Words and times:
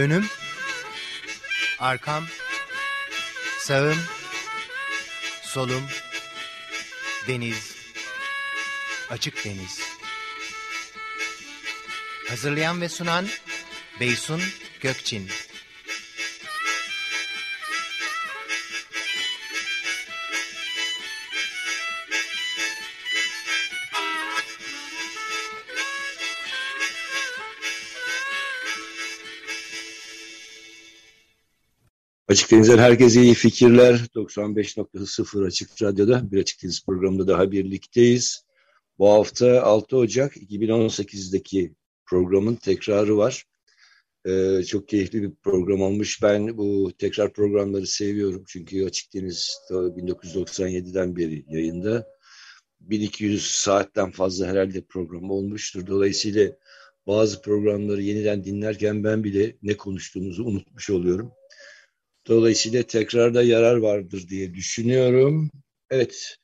Önüm, 0.00 0.26
arkam, 1.78 2.26
sağım, 3.58 3.98
solum, 5.42 5.82
deniz, 7.28 7.76
açık 9.10 9.44
deniz. 9.44 9.80
Hazırlayan 12.28 12.80
ve 12.80 12.88
sunan 12.88 13.28
Beysun 14.00 14.42
Gökçin. 14.80 15.30
Açık 32.40 32.50
Deniz'den 32.52 32.78
herkese 32.78 33.22
iyi 33.22 33.34
fikirler. 33.34 33.94
95.0 34.14 35.46
Açık 35.46 35.82
Radyo'da 35.82 36.32
bir 36.32 36.40
Açık 36.40 36.62
Deniz 36.62 36.84
programında 36.86 37.28
daha 37.28 37.52
birlikteyiz. 37.52 38.44
Bu 38.98 39.08
hafta 39.08 39.62
6 39.62 39.96
Ocak 39.96 40.36
2018'deki 40.36 41.74
programın 42.06 42.54
tekrarı 42.54 43.16
var. 43.16 43.44
Ee, 44.26 44.62
çok 44.66 44.88
keyifli 44.88 45.22
bir 45.22 45.30
program 45.42 45.82
olmuş. 45.82 46.22
Ben 46.22 46.56
bu 46.56 46.92
tekrar 46.98 47.32
programları 47.32 47.86
seviyorum. 47.86 48.44
Çünkü 48.46 48.84
Açık 48.84 49.14
Deniz 49.14 49.58
1997'den 49.70 51.16
beri 51.16 51.44
yayında. 51.48 52.06
1200 52.80 53.50
saatten 53.50 54.10
fazla 54.10 54.46
herhalde 54.46 54.84
program 54.88 55.30
olmuştur. 55.30 55.86
Dolayısıyla 55.86 56.52
bazı 57.06 57.42
programları 57.42 58.02
yeniden 58.02 58.44
dinlerken 58.44 59.04
ben 59.04 59.24
bile 59.24 59.56
ne 59.62 59.76
konuştuğumuzu 59.76 60.44
unutmuş 60.44 60.90
oluyorum. 60.90 61.32
Dolayısıyla 62.30 62.82
tekrarda 62.82 63.42
yarar 63.42 63.76
vardır 63.76 64.28
diye 64.28 64.54
düşünüyorum. 64.54 65.50
Evet, 65.90 66.36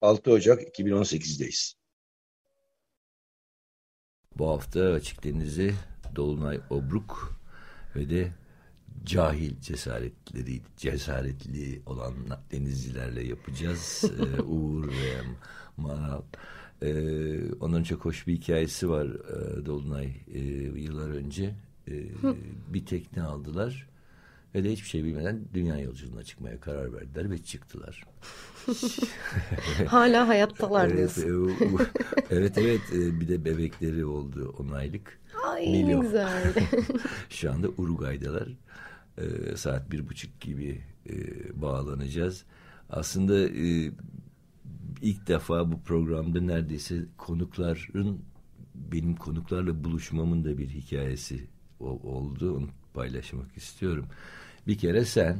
6 0.00 0.30
Ocak 0.30 0.78
2018'deyiz. 0.78 1.74
Bu 4.38 4.48
hafta 4.48 4.80
Açık 4.80 5.24
Deniz'i 5.24 5.74
Dolunay 6.16 6.60
Obruk 6.70 7.40
ve 7.96 8.10
de 8.10 8.32
cahil 9.04 9.60
cesaretleri 9.60 10.60
cesaretli 10.76 11.82
olan 11.86 12.14
denizcilerle 12.52 13.24
yapacağız. 13.24 14.04
ee, 14.04 14.42
Uğur 14.42 14.88
ve 14.88 15.22
Maral. 15.76 16.22
Ee, 16.82 17.52
onların 17.60 17.84
çok 17.84 18.04
hoş 18.04 18.26
bir 18.26 18.34
hikayesi 18.34 18.88
var 18.88 19.06
ee, 19.06 19.66
Dolunay 19.66 20.12
e, 20.34 20.38
yıllar 20.80 21.10
önce. 21.10 21.54
E, 21.88 21.94
bir 22.68 22.86
tekne 22.86 23.22
aldılar 23.22 23.95
ve 24.56 24.64
de 24.64 24.72
hiçbir 24.72 24.88
şey 24.88 25.04
bilmeden 25.04 25.40
dünya 25.54 25.78
yolculuğuna 25.78 26.22
çıkmaya 26.22 26.60
karar 26.60 26.92
verdiler 26.92 27.30
ve 27.30 27.38
çıktılar. 27.38 28.04
Hala 29.86 30.28
hayattalar 30.28 30.88
evet, 30.88 31.16
diyorsun. 31.16 31.52
Evet 32.30 32.58
evet 32.58 32.80
e, 32.92 33.20
bir 33.20 33.28
de 33.28 33.44
bebekleri 33.44 34.04
oldu 34.04 34.54
10 34.58 34.68
aylık. 34.68 35.20
Ay 35.46 35.66
Milo. 35.66 36.00
güzel. 36.00 36.54
Şu 37.30 37.52
anda 37.52 37.68
Uruguay'dalar. 37.68 38.48
E, 39.18 39.56
saat 39.56 39.90
bir 39.90 40.08
buçuk 40.08 40.40
gibi 40.40 40.80
e, 41.08 41.14
bağlanacağız. 41.62 42.44
Aslında 42.90 43.48
e, 43.48 43.92
ilk 45.02 45.26
defa 45.26 45.72
bu 45.72 45.82
programda 45.82 46.40
neredeyse 46.40 47.04
konukların 47.16 48.20
benim 48.74 49.16
konuklarla 49.16 49.84
buluşmamın 49.84 50.44
da 50.44 50.58
bir 50.58 50.68
hikayesi 50.68 51.46
oldu. 51.80 52.56
Onu 52.56 52.68
paylaşmak 52.94 53.56
istiyorum. 53.56 54.06
Bir 54.66 54.78
kere 54.78 55.04
sen 55.04 55.36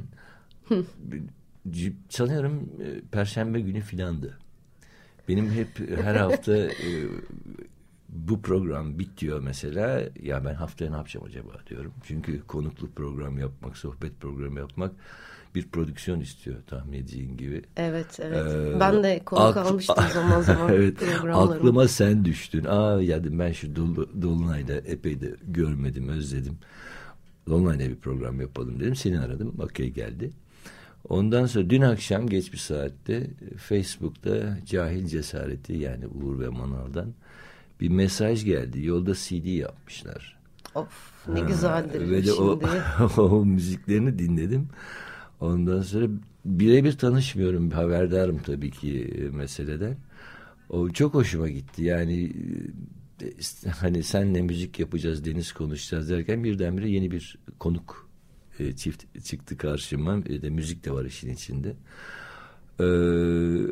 sanıyorum 2.08 2.70
e, 2.82 3.00
Perşembe 3.10 3.60
günü 3.60 3.80
filandı. 3.80 4.38
Benim 5.28 5.50
hep 5.50 5.68
her 6.04 6.14
hafta 6.14 6.56
e, 6.56 6.90
bu 8.08 8.42
program 8.42 8.98
bitiyor 8.98 9.40
mesela. 9.40 10.02
Ya 10.22 10.44
ben 10.44 10.54
haftaya 10.54 10.90
ne 10.90 10.96
yapacağım 10.96 11.26
acaba 11.26 11.52
diyorum. 11.70 11.92
Çünkü 12.04 12.46
konukluk 12.46 12.96
program 12.96 13.38
yapmak, 13.38 13.76
sohbet 13.76 14.20
programı 14.20 14.58
yapmak 14.58 14.92
bir 15.54 15.68
prodüksiyon 15.68 16.20
istiyor 16.20 16.56
tahmin 16.66 16.98
edeceğin 16.98 17.36
gibi. 17.36 17.62
Evet, 17.76 18.20
evet. 18.22 18.52
Ee, 18.52 18.80
ben 18.80 19.02
de 19.02 19.20
konuk 19.24 19.56
almıştım 19.56 20.04
zaman 20.14 20.40
zaman 20.40 20.72
evet, 20.72 20.94
Aklıma 21.32 21.88
sen 21.88 22.24
düştün. 22.24 22.64
Aa 22.64 23.02
ya 23.02 23.20
ben 23.24 23.52
şu 23.52 23.76
Dol 23.76 23.96
Dolunay'da 24.22 24.74
epey 24.74 25.20
de 25.20 25.34
görmedim, 25.42 26.08
özledim. 26.08 26.58
Dolunay'da 27.48 27.88
bir 27.88 27.96
program 27.96 28.40
yapalım 28.40 28.80
dedim. 28.80 28.96
Seni 28.96 29.20
aradım. 29.20 29.54
Okey 29.58 29.90
geldi. 29.90 30.30
Ondan 31.08 31.46
sonra 31.46 31.70
dün 31.70 31.82
akşam 31.82 32.26
geç 32.26 32.52
bir 32.52 32.58
saatte 32.58 33.30
Facebook'ta 33.56 34.58
cahil 34.66 35.06
cesareti 35.06 35.72
yani 35.72 36.06
Uğur 36.06 36.40
ve 36.40 36.48
Manal'dan 36.48 37.14
bir 37.80 37.88
mesaj 37.88 38.44
geldi. 38.44 38.86
Yolda 38.86 39.14
CD 39.14 39.46
yapmışlar. 39.46 40.36
Of 40.74 41.12
ne 41.28 41.40
ha, 41.40 41.46
güzeldir 41.46 42.10
ve 42.10 42.26
de 42.26 42.32
O, 42.32 42.60
o 43.16 43.44
müziklerini 43.44 44.18
dinledim. 44.18 44.68
Ondan 45.40 45.82
sonra 45.82 46.06
birebir 46.44 46.92
tanışmıyorum. 46.92 47.70
Haberdarım 47.70 48.38
tabii 48.38 48.70
ki 48.70 49.10
meseleden. 49.32 49.96
O 50.68 50.88
çok 50.90 51.14
hoşuma 51.14 51.48
gitti. 51.48 51.84
Yani 51.84 52.32
hani 53.80 54.02
senle 54.02 54.42
müzik 54.42 54.78
yapacağız, 54.78 55.24
deniz 55.24 55.52
konuşacağız 55.52 56.10
derken 56.10 56.44
birdenbire 56.44 56.90
yeni 56.90 57.10
bir 57.10 57.38
konuk 57.58 58.08
e, 58.58 58.76
çift 58.76 59.24
çıktı 59.24 59.56
karşıma. 59.56 60.24
Bir 60.24 60.42
de 60.42 60.50
müzik 60.50 60.84
de 60.84 60.90
var 60.90 61.04
işin 61.04 61.30
içinde. 61.30 61.76
Ee, 62.80 62.84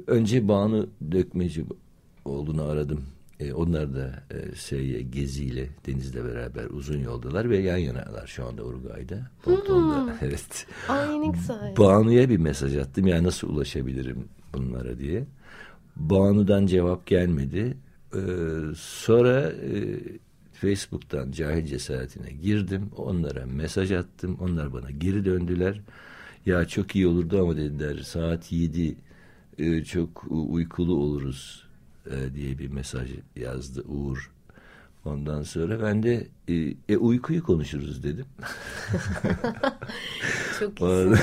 önce 0.06 0.48
Banu 0.48 0.88
Dökmeci 1.12 1.64
olduğunu 2.24 2.62
aradım. 2.62 3.04
E, 3.40 3.52
onlar 3.52 3.94
da 3.94 4.22
e, 4.30 4.56
şey, 4.56 5.02
geziyle 5.02 5.68
Deniz'le 5.86 6.14
beraber 6.14 6.64
uzun 6.64 6.98
yoldalar 6.98 7.50
ve 7.50 7.58
yan 7.58 7.76
yanalar 7.76 8.26
şu 8.26 8.46
anda 8.46 8.64
Uruguay'da. 8.64 9.30
Ponton'da. 9.42 10.04
Hmm. 10.04 10.12
evet. 10.28 10.66
Ay 10.88 11.20
ne 11.20 11.26
güzel. 11.26 11.74
Banu'ya 11.78 12.28
bir 12.28 12.36
mesaj 12.36 12.76
attım. 12.76 13.06
Yani 13.06 13.24
nasıl 13.24 13.48
ulaşabilirim 13.48 14.28
bunlara 14.54 14.98
diye. 14.98 15.24
Banu'dan 15.96 16.66
cevap 16.66 17.06
gelmedi. 17.06 17.76
Ee, 18.14 18.18
sonra 18.76 19.50
e, 19.50 20.00
Facebook'tan 20.52 21.32
cahil 21.32 21.66
cesaretine 21.66 22.30
girdim. 22.30 22.90
Onlara 22.96 23.46
mesaj 23.46 23.92
attım. 23.92 24.36
Onlar 24.40 24.72
bana 24.72 24.90
geri 24.90 25.24
döndüler. 25.24 25.80
Ya 26.46 26.64
çok 26.64 26.96
iyi 26.96 27.06
olurdu 27.06 27.42
ama 27.42 27.56
dediler 27.56 27.98
saat 27.98 28.52
yedi 28.52 28.96
e, 29.58 29.84
çok 29.84 30.24
uykulu 30.30 30.94
oluruz 30.94 31.64
e, 32.10 32.34
diye 32.34 32.58
bir 32.58 32.68
mesaj 32.68 33.10
yazdı 33.36 33.84
Uğur. 33.88 34.30
Ondan 35.04 35.42
sonra 35.42 35.82
ben 35.82 36.02
de 36.02 36.26
e, 36.48 36.74
e 36.88 36.96
uykuyu 36.96 37.42
konuşuruz 37.42 38.02
dedim. 38.02 38.26
çok 40.60 40.80
iyisin 40.80 41.14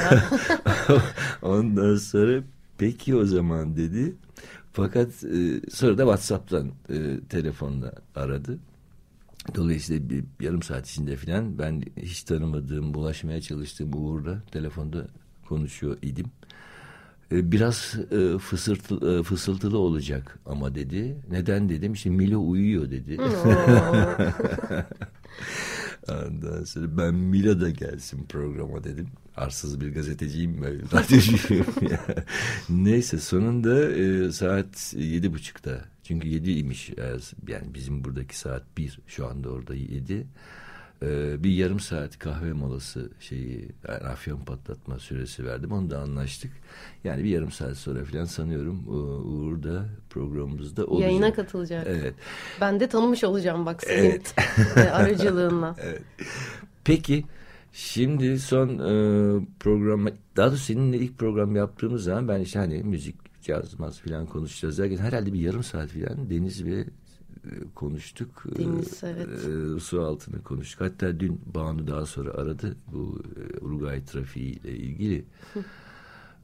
Ondan 1.41 1.95
sonra 1.95 2.43
peki 2.77 3.15
o 3.15 3.25
zaman 3.25 3.75
dedi. 3.75 4.15
Fakat 4.71 5.23
e, 5.23 5.61
sonra 5.69 5.97
da 5.97 6.01
WhatsApp'tan 6.01 6.71
e, 6.89 7.19
telefonla 7.29 7.93
aradı. 8.15 8.59
Dolayısıyla 9.55 10.09
bir 10.09 10.23
yarım 10.39 10.63
saat 10.63 10.89
içinde 10.89 11.15
falan 11.15 11.59
ben 11.59 11.83
hiç 11.97 12.23
tanımadığım, 12.23 12.93
bulaşmaya 12.93 13.41
çalıştığım 13.41 13.93
Uğur'la 13.93 14.41
telefonda 14.51 15.07
konuşuyor 15.47 15.97
idim. 16.01 16.25
E, 17.31 17.51
biraz 17.51 17.95
e, 18.11 18.37
fısırtı, 18.37 19.19
e, 19.19 19.23
fısıltılı 19.23 19.77
olacak 19.77 20.39
ama 20.45 20.75
dedi. 20.75 21.17
Neden 21.31 21.69
dedim. 21.69 21.93
İşte 21.93 22.09
Milo 22.09 22.49
uyuyor 22.49 22.91
dedi. 22.91 23.17
Ondan 26.09 26.63
sonra 26.63 26.97
ben 26.97 27.13
Milo 27.15 27.61
da 27.61 27.69
gelsin 27.69 28.25
programa 28.25 28.83
dedim. 28.83 29.07
Arsız 29.35 29.81
bir 29.81 29.93
gazeteciyim 29.93 30.61
ben 30.63 30.91
radyocuyum 30.93 31.65
Neyse 32.69 33.19
sonunda 33.19 33.91
e, 33.91 34.31
saat 34.31 34.93
yedi 34.97 35.33
buçukta. 35.33 35.85
Çünkü 36.03 36.27
yediymiş 36.27 36.89
yani 37.47 37.73
bizim 37.73 38.03
buradaki 38.03 38.37
saat 38.37 38.77
bir. 38.77 38.99
Şu 39.07 39.27
anda 39.27 39.49
orada 39.49 39.75
yedi 39.75 40.27
e, 41.03 41.43
bir 41.43 41.51
yarım 41.51 41.79
saat 41.79 42.19
kahve 42.19 42.53
molası 42.53 43.09
şeyi 43.19 43.69
yani 43.87 43.99
afyon 43.99 44.39
patlatma 44.39 44.99
süresi 44.99 45.45
verdim 45.45 45.71
onu 45.71 45.89
da 45.89 45.99
anlaştık 45.99 46.51
yani 47.03 47.23
bir 47.23 47.29
yarım 47.29 47.51
saat 47.51 47.77
sonra 47.77 48.03
falan 48.03 48.25
sanıyorum 48.25 48.87
Uğur 48.87 49.63
da 49.63 49.85
programımızda 50.09 50.85
olacak. 50.85 51.09
Yayına 51.09 51.33
katılacak. 51.33 51.87
Evet. 51.89 52.13
Ben 52.61 52.79
de 52.79 52.89
tanımış 52.89 53.23
olacağım 53.23 53.65
bak 53.65 53.83
senin 53.83 54.09
evet. 54.09 54.35
E, 54.75 54.79
aracılığınla. 54.79 55.75
evet. 55.83 56.01
Peki 56.83 57.23
Şimdi 57.73 58.39
son 58.39 58.69
e, 58.69 59.45
program, 59.59 60.07
daha 60.37 60.47
doğrusu 60.47 60.63
seninle 60.63 60.97
ilk 60.97 61.17
program 61.17 61.55
yaptığımız 61.55 62.03
zaman 62.03 62.27
ben 62.27 62.39
işte 62.39 62.59
hani 62.59 62.83
müzik, 62.83 63.15
caz, 63.41 63.79
maz 63.79 63.99
falan 63.99 64.25
konuşacağız 64.25 64.77
derken 64.77 64.97
herhalde 64.97 65.33
bir 65.33 65.39
yarım 65.39 65.63
saat 65.63 65.89
falan 65.89 66.29
Deniz 66.29 66.65
ve 66.65 66.85
konuştuk. 67.75 68.43
Deniz 68.57 69.03
evet. 69.03 69.27
E, 69.77 69.79
su 69.79 70.01
altını 70.01 70.43
konuştuk. 70.43 70.81
Hatta 70.81 71.19
dün 71.19 71.41
Banu 71.55 71.87
daha 71.87 72.05
sonra 72.05 72.31
aradı 72.31 72.75
bu 72.93 73.21
e, 73.35 73.65
Uruguay 73.65 74.05
trafiği 74.05 74.59
ile 74.59 74.71
ilgili. 74.71 75.25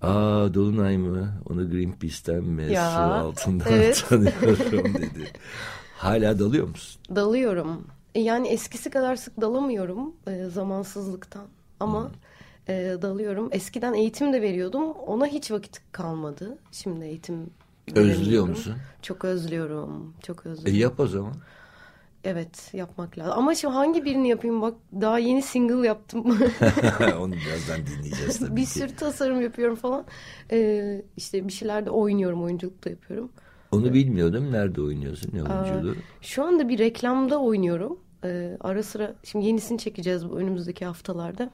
Aa 0.02 0.54
Dolunay 0.54 0.98
mı? 0.98 1.34
Onu 1.50 1.70
Greenpeace'ten 1.72 2.44
mi? 2.44 2.74
Ya, 2.74 2.92
Su 2.92 2.98
altından 3.00 3.74
evet. 3.74 4.06
tanıyorum 4.10 4.94
dedi. 4.94 5.32
Hala 5.98 6.40
dalıyor 6.40 6.68
musun? 6.68 7.02
Dalıyorum. 7.16 7.88
E, 8.16 8.22
Yani 8.22 8.48
eskisi 8.48 8.90
kadar 8.90 9.16
sık 9.16 9.42
dalamıyorum 9.42 10.14
e, 10.28 10.46
zamansızlıktan. 10.46 11.46
Ama 11.80 12.12
e, 12.68 12.74
dalıyorum. 13.02 13.50
Eskiden 13.52 13.94
eğitim 13.94 14.34
de 14.34 14.42
veriyordum. 14.42 14.92
Ona 14.92 15.26
hiç 15.26 15.52
vakit 15.52 15.82
kalmadı. 15.92 16.58
Şimdi 16.72 17.06
eğitim 17.06 17.50
Özlüyor 17.96 18.48
musun? 18.48 18.74
Çok 19.02 19.26
özlüyorum. 19.26 20.14
Çok 20.24 20.46
E 20.46 20.50
özlüyorum. 20.50 20.82
yap 20.82 21.00
o 21.00 21.08
zaman. 21.08 21.34
Evet 22.24 22.70
yapmak 22.74 23.18
lazım. 23.18 23.34
Ama 23.38 23.56
şimdi 23.56 23.74
hangi 23.74 24.06
birini 24.06 24.30
yapayım? 24.30 24.62
Bak 24.62 24.74
daha 25.02 25.20
yeni 25.20 25.42
single 25.42 25.88
yaptım. 25.88 26.24
Onu 27.20 27.32
birazdan 27.34 27.86
dinleyeceğiz 27.88 28.40
tabii 28.40 28.56
bir 28.56 28.66
ki. 28.66 28.70
sürü 28.72 28.96
tasarım 28.96 29.42
yapıyorum 29.42 29.76
falan. 29.76 30.06
E, 30.52 31.02
işte 31.18 31.48
bir 31.48 31.54
şeyler 31.54 31.86
de 31.86 31.90
oynuyorum. 31.90 32.44
Oyunculuk 32.44 32.86
da 32.86 32.90
yapıyorum. 32.90 33.30
Onu 33.72 33.94
bilmiyordum. 33.94 34.52
Nerede 34.52 34.82
oynuyorsun? 34.82 35.32
Ne 35.34 35.44
oyunculuğu? 35.44 35.96
Şu 36.22 36.44
anda 36.44 36.70
bir 36.70 36.80
reklamda 36.80 37.42
oynuyorum. 37.42 38.00
Ee, 38.24 38.58
ara 38.60 38.84
sıra 38.84 39.16
şimdi 39.24 39.46
yenisini 39.46 39.78
çekeceğiz 39.78 40.30
bu 40.30 40.38
önümüzdeki 40.38 40.86
haftalarda. 40.86 41.50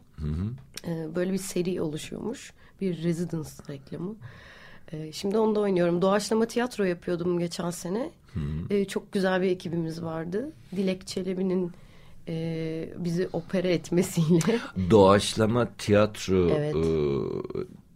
Ee, 0.88 1.08
böyle 1.16 1.34
bir 1.34 1.38
seri 1.38 1.82
oluşuyormuş. 1.82 2.54
Bir 2.82 3.04
residence 3.04 3.50
reklamı. 3.70 4.16
Ee, 4.92 5.12
şimdi 5.12 5.38
onda 5.38 5.60
oynuyorum. 5.60 6.02
Doğaçlama 6.02 6.46
tiyatro 6.46 6.84
yapıyordum 6.84 7.40
geçen 7.40 7.70
sene. 7.70 8.12
Ee, 8.70 8.86
çok 8.86 9.12
güzel 9.12 9.42
bir 9.42 9.48
ekibimiz 9.48 10.04
vardı. 10.04 10.52
Dilek 10.76 11.08
Çelebi'nin 11.08 11.72
e, 12.28 12.90
bizi 12.98 13.30
opera 13.34 13.68
etmesiyle. 13.68 14.60
Doğaçlama 14.90 15.68
tiyatro 15.78 16.50
Evet. 16.50 16.76
e, 16.76 16.80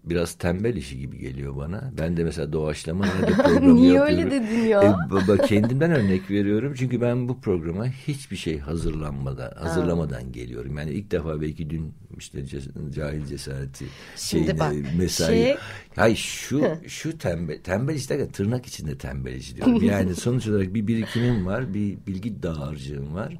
biraz 0.09 0.33
tembel 0.33 0.75
işi 0.75 0.99
gibi 0.99 1.17
geliyor 1.19 1.55
bana. 1.57 1.91
Ben 1.97 2.17
de 2.17 2.23
mesela 2.23 2.53
doğaçlama 2.53 3.05
nerede 3.05 3.31
programı 3.43 3.75
Niye 3.75 3.93
yapıyorum. 3.93 4.31
öyle 4.31 4.31
dedin 4.31 4.61
ya? 4.67 4.81
E, 4.83 5.11
baba 5.11 5.37
kendimden 5.37 5.91
örnek 5.91 6.31
veriyorum. 6.31 6.73
Çünkü 6.77 7.01
ben 7.01 7.29
bu 7.29 7.41
programa 7.41 7.85
hiçbir 7.87 8.35
şey 8.37 8.59
hazırlanmadan, 8.59 9.51
hazırlamadan 9.55 10.31
geliyorum. 10.31 10.77
Yani 10.77 10.91
ilk 10.91 11.11
defa 11.11 11.41
belki 11.41 11.69
dün 11.69 11.93
işte 12.17 12.39
ces- 12.39 12.91
cahil 12.95 13.25
cesareti 13.25 13.85
Şimdi 14.15 14.45
şeyine, 14.45 14.59
bak, 14.59 14.73
mesai. 14.97 15.27
şey- 15.35 15.57
Hayır 15.95 16.17
şu 16.17 16.63
şu 16.87 17.17
tembel 17.17 17.61
tembel 17.63 17.95
işte 17.95 18.27
tırnak 18.27 18.65
içinde 18.65 18.97
tembel 18.97 19.33
iş 19.35 19.55
diyorum. 19.55 19.83
Yani 19.83 20.15
sonuç 20.15 20.47
olarak 20.47 20.73
bir 20.73 20.87
birikimim 20.87 21.45
var, 21.45 21.73
bir 21.73 21.97
bilgi 22.07 22.43
dağarcığım 22.43 23.13
var. 23.13 23.37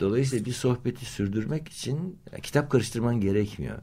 Dolayısıyla 0.00 0.44
bir 0.44 0.52
sohbeti 0.52 1.04
sürdürmek 1.04 1.68
için 1.68 2.18
kitap 2.42 2.70
karıştırman 2.70 3.20
gerekmiyor. 3.20 3.78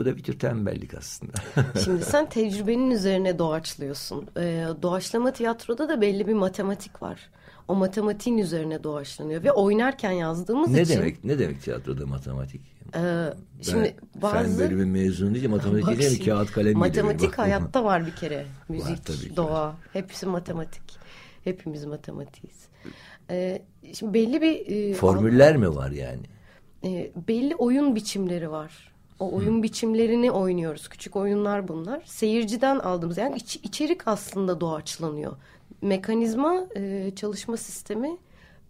Bu 0.00 0.04
da 0.04 0.16
bir 0.16 0.22
tür 0.22 0.38
tembellik 0.38 0.94
aslında. 0.94 1.32
Şimdi 1.84 2.04
sen 2.04 2.28
tecrübenin 2.28 2.90
üzerine 2.90 3.38
doğaçlıyorsun. 3.38 4.26
Ee, 4.36 4.66
doğaçlama 4.82 5.32
tiyatroda 5.32 5.88
da 5.88 6.00
belli 6.00 6.26
bir 6.26 6.34
matematik 6.34 7.02
var. 7.02 7.30
O 7.68 7.74
matematiğin 7.74 8.38
üzerine 8.38 8.84
doğaçlanıyor 8.84 9.44
ve 9.44 9.52
oynarken 9.52 10.10
yazdığımız 10.10 10.70
ne 10.70 10.82
için. 10.82 10.94
demek 10.94 11.24
ne 11.24 11.38
demek 11.38 11.62
tiyatroda 11.62 12.06
matematik? 12.06 12.60
Ee, 12.94 13.26
şimdi 13.62 13.96
ben 14.14 14.22
bazı 14.22 14.34
fen 14.34 14.58
bölümü 14.58 14.84
mezunu 14.84 15.34
değil 15.34 15.48
matematik 15.48 15.86
Bak 15.86 15.98
değil 15.98 16.10
mi? 16.10 16.16
şimdi, 16.16 16.30
Kağıt 16.30 16.52
kalem 16.52 16.78
Matematik. 16.78 17.30
Bak. 17.30 17.38
hayatta 17.38 17.84
var 17.84 18.06
bir 18.06 18.16
kere. 18.16 18.46
Müzik, 18.68 19.06
tabii 19.06 19.18
ki 19.18 19.36
doğa, 19.36 19.76
hepsi 19.92 20.26
matematik. 20.26 20.82
Hepimiz 21.44 21.84
matematiğiz. 21.84 22.56
Ee, 23.30 23.62
şimdi 23.94 24.14
belli 24.14 24.42
bir 24.42 24.66
e, 24.66 24.94
Formüller 24.94 25.56
mi 25.56 25.74
var 25.74 25.90
yani? 25.90 26.22
e, 26.84 27.10
belli 27.28 27.54
oyun 27.56 27.96
biçimleri 27.96 28.50
var. 28.50 28.89
O 29.20 29.32
oyun 29.34 29.62
biçimlerini 29.62 30.30
oynuyoruz. 30.30 30.88
Küçük 30.88 31.16
oyunlar 31.16 31.68
bunlar. 31.68 32.02
Seyirciden 32.04 32.78
aldığımız 32.78 33.18
yani 33.18 33.36
iç- 33.36 33.60
içerik 33.62 34.08
aslında 34.08 34.60
doğaçlanıyor. 34.60 35.36
Mekanizma, 35.82 36.64
e, 36.76 37.12
çalışma 37.16 37.56
sistemi 37.56 38.16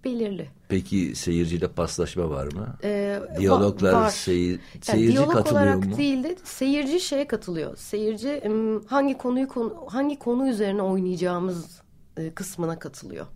belirli. 0.04 0.48
Peki 0.68 1.14
seyirciyle 1.16 1.68
paslaşma 1.68 2.30
var 2.30 2.52
mı? 2.52 2.76
Ee, 2.84 3.20
Diyaloglar 3.38 3.92
va- 3.92 3.96
var. 3.96 4.10
seyir, 4.10 4.50
Yani 4.50 4.60
seyirci 4.82 5.12
diyalog 5.12 5.32
katılıyor 5.32 5.62
olarak 5.66 5.86
mu? 5.86 5.96
değil 5.96 6.24
de 6.24 6.36
seyirci 6.44 7.00
şeye 7.00 7.26
katılıyor. 7.26 7.76
Seyirci 7.76 8.42
hangi 8.86 9.18
konuyu 9.18 9.48
konu, 9.48 9.74
hangi 9.88 10.18
konu 10.18 10.48
üzerine 10.48 10.82
oynayacağımız 10.82 11.80
e, 12.16 12.30
kısmına 12.30 12.78
katılıyor. 12.78 13.26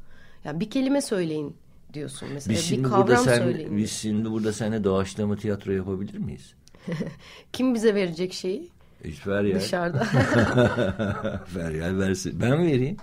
Yani 0.44 0.60
bir 0.60 0.70
kelime 0.70 1.02
söyleyin 1.02 1.56
diyorsun 1.92 2.28
mesela. 2.34 2.54
Biz 2.54 2.60
bir 2.62 2.66
şimdi 2.66 2.84
burada 2.84 2.96
kavram 3.04 3.24
sen 3.24 3.38
söyleyin. 3.38 3.76
biz 3.76 3.90
şimdi 3.92 4.30
burada 4.30 4.52
seninle 4.52 4.84
doğaçlama 4.84 5.36
tiyatro 5.36 5.72
yapabilir 5.72 6.18
miyiz? 6.18 6.54
Kim 7.52 7.74
bize 7.74 7.94
verecek 7.94 8.32
şeyi? 8.32 8.68
Hiç 9.04 9.18
Feryal. 9.18 9.60
Dışarıda. 9.60 10.04
Feryal 11.54 11.98
versin. 11.98 12.40
Ben 12.40 12.58
vereyim? 12.66 12.96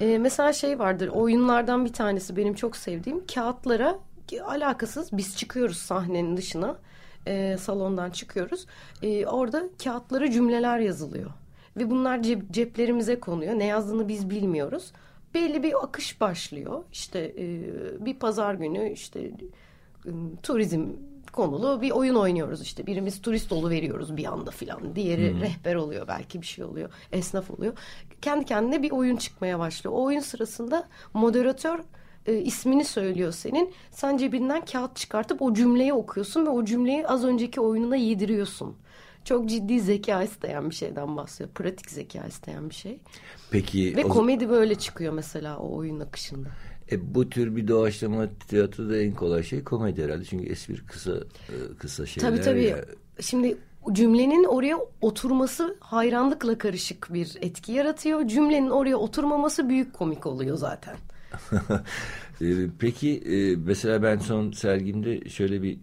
Ee, 0.00 0.18
mesela 0.18 0.52
şey 0.52 0.78
vardır 0.78 1.08
oyunlardan 1.08 1.84
bir 1.84 1.92
tanesi 1.92 2.36
benim 2.36 2.54
çok 2.54 2.76
sevdiğim 2.76 3.26
kağıtlara 3.34 3.98
alakasız 4.46 5.08
biz 5.12 5.36
çıkıyoruz 5.36 5.76
sahnenin 5.76 6.36
dışına 6.36 6.76
Ee, 7.26 7.56
salondan 7.60 8.10
çıkıyoruz 8.10 8.66
Ee, 9.02 9.26
orada 9.26 9.62
kağıtlara 9.84 10.30
cümleler 10.30 10.78
yazılıyor 10.78 11.30
ve 11.76 11.90
bunlar 11.90 12.18
cep- 12.18 12.52
ceplerimize 12.52 13.20
konuyor 13.20 13.54
ne 13.58 13.64
yazdığını 13.64 14.08
biz 14.08 14.30
bilmiyoruz 14.30 14.92
belli 15.34 15.62
bir 15.62 15.84
akış 15.84 16.20
başlıyor 16.20 16.82
işte 16.92 17.32
e, 17.38 17.46
bir 18.06 18.14
pazar 18.14 18.54
günü 18.54 18.90
işte 18.92 19.20
e, 19.20 20.10
turizm 20.42 20.86
konulu 21.30 21.82
bir 21.82 21.90
oyun 21.90 22.14
oynuyoruz 22.14 22.62
işte. 22.62 22.86
Birimiz 22.86 23.22
turist 23.22 23.52
olu 23.52 23.70
veriyoruz 23.70 24.16
bir 24.16 24.24
anda 24.24 24.50
filan. 24.50 24.96
Diğeri 24.96 25.40
rehber 25.40 25.74
oluyor 25.74 26.08
belki 26.08 26.40
bir 26.42 26.46
şey 26.46 26.64
oluyor. 26.64 26.90
Esnaf 27.12 27.50
oluyor. 27.50 27.72
Kendi 28.22 28.44
kendine 28.44 28.82
bir 28.82 28.90
oyun 28.90 29.16
çıkmaya 29.16 29.58
başlıyor. 29.58 29.94
O 29.96 30.02
oyun 30.04 30.20
sırasında 30.20 30.88
moderatör 31.14 31.78
e, 32.26 32.34
ismini 32.34 32.84
söylüyor 32.84 33.32
senin. 33.32 33.72
Sen 33.90 34.16
cebinden 34.16 34.64
kağıt 34.64 34.96
çıkartıp 34.96 35.42
o 35.42 35.54
cümleyi 35.54 35.92
okuyorsun 35.92 36.46
ve 36.46 36.50
o 36.50 36.64
cümleyi 36.64 37.06
az 37.06 37.24
önceki 37.24 37.60
oyununa 37.60 37.96
yediriyorsun. 37.96 38.76
Çok 39.24 39.48
ciddi 39.48 39.80
zeka 39.80 40.22
isteyen 40.22 40.70
bir 40.70 40.74
şeyden 40.74 41.16
bahsediyor. 41.16 41.50
Pratik 41.54 41.90
zeka 41.90 42.24
isteyen 42.26 42.70
bir 42.70 42.74
şey. 42.74 42.98
Peki 43.50 43.96
Ve 43.96 44.04
o- 44.04 44.08
komedi 44.08 44.48
böyle 44.48 44.74
çıkıyor 44.74 45.12
mesela 45.12 45.58
o 45.58 45.76
oyun 45.76 46.00
akışında. 46.00 46.48
E, 46.92 47.14
bu 47.14 47.30
tür 47.30 47.56
bir 47.56 47.68
doğaçlama 47.68 48.28
tiyatroda 48.48 48.96
en 48.96 49.14
kolay 49.14 49.42
şey 49.42 49.64
komedi 49.64 50.04
herhalde. 50.04 50.24
Çünkü 50.24 50.46
espri 50.46 50.86
kısa 50.86 51.16
e, 51.48 51.54
kısa 51.78 52.06
şeyler. 52.06 52.28
Tabii 52.28 52.40
tabii. 52.40 52.64
ya. 52.64 52.84
Şimdi 53.20 53.56
cümlenin 53.92 54.44
oraya 54.44 54.78
oturması 55.00 55.76
hayranlıkla 55.80 56.58
karışık 56.58 57.14
bir 57.14 57.36
etki 57.40 57.72
yaratıyor. 57.72 58.28
Cümlenin 58.28 58.70
oraya 58.70 58.96
oturmaması 58.96 59.68
büyük 59.68 59.94
komik 59.94 60.26
oluyor 60.26 60.56
zaten. 60.56 60.96
E, 62.40 62.46
peki 62.78 63.18
e, 63.18 63.56
mesela 63.56 64.02
ben 64.02 64.18
son 64.18 64.52
sergimde 64.52 65.28
şöyle 65.28 65.62
bir 65.62 65.78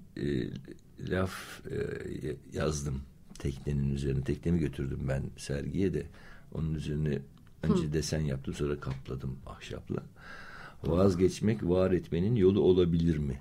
laf 1.00 1.62
yazdım 2.54 3.02
teknenin 3.42 3.96
üzerine. 3.96 4.24
Teknemi 4.24 4.60
götürdüm 4.60 5.00
ben 5.08 5.24
sergiye 5.38 5.94
de. 5.94 6.06
Onun 6.54 6.74
üzerine 6.74 7.20
önce 7.64 7.94
desen 7.94 8.20
yaptım 8.20 8.54
sonra 8.54 8.80
kapladım 8.80 9.40
ahşapla. 9.46 10.04
Vazgeçmek 10.84 11.64
var 11.64 11.92
etmenin 11.92 12.36
yolu 12.36 12.62
olabilir 12.62 13.18
mi? 13.18 13.40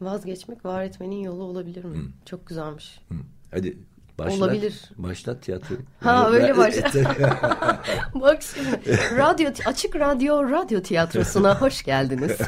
Vazgeçmek 0.00 0.64
var 0.64 0.82
etmenin 0.84 1.20
yolu 1.20 1.42
olabilir 1.42 1.84
mi? 1.84 1.96
Çok 2.24 2.46
güzelmiş. 2.46 3.00
Hı. 3.08 3.14
Hadi 3.50 3.78
başlat. 4.18 4.38
Olabilir. 4.42 4.82
Başlat 4.96 5.42
tiyatroyu. 5.42 5.80
Ha, 6.00 6.30
öyle 6.30 6.48
ben- 6.48 6.56
başla. 6.56 6.90
Bak 8.14 8.42
şimdi 8.42 8.98
radyo 9.16 9.50
açık 9.66 9.96
radyo 9.96 10.50
radyo 10.50 10.82
tiyatrosuna 10.82 11.54
hoş 11.60 11.82
geldiniz. 11.82 12.40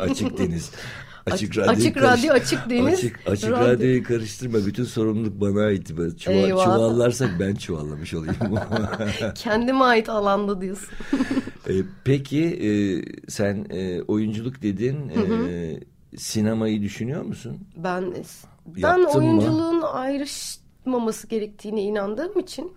açık 0.00 0.38
deniz. 0.38 0.70
Açık 1.30 1.58
radyo. 1.58 1.72
açık 1.72 1.96
radyo, 1.96 2.32
açık 2.32 2.70
deniz, 2.70 2.98
Açık, 2.98 3.20
açık 3.26 3.50
radyo. 3.50 3.68
radyoyu 3.68 4.04
karıştırma. 4.04 4.66
Bütün 4.66 4.84
sorumluluk 4.84 5.40
bana 5.40 5.60
ait. 5.64 5.88
Çuval, 6.18 6.48
çuvallarsak 6.48 7.30
ben 7.40 7.54
çuvallamış 7.54 8.14
olayım. 8.14 8.36
Kendime 9.34 9.84
ait 9.84 10.08
alanda 10.08 10.60
diyorsun. 10.60 10.88
E, 11.68 11.72
peki 12.04 12.44
e, 12.44 12.70
sen 13.30 13.66
e, 13.70 14.02
oyunculuk 14.02 14.62
dedin. 14.62 15.08
E, 15.08 15.80
sinemayı 16.16 16.82
düşünüyor 16.82 17.22
musun? 17.22 17.58
Ben 17.76 18.14
ben 18.66 18.80
Yaptın 18.80 19.02
mı? 19.02 19.08
oyunculuğun 19.18 19.82
ayrışmaması 19.82 21.26
gerektiğine 21.26 21.82
inandığım 21.82 22.38
için 22.38 22.72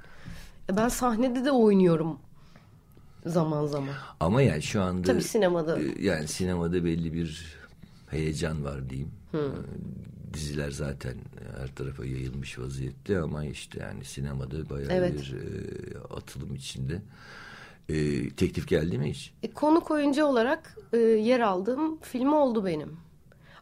e, 0.71 0.77
ben 0.77 0.87
sahnede 0.89 1.45
de 1.45 1.51
oynuyorum 1.51 2.19
zaman 3.25 3.65
zaman. 3.65 3.93
Ama 4.19 4.41
yani 4.41 4.61
şu 4.61 4.81
anda 4.81 5.01
Tabii 5.07 5.23
sinemada. 5.23 5.79
e, 5.79 5.83
yani 5.99 6.27
sinemada 6.27 6.85
belli 6.85 7.13
bir 7.13 7.56
heyecan 8.09 8.65
var 8.65 8.89
diyeyim. 8.89 9.11
E, 9.33 9.37
Diziler 10.33 10.71
zaten 10.71 11.15
her 11.59 11.75
tarafa 11.75 12.05
yayılmış 12.05 12.59
vaziyette 12.59 13.19
ama 13.19 13.45
işte 13.45 13.79
yani 13.79 14.05
sinemada 14.05 14.69
bayağı 14.69 14.91
Evet. 14.91 15.13
bir 15.13 15.33
e, 15.35 15.97
atılım 16.15 16.55
içinde. 16.55 17.01
E, 17.89 18.29
teklif 18.29 18.67
geldi 18.67 18.97
mi 18.97 19.09
hiç? 19.09 19.33
E, 19.43 19.51
konuk 19.51 19.91
oyuncu 19.91 20.25
olarak 20.25 20.77
e, 20.93 20.97
yer 20.97 21.39
aldığım 21.39 21.97
film 22.01 22.33
oldu 22.33 22.65
benim. 22.65 22.97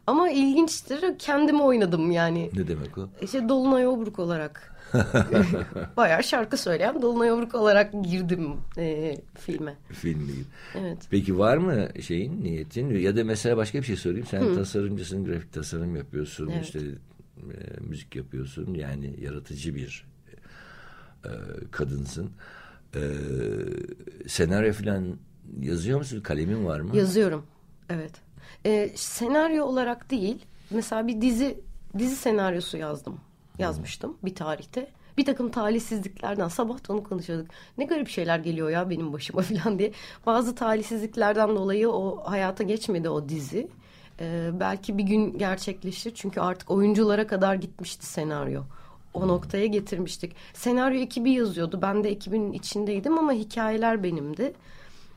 Ama 0.06 0.30
ilginçtir 0.30 1.18
kendimi 1.18 1.62
oynadım 1.62 2.10
yani. 2.10 2.50
Ne 2.56 2.68
demek 2.68 2.98
o? 2.98 3.08
İşte 3.22 3.48
Dolunay 3.48 3.86
Obruk 3.86 4.18
olarak. 4.18 4.75
Bayağı 5.96 6.22
şarkı 6.24 6.56
söyleyen 6.56 7.02
Dolunay 7.02 7.32
Obruk 7.32 7.54
olarak 7.54 7.92
girdim 8.04 8.56
e, 8.78 9.16
filme. 9.34 9.74
Filmi. 9.92 10.32
Evet. 10.74 10.98
Peki 11.10 11.38
var 11.38 11.56
mı 11.56 11.88
şeyin 12.02 12.44
niyetin 12.44 12.90
ya 12.94 13.16
da 13.16 13.24
mesela 13.24 13.56
başka 13.56 13.78
bir 13.78 13.84
şey 13.84 13.96
sorayım. 13.96 14.26
Sen 14.26 14.54
tasarımcısın, 14.54 15.24
grafik 15.24 15.52
tasarım 15.52 15.96
yapıyorsun, 15.96 16.48
Evet. 16.54 16.64
işte 16.64 16.78
e, 16.78 17.80
müzik 17.80 18.16
yapıyorsun. 18.16 18.74
Yani 18.74 19.14
yaratıcı 19.20 19.74
bir 19.74 20.06
e, 21.24 21.30
kadınsın. 21.70 22.30
E, 22.94 23.00
senaryo 24.26 24.72
falan 24.72 25.18
yazıyor 25.60 25.98
musun? 25.98 26.20
Kalemin 26.20 26.66
var 26.66 26.80
mı? 26.80 26.96
Yazıyorum. 26.96 27.46
Evet. 27.90 28.12
E, 28.66 28.90
senaryo 28.94 29.64
olarak 29.64 30.10
değil. 30.10 30.44
Mesela 30.70 31.06
bir 31.06 31.20
dizi 31.20 31.60
dizi 31.98 32.16
senaryosu 32.16 32.76
yazdım. 32.76 33.20
Yazmıştım 33.58 34.16
bir 34.24 34.34
tarihte. 34.34 34.88
Bir 35.18 35.24
takım 35.24 35.50
talihsizliklerden 35.50 36.48
sabah 36.48 36.88
da 36.88 36.92
onu 36.92 37.02
konuşuyorduk. 37.02 37.50
Ne 37.78 37.84
garip 37.84 38.08
şeyler 38.08 38.38
geliyor 38.38 38.70
ya 38.70 38.90
benim 38.90 39.12
başıma 39.12 39.42
falan 39.62 39.78
diye. 39.78 39.92
Bazı 40.26 40.54
talihsizliklerden 40.54 41.48
dolayı 41.48 41.90
o 41.90 42.22
hayata 42.30 42.64
geçmedi 42.64 43.08
o 43.08 43.28
dizi. 43.28 43.68
E, 44.20 44.50
belki 44.60 44.98
bir 44.98 45.02
gün 45.02 45.38
gerçekleşir. 45.38 46.14
Çünkü 46.14 46.40
artık 46.40 46.70
oyunculara 46.70 47.26
kadar 47.26 47.54
gitmişti 47.54 48.06
senaryo. 48.06 48.62
O 49.14 49.28
noktaya 49.28 49.66
getirmiştik. 49.66 50.32
Senaryo 50.54 51.00
ekibi 51.00 51.30
yazıyordu. 51.30 51.78
Ben 51.82 52.04
de 52.04 52.10
ekibin 52.10 52.52
içindeydim 52.52 53.18
ama 53.18 53.32
hikayeler 53.32 54.02
benimdi. 54.02 54.54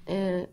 Ee, 0.09 0.47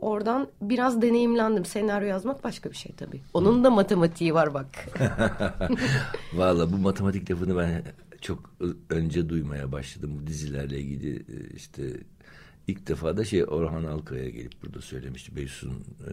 oradan 0.00 0.48
biraz 0.62 1.02
deneyimlendim. 1.02 1.64
Senaryo 1.64 2.08
yazmak 2.08 2.44
başka 2.44 2.70
bir 2.70 2.76
şey 2.76 2.92
tabii. 2.92 3.20
Onun 3.34 3.64
da 3.64 3.70
matematiği 3.70 4.34
var 4.34 4.54
bak. 4.54 4.66
Valla 6.34 6.72
bu 6.72 6.76
matematik 6.76 7.30
lafını 7.30 7.58
ben 7.58 7.82
çok 8.20 8.50
önce 8.90 9.28
duymaya 9.28 9.72
başladım. 9.72 10.18
Bu 10.22 10.26
dizilerle 10.26 10.78
ilgili 10.80 11.16
e, 11.16 11.54
işte 11.56 11.82
ilk 12.68 12.86
defa 12.86 13.16
da 13.16 13.24
şey 13.24 13.44
Orhan 13.44 13.84
Alkaya 13.84 14.28
gelip 14.30 14.62
burada 14.62 14.80
söylemişti. 14.80 15.36
Beysun 15.36 15.70
e, 15.70 16.10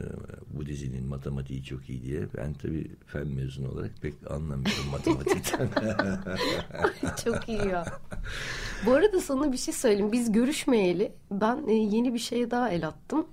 bu 0.58 0.66
dizinin 0.66 1.06
matematiği 1.08 1.64
çok 1.64 1.90
iyi 1.90 2.04
diye. 2.04 2.22
Ben 2.38 2.54
tabii 2.54 2.92
fen 3.06 3.28
mezunu 3.28 3.72
olarak 3.72 3.92
pek 4.02 4.14
anlamıyorum 4.32 4.86
matematikten. 4.92 5.70
Çok 7.26 7.50
iyi 7.50 7.68
ya. 7.68 7.86
Bu 8.86 8.94
arada 8.94 9.22
sana 9.22 9.52
bir 9.52 9.58
şey 9.58 9.74
söyleyeyim. 9.74 10.12
Biz 10.12 10.32
görüşmeyeli 10.32 11.12
ben 11.32 11.68
e, 11.68 11.74
yeni 11.74 12.14
bir 12.14 12.20
şeye 12.20 12.52
daha 12.52 12.70
el 12.70 12.88
attım. 12.88 13.28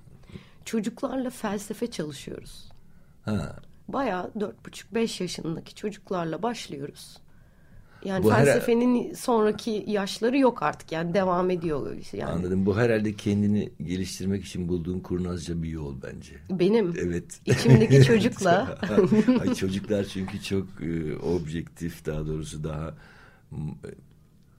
Çocuklarla 0.65 1.29
felsefe 1.29 1.91
çalışıyoruz. 1.91 2.71
ha. 3.25 3.55
Bayağı 3.87 4.31
dört 4.39 4.65
buçuk 4.65 4.93
beş 4.93 5.21
yaşındaki 5.21 5.75
çocuklarla 5.75 6.43
başlıyoruz. 6.43 7.17
Yani 8.07 8.23
Bu 8.23 8.33
her- 8.33 8.45
felsefenin 8.45 9.13
sonraki 9.13 9.83
yaşları 9.87 10.37
yok 10.37 10.63
artık. 10.63 10.91
Yani 10.91 11.13
devam 11.13 11.49
ediyor. 11.49 11.95
Yani 12.13 12.31
Anladım. 12.31 12.65
Bu 12.65 12.77
herhalde 12.77 13.13
kendini 13.13 13.69
geliştirmek 13.85 14.45
için 14.45 14.67
bulduğun 14.69 14.99
kurnazca 14.99 15.63
bir 15.63 15.69
yol 15.69 15.95
bence. 16.03 16.33
benim 16.49 16.93
Evet. 16.99 17.39
içimdeki 17.45 18.03
çocukla 18.07 18.77
Ay, 19.41 19.53
çocuklar 19.55 20.03
çünkü 20.03 20.41
çok 20.43 20.67
e, 20.81 21.15
objektif 21.17 22.05
daha 22.05 22.27
doğrusu 22.27 22.63
daha 22.63 22.93
e, 23.51 23.57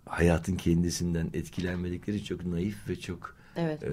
hayatın 0.06 0.56
kendisinden 0.56 1.30
etkilenmedikleri 1.34 2.24
çok 2.24 2.46
naif 2.46 2.88
ve 2.88 2.96
çok 2.96 3.36
Evet. 3.56 3.82
e, 3.82 3.90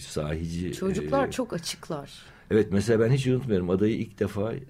sahici. 0.00 0.72
Çocuklar 0.72 1.28
e, 1.28 1.30
çok 1.30 1.52
açıklar. 1.52 2.10
Evet 2.50 2.68
mesela 2.72 3.00
ben 3.00 3.12
hiç 3.12 3.26
unutmuyorum 3.26 3.70
adayı 3.70 3.98
ilk 3.98 4.18
defa 4.18 4.52
e, 4.54 4.60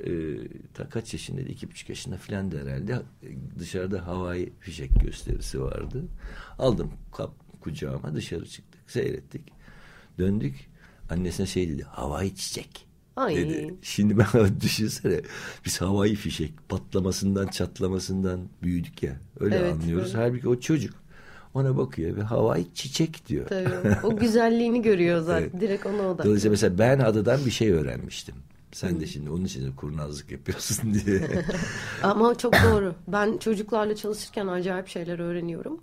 ta 0.75 0.89
kaç 0.89 1.13
yaşındaydı 1.13 1.49
iki 1.49 1.71
buçuk 1.71 1.89
yaşında 1.89 2.17
filan 2.17 2.51
herhalde 2.51 3.03
dışarıda 3.59 4.07
havai 4.07 4.53
fişek 4.61 5.01
gösterisi 5.01 5.63
vardı. 5.63 6.05
Aldım 6.59 6.91
kap 7.13 7.35
kucağıma 7.61 8.15
dışarı 8.15 8.47
çıktık 8.47 8.91
seyrettik 8.91 9.43
döndük 10.19 10.71
annesine 11.11 11.47
şey 11.47 11.69
dedi 11.69 11.83
havai 11.83 12.35
çiçek 12.35 12.87
Ay. 13.17 13.37
dedi. 13.37 13.75
Şimdi 13.83 14.19
ben 14.19 14.61
düşünsene 14.61 15.21
biz 15.65 15.81
havai 15.81 16.15
fişek 16.15 16.53
patlamasından 16.69 17.47
çatlamasından 17.49 18.49
büyüdük 18.63 19.03
ya 19.03 19.21
öyle 19.41 19.57
Evet, 19.57 19.73
anlıyoruz. 19.73 20.15
evet. 20.15 20.25
Halbuki 20.25 20.49
o 20.49 20.61
çocuk 20.61 20.95
ona 21.55 21.77
bakıyor 21.77 22.17
ve 22.17 22.23
havai 22.23 22.75
çiçek 22.75 23.27
diyor. 23.27 23.47
Tabii. 23.47 23.97
O 24.07 24.17
güzelliğini 24.17 24.83
görüyor 24.83 25.21
zaten. 25.21 25.43
Evet. 25.43 25.61
Direkt 25.61 25.87
ona 25.87 26.09
odak. 26.09 26.27
Dolayısıyla 26.27 26.51
mesela 26.51 26.79
ben 26.79 26.99
adadan 26.99 27.47
bir 27.47 27.51
şey 27.51 27.73
öğrenmiştim. 27.73 28.35
Sen 28.73 29.01
de 29.01 29.07
şimdi 29.07 29.31
onun 29.31 29.45
için 29.45 29.67
de 29.67 29.77
kurnazlık 29.77 30.31
yapıyorsun 30.31 30.95
diye. 31.07 31.23
Ama 32.03 32.35
çok 32.39 32.53
doğru. 32.53 32.95
Ben 33.09 33.39
çocuklarla 33.39 33.97
çalışırken 33.97 34.47
acayip 34.47 34.89
şeyler 34.89 35.19
öğreniyorum. 35.19 35.81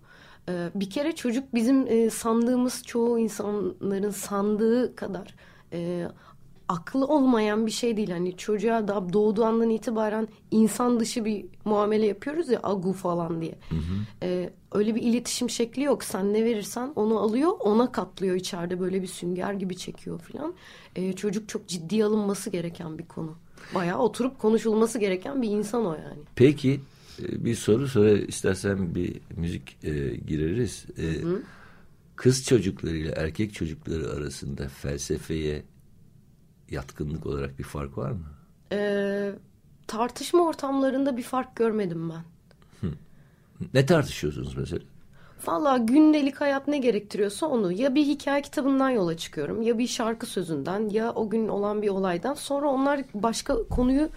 Ee, 0.49 0.69
bir 0.75 0.89
kere 0.89 1.15
çocuk 1.15 1.53
bizim 1.53 1.87
e, 1.87 2.09
sandığımız 2.09 2.83
çoğu 2.83 3.19
insanların 3.19 4.09
sandığı 4.09 4.95
kadar 4.95 5.35
e, 5.73 6.07
aklı 6.67 7.05
olmayan 7.05 7.65
bir 7.65 7.71
şey 7.71 7.97
değil. 7.97 8.11
Hani 8.11 8.37
çocuğa 8.37 8.87
da 8.87 9.13
doğduğu 9.13 9.43
andan 9.43 9.69
itibaren 9.69 10.27
insan 10.51 10.99
dışı 10.99 11.25
bir 11.25 11.45
muamele 11.65 12.05
yapıyoruz 12.05 12.49
ya 12.49 12.59
agu 12.63 12.93
falan 12.93 13.41
diye. 13.41 13.55
Ee, 14.23 14.49
öyle 14.71 14.95
bir 14.95 15.01
iletişim 15.01 15.49
şekli 15.49 15.83
yok. 15.83 16.03
Sen 16.03 16.33
ne 16.33 16.45
verirsen 16.45 16.91
onu 16.95 17.19
alıyor, 17.19 17.51
ona 17.59 17.91
katlıyor 17.91 18.35
içeride 18.35 18.79
böyle 18.79 19.01
bir 19.01 19.07
sünger 19.07 19.53
gibi 19.53 19.77
çekiyor 19.77 20.19
falan. 20.19 20.53
Ee, 20.95 21.13
çocuk 21.13 21.49
çok 21.49 21.67
ciddiye 21.67 22.05
alınması 22.05 22.49
gereken 22.49 22.97
bir 22.97 23.05
konu. 23.05 23.35
Bayağı 23.75 23.99
oturup 23.99 24.39
konuşulması 24.39 24.99
gereken 24.99 25.41
bir 25.41 25.49
insan 25.49 25.85
o 25.85 25.93
yani. 25.93 26.21
Peki 26.35 26.79
e, 27.23 27.45
bir 27.45 27.55
soru 27.55 27.87
sonra 27.87 28.11
istersen 28.11 28.95
bir 28.95 29.19
müzik 29.37 29.77
e, 29.83 30.15
gireriz. 30.15 30.85
E, 30.97 31.05
kız 32.15 32.45
çocuklarıyla 32.45 33.13
erkek 33.15 33.53
çocukları 33.53 34.11
arasında 34.11 34.67
felsefeye 34.67 35.63
yatkınlık 36.71 37.25
olarak 37.25 37.59
bir 37.59 37.63
fark 37.63 37.97
var 37.97 38.11
mı? 38.11 38.25
Ee, 38.71 39.31
tartışma 39.87 40.43
ortamlarında 40.43 41.17
bir 41.17 41.23
fark 41.23 41.55
görmedim 41.55 42.09
ben. 42.09 42.23
Ne 43.73 43.85
tartışıyorsunuz 43.85 44.57
mesela? 44.57 44.83
Valla 45.47 45.77
gündelik 45.77 46.41
hayat 46.41 46.67
ne 46.67 46.77
gerektiriyorsa 46.77 47.45
onu 47.45 47.71
ya 47.71 47.95
bir 47.95 48.05
hikaye 48.05 48.41
kitabından 48.41 48.89
yola 48.89 49.17
çıkıyorum 49.17 49.61
ya 49.61 49.77
bir 49.77 49.87
şarkı 49.87 50.25
sözünden 50.25 50.89
ya 50.89 51.13
o 51.13 51.29
gün 51.29 51.47
olan 51.47 51.81
bir 51.81 51.89
olaydan 51.89 52.33
sonra 52.33 52.69
onlar 52.69 53.01
başka 53.13 53.67
konuyu 53.67 54.09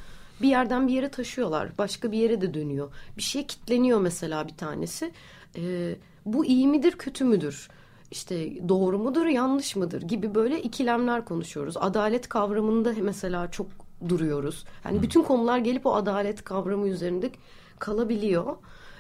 bir 0.43 0.49
yerden 0.49 0.89
bir 0.89 0.93
yere 0.93 1.09
taşıyorlar. 1.09 1.69
Başka 1.79 2.13
bir 2.13 2.19
yere 2.19 2.41
de 2.41 2.55
dönüyor. 2.55 2.93
Bir 3.17 3.23
şeye 3.23 3.47
kitleniyor 3.47 4.01
mesela 4.01 4.49
bir 4.49 4.57
tanesi. 4.57 5.13
Ee, 5.57 5.97
bu 6.25 6.45
iyi 6.45 6.69
midir 6.69 6.93
kötü 6.93 7.25
müdür? 7.25 7.69
İşte 8.11 8.69
doğru 8.69 8.99
mudur 8.99 9.27
yanlış 9.27 9.77
mıdır 9.77 10.03
gibi 10.03 10.35
böyle 10.35 10.63
ikilemler 10.63 11.25
konuşuyoruz. 11.25 11.77
Adalet 11.77 12.29
kavramında 12.29 12.93
mesela 13.03 13.51
çok 13.51 13.67
duruyoruz. 14.09 14.65
Yani 14.85 15.03
bütün 15.03 15.23
konular 15.23 15.59
gelip 15.59 15.87
o 15.87 15.95
adalet 15.95 16.45
kavramı 16.45 16.89
üzerinde 16.89 17.31
kalabiliyor. 17.79 18.57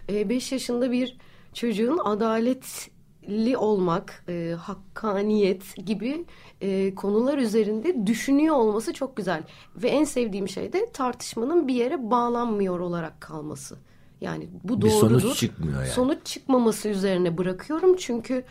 5 0.08 0.52
yaşında 0.52 0.90
bir 0.92 1.16
çocuğun 1.54 1.98
adaletli 2.04 3.56
olmak, 3.56 4.24
e, 4.28 4.54
hakkaniyet 4.60 5.86
gibi 5.86 6.24
e, 6.60 6.94
konular 6.94 7.38
üzerinde 7.38 8.06
düşünüyor 8.06 8.56
olması 8.56 8.92
çok 8.92 9.16
güzel. 9.16 9.42
Ve 9.76 9.88
en 9.88 10.04
sevdiğim 10.04 10.48
şey 10.48 10.72
de 10.72 10.90
tartışmanın 10.92 11.68
bir 11.68 11.74
yere 11.74 12.10
bağlanmıyor 12.10 12.80
olarak 12.80 13.20
kalması. 13.20 13.76
Yani 14.20 14.48
bu 14.64 14.82
Bir 14.82 14.90
doğrudur. 14.90 15.20
sonuç 15.20 15.36
çıkmıyor 15.38 15.78
yani. 15.80 15.88
Sonuç 15.92 16.18
çıkmaması 16.26 16.88
üzerine 16.88 17.38
bırakıyorum 17.38 17.96
çünkü 17.96 18.44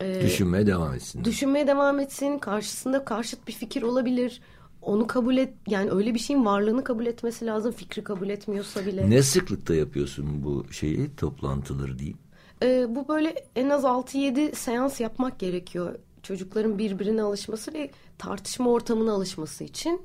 e, 0.00 0.20
Düşünmeye 0.22 0.66
devam 0.66 0.94
etsin. 0.94 1.24
düşünmeye 1.24 1.66
devam 1.66 2.00
etsin. 2.00 2.38
Karşısında 2.38 3.04
karşıt 3.04 3.48
bir 3.48 3.52
fikir 3.52 3.82
olabilir. 3.82 4.40
Onu 4.82 5.06
kabul 5.06 5.36
et 5.36 5.54
yani 5.66 5.90
öyle 5.90 6.14
bir 6.14 6.18
şeyin 6.18 6.44
varlığını 6.44 6.84
kabul 6.84 7.06
etmesi 7.06 7.46
lazım. 7.46 7.72
Fikri 7.72 8.04
kabul 8.04 8.28
etmiyorsa 8.28 8.86
bile. 8.86 9.10
ne 9.10 9.22
sıklıkta 9.22 9.74
yapıyorsun 9.74 10.44
bu 10.44 10.72
şeyi 10.72 11.16
toplantıları 11.16 11.98
diyeyim? 11.98 12.18
Ee, 12.62 12.86
bu 12.88 13.08
böyle 13.08 13.34
en 13.56 13.70
az 13.70 13.84
6-7 13.84 14.54
seans 14.54 15.00
yapmak 15.00 15.38
gerekiyor. 15.38 15.94
Çocukların 16.22 16.78
birbirine 16.78 17.22
alışması 17.22 17.72
ve 17.74 17.90
tartışma 18.18 18.70
ortamına 18.70 19.12
alışması 19.12 19.64
için. 19.64 20.02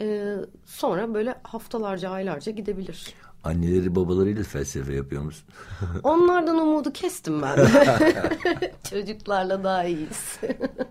Ee, 0.00 0.36
sonra 0.64 1.14
böyle 1.14 1.34
haftalarca, 1.42 2.10
aylarca 2.10 2.52
gidebilir. 2.52 3.14
Anneleri 3.44 3.94
babalarıyla 3.94 4.42
felsefe 4.42 4.94
yapıyor 4.94 5.22
musun? 5.22 5.44
Onlardan 6.02 6.58
umudu 6.58 6.92
kestim 6.92 7.42
ben. 7.42 7.56
Çocuklarla 8.90 9.64
daha 9.64 9.84
iyiyiz. 9.84 10.38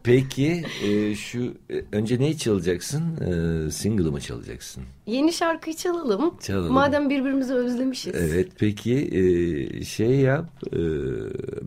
Peki 0.04 0.64
e, 0.84 1.16
şu 1.16 1.54
e, 1.70 1.84
önce 1.92 2.20
neyi 2.20 2.38
çalacaksın? 2.38 3.04
E, 3.18 3.72
single'ı 3.72 4.12
mı 4.12 4.22
çalacaksın? 4.22 4.84
Yeni 5.06 5.34
şarkıyı 5.34 5.76
çalalım. 5.76 6.38
Çalalım. 6.38 6.74
Madem 6.74 7.10
birbirimizi 7.10 7.54
özlemişiz. 7.54 8.16
Evet 8.16 8.52
peki 8.60 9.10
e, 9.12 9.84
şey 9.84 10.16
yap 10.20 10.46
e, 10.74 10.80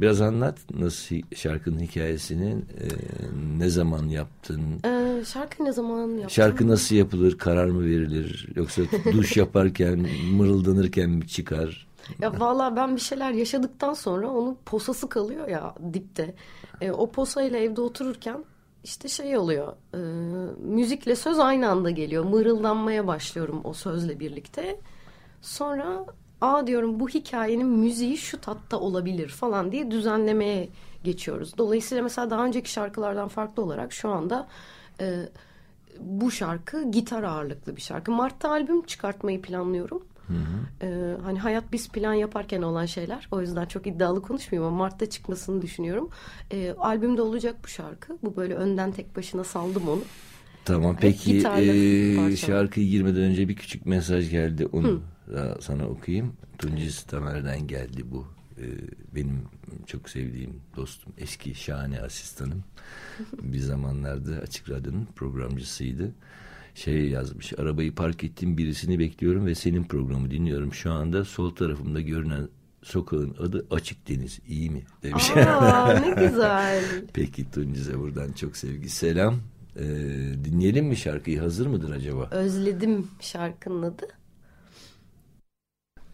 biraz 0.00 0.20
anlat 0.20 0.58
nasıl 0.78 1.16
şarkının 1.36 1.80
hikayesini 1.80 2.50
e, 2.50 2.86
ne 3.58 3.68
zaman 3.68 4.08
yaptın? 4.08 4.62
Ee, 4.84 5.24
şarkı 5.24 5.64
ne 5.64 5.72
zaman 5.72 6.08
yaptın? 6.08 6.28
Şarkı 6.28 6.68
nasıl 6.68 6.96
yapılır? 6.96 7.38
Karar 7.38 7.66
mı 7.66 7.84
verilir? 7.84 8.48
Yoksa 8.56 8.82
duş 9.12 9.36
yaparken 9.36 10.06
mırıldanırken 10.32 11.10
mi 11.10 11.28
çıkar? 11.28 11.86
Ya 12.18 12.40
valla 12.40 12.76
ben 12.76 12.96
bir 12.96 13.00
şeyler 13.00 13.32
yaşadıktan 13.32 13.94
sonra 13.94 14.28
onun 14.28 14.58
posası 14.66 15.08
kalıyor 15.08 15.48
ya 15.48 15.74
dipte. 15.94 16.34
E, 16.80 16.90
o 16.90 17.10
posayla 17.10 17.58
evde 17.58 17.80
otururken 17.80 18.44
işte 18.86 19.08
şey 19.08 19.38
oluyor. 19.38 19.72
E, 19.94 19.98
müzikle 20.58 21.16
söz 21.16 21.38
aynı 21.38 21.70
anda 21.70 21.90
geliyor. 21.90 22.24
Mırıldanmaya 22.24 23.06
başlıyorum 23.06 23.60
o 23.64 23.72
sözle 23.72 24.20
birlikte. 24.20 24.80
Sonra 25.42 26.06
aa 26.40 26.66
diyorum 26.66 27.00
bu 27.00 27.08
hikayenin 27.08 27.66
müziği 27.66 28.16
şu 28.16 28.40
tatta 28.40 28.80
olabilir 28.80 29.28
falan 29.28 29.72
diye 29.72 29.90
düzenlemeye 29.90 30.68
geçiyoruz. 31.04 31.58
Dolayısıyla 31.58 32.02
mesela 32.02 32.30
daha 32.30 32.44
önceki 32.44 32.70
şarkılardan 32.70 33.28
farklı 33.28 33.62
olarak 33.62 33.92
şu 33.92 34.08
anda 34.08 34.48
e, 35.00 35.28
bu 36.00 36.30
şarkı 36.30 36.90
gitar 36.90 37.22
ağırlıklı 37.22 37.76
bir 37.76 37.82
şarkı. 37.82 38.12
Mart'ta 38.12 38.50
albüm 38.50 38.82
çıkartmayı 38.82 39.42
planlıyorum. 39.42 40.02
Ee, 40.82 41.16
hani 41.22 41.38
hayat 41.38 41.72
biz 41.72 41.88
plan 41.88 42.14
yaparken 42.14 42.62
olan 42.62 42.86
şeyler. 42.86 43.28
O 43.30 43.40
yüzden 43.40 43.66
çok 43.66 43.86
iddialı 43.86 44.22
konuşmayayım 44.22 44.68
ama 44.72 44.78
Mart'ta 44.78 45.10
çıkmasını 45.10 45.62
düşünüyorum. 45.62 46.10
Ee, 46.50 46.74
albümde 46.78 47.22
olacak 47.22 47.56
bu 47.64 47.68
şarkı. 47.68 48.18
Bu 48.22 48.36
böyle 48.36 48.54
önden 48.54 48.92
tek 48.92 49.16
başına 49.16 49.44
saldım 49.44 49.88
onu. 49.88 50.02
Tamam 50.64 50.96
peki 51.00 51.32
gitarla 51.32 51.72
e, 51.72 52.16
parçalar. 52.16 52.36
şarkıya 52.36 52.86
girmeden 52.86 53.22
önce 53.22 53.48
bir 53.48 53.56
küçük 53.56 53.86
mesaj 53.86 54.30
geldi. 54.30 54.66
Onu 54.66 55.02
da 55.32 55.58
sana 55.60 55.88
okuyayım. 55.88 56.32
Tuncis 56.58 57.02
Tamer'den 57.02 57.66
geldi 57.66 58.04
bu. 58.10 58.26
E, 58.58 58.64
benim 59.14 59.42
çok 59.86 60.08
sevdiğim 60.08 60.60
dostum. 60.76 61.12
Eski 61.18 61.54
şahane 61.54 62.00
asistanım. 62.00 62.64
bir 63.42 63.58
zamanlarda 63.58 64.34
Açık 64.42 64.70
Radyo'nun 64.70 65.08
programcısıydı. 65.16 66.12
Şey 66.76 67.08
yazmış. 67.08 67.58
Arabayı 67.58 67.94
park 67.94 68.24
ettim 68.24 68.58
birisini 68.58 68.98
bekliyorum 68.98 69.46
ve 69.46 69.54
senin 69.54 69.84
programı 69.84 70.30
dinliyorum. 70.30 70.74
Şu 70.74 70.92
anda 70.92 71.24
sol 71.24 71.54
tarafımda 71.54 72.00
görünen 72.00 72.48
sokağın 72.82 73.36
adı 73.40 73.66
Açık 73.70 74.08
Deniz. 74.08 74.40
İyi 74.48 74.70
mi? 74.70 74.82
Demiş. 75.02 75.30
Aa 75.36 75.98
ne 75.98 76.26
güzel. 76.26 76.84
Peki 77.12 77.50
Tunciz'e 77.50 77.98
buradan 77.98 78.32
çok 78.32 78.56
sevgi 78.56 78.88
selam. 78.88 79.40
Ee, 79.76 79.84
dinleyelim 80.44 80.86
mi 80.86 80.96
şarkıyı? 80.96 81.40
Hazır 81.40 81.66
mıdır 81.66 81.90
acaba? 81.90 82.28
Özledim 82.30 83.08
şarkının 83.20 83.82
adı. 83.82 84.06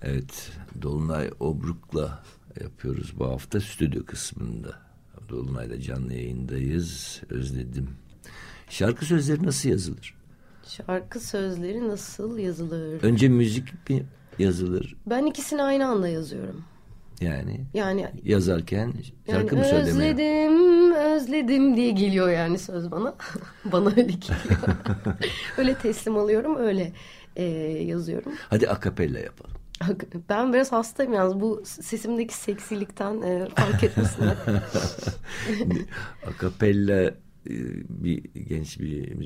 Evet. 0.02 0.52
Dolunay 0.82 1.30
Obruk'la 1.40 2.24
yapıyoruz 2.60 3.12
bu 3.18 3.28
hafta 3.28 3.60
stüdyo 3.60 4.04
kısmında. 4.04 4.78
Dolunay'la 5.28 5.80
canlı 5.80 6.14
yayındayız. 6.14 7.20
Özledim. 7.30 7.90
Şarkı 8.68 9.04
sözleri 9.04 9.42
nasıl 9.46 9.68
yazılır? 9.68 10.21
Şarkı 10.76 11.20
sözleri 11.20 11.88
nasıl 11.88 12.38
yazılır? 12.38 13.02
Önce 13.02 13.28
müzik 13.28 13.90
mi 13.90 14.06
yazılır? 14.38 14.96
Ben 15.06 15.26
ikisini 15.26 15.62
aynı 15.62 15.86
anda 15.86 16.08
yazıyorum. 16.08 16.64
Yani 17.20 17.60
Yani 17.74 18.10
yazarken 18.24 18.92
şarkı 19.30 19.54
yani 19.54 19.62
mı 19.62 19.64
söylemeye? 19.64 20.12
özledim, 20.12 20.92
özledim 20.94 21.76
diye 21.76 21.90
geliyor 21.90 22.30
yani 22.30 22.58
söz 22.58 22.90
bana. 22.90 23.14
bana 23.64 23.88
öyle 23.88 24.02
geliyor. 24.02 24.60
öyle 25.58 25.74
teslim 25.74 26.16
alıyorum, 26.16 26.56
öyle 26.56 26.92
e, 27.36 27.44
yazıyorum. 27.82 28.32
Hadi 28.50 28.68
akapella 28.68 29.18
yapalım. 29.18 29.56
Ben 30.28 30.52
biraz 30.52 30.72
hastayım 30.72 31.12
yalnız 31.12 31.40
bu 31.40 31.62
sesimdeki 31.64 32.34
seksilikten 32.34 33.22
e, 33.22 33.48
fark 33.56 33.84
etmesinler. 33.84 34.36
Akapella 36.26 37.02
e, 37.02 37.14
bir 37.88 38.22
genç 38.48 38.80
bir 38.80 39.20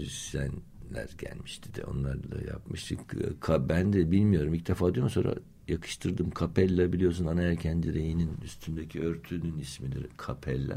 müzisyenler 0.90 1.08
gelmişti 1.18 1.74
de 1.74 1.84
onlarla 1.84 2.50
yapmıştık. 2.50 3.00
Ka- 3.40 3.68
Ben 3.68 3.92
de 3.92 4.10
bilmiyorum 4.10 4.54
ilk 4.54 4.68
defa 4.68 4.94
diyorum 4.94 5.10
sonra 5.10 5.34
yakıştırdım. 5.68 6.30
Kapella 6.30 6.92
biliyorsun 6.92 7.26
ana 7.26 7.42
yelken 7.42 7.82
direğinin 7.82 8.30
üstündeki 8.44 9.00
örtünün 9.00 9.58
ismidir. 9.58 10.06
Kapella. 10.16 10.76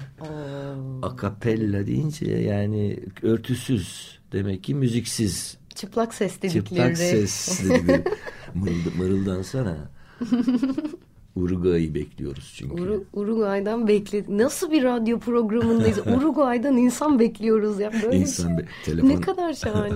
Akapella 1.01 1.87
deyince 1.87 2.25
yani 2.31 2.99
örtüsüz 3.21 4.19
demek 4.31 4.63
ki 4.63 4.75
müziksiz. 4.75 5.57
Çıplak 5.75 6.13
ses 6.13 6.41
dedikleri. 6.41 6.65
Çıplak 6.65 6.97
ses 6.97 7.63
dedikleri. 7.69 8.03
Mırılda, 8.55 8.89
mırıldansana. 8.97 9.89
Uruguay'ı 11.41 11.93
bekliyoruz 11.95 12.53
çünkü. 12.57 12.81
Uru- 12.83 13.03
Uruguay'dan 13.13 13.87
bekle. 13.87 14.25
Nasıl 14.29 14.71
bir 14.71 14.83
radyo 14.83 15.19
programındayız? 15.19 15.97
Uruguay'dan 16.17 16.77
insan 16.77 17.19
bekliyoruz 17.19 17.79
ya. 17.79 17.91
Böyle 18.03 18.17
İnsan 18.17 18.47
şey. 18.47 18.57
be- 18.57 18.65
telefon. 18.85 19.09
Ne 19.09 19.21
kadar 19.21 19.53
şahane. 19.53 19.93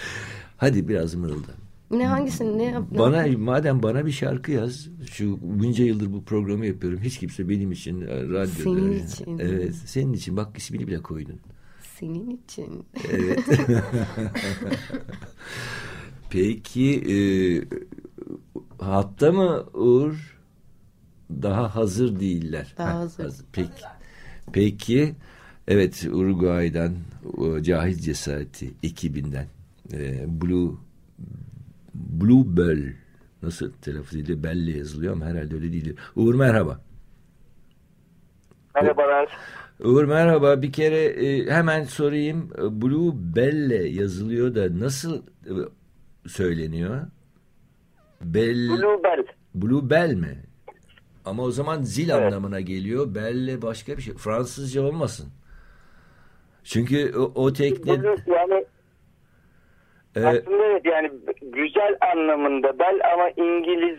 Hadi 0.56 0.88
biraz 0.88 1.14
mırıldan. 1.14 1.54
ne 1.90 2.06
hangisini 2.06 2.58
ne 2.58 2.64
yap? 2.64 2.82
ne 2.92 2.98
Bana 2.98 3.16
yapayım? 3.16 3.40
madem 3.40 3.82
bana 3.82 4.06
bir 4.06 4.10
şarkı 4.12 4.52
yaz. 4.52 4.88
Şu 5.12 5.38
bunca 5.42 5.84
yıldır 5.84 6.12
bu 6.12 6.24
programı 6.24 6.66
yapıyorum. 6.66 7.00
Hiç 7.02 7.18
kimse 7.18 7.48
benim 7.48 7.72
için 7.72 8.00
e, 8.00 8.06
radyoda. 8.22 8.46
Senin 8.46 9.06
için. 9.06 9.38
Evet, 9.38 9.74
senin 9.74 10.12
için. 10.12 10.36
Bak 10.36 10.58
ismini 10.58 10.86
bile 10.86 10.98
koydun. 11.02 11.40
Senin 11.98 12.30
için. 12.44 12.84
Evet. 13.10 13.40
Peki 16.30 16.94
e, 17.08 17.16
hatta 18.84 19.32
mı 19.32 19.64
Uğur? 19.74 20.37
Daha 21.30 21.74
hazır 21.76 22.20
değiller. 22.20 22.74
Daha 22.78 22.94
Ha, 22.94 22.98
hazır. 22.98 23.34
Peki. 23.52 23.70
Peki. 24.52 25.14
Evet 25.68 26.06
Uruguay'dan 26.12 26.92
Cahil 27.62 27.94
Cesareti 27.98 28.70
ekibinden 28.82 29.46
e, 29.92 30.24
Blue 30.42 30.72
Blue 31.94 32.56
Bell 32.56 32.92
nasıl 33.42 33.72
telaffuz 33.72 34.16
ediliyor? 34.16 34.42
Belle 34.42 34.78
yazılıyor 34.78 35.12
ama 35.12 35.26
herhalde 35.26 35.54
öyle 35.54 35.72
değildir. 35.72 35.94
Uğur 36.16 36.34
merhaba. 36.34 36.80
Merhabalar. 38.74 39.28
Uğur 39.84 40.04
merhaba. 40.04 40.62
Bir 40.62 40.72
kere 40.72 41.04
e, 41.04 41.50
hemen 41.50 41.84
sorayım. 41.84 42.50
Blue 42.58 43.12
Belle 43.36 43.88
yazılıyor 43.88 44.54
da 44.54 44.80
nasıl 44.80 45.22
e, 45.46 45.52
söyleniyor? 46.28 47.00
Bell, 48.22 48.68
Bluebell. 48.68 49.24
Blue 49.54 49.90
Bell 49.90 50.14
mi? 50.14 50.42
Ama 51.24 51.42
o 51.42 51.50
zaman 51.50 51.82
zil 51.82 52.08
Evet. 52.10 52.22
anlamına 52.22 52.60
geliyor. 52.60 53.14
Belle 53.14 53.62
başka 53.62 53.96
bir 53.96 54.02
şey. 54.02 54.14
Fransızca 54.14 54.82
olmasın. 54.82 55.28
Çünkü 56.64 57.12
o, 57.18 57.32
o 57.34 57.52
tekne... 57.52 57.92
Yani 58.26 58.64
e, 60.16 60.24
aslında 60.24 60.64
evet 60.64 60.82
yani 60.84 61.10
güzel 61.42 61.96
anlamında 62.12 62.78
bel 62.78 63.00
ama 63.14 63.30
İngiliz 63.30 63.98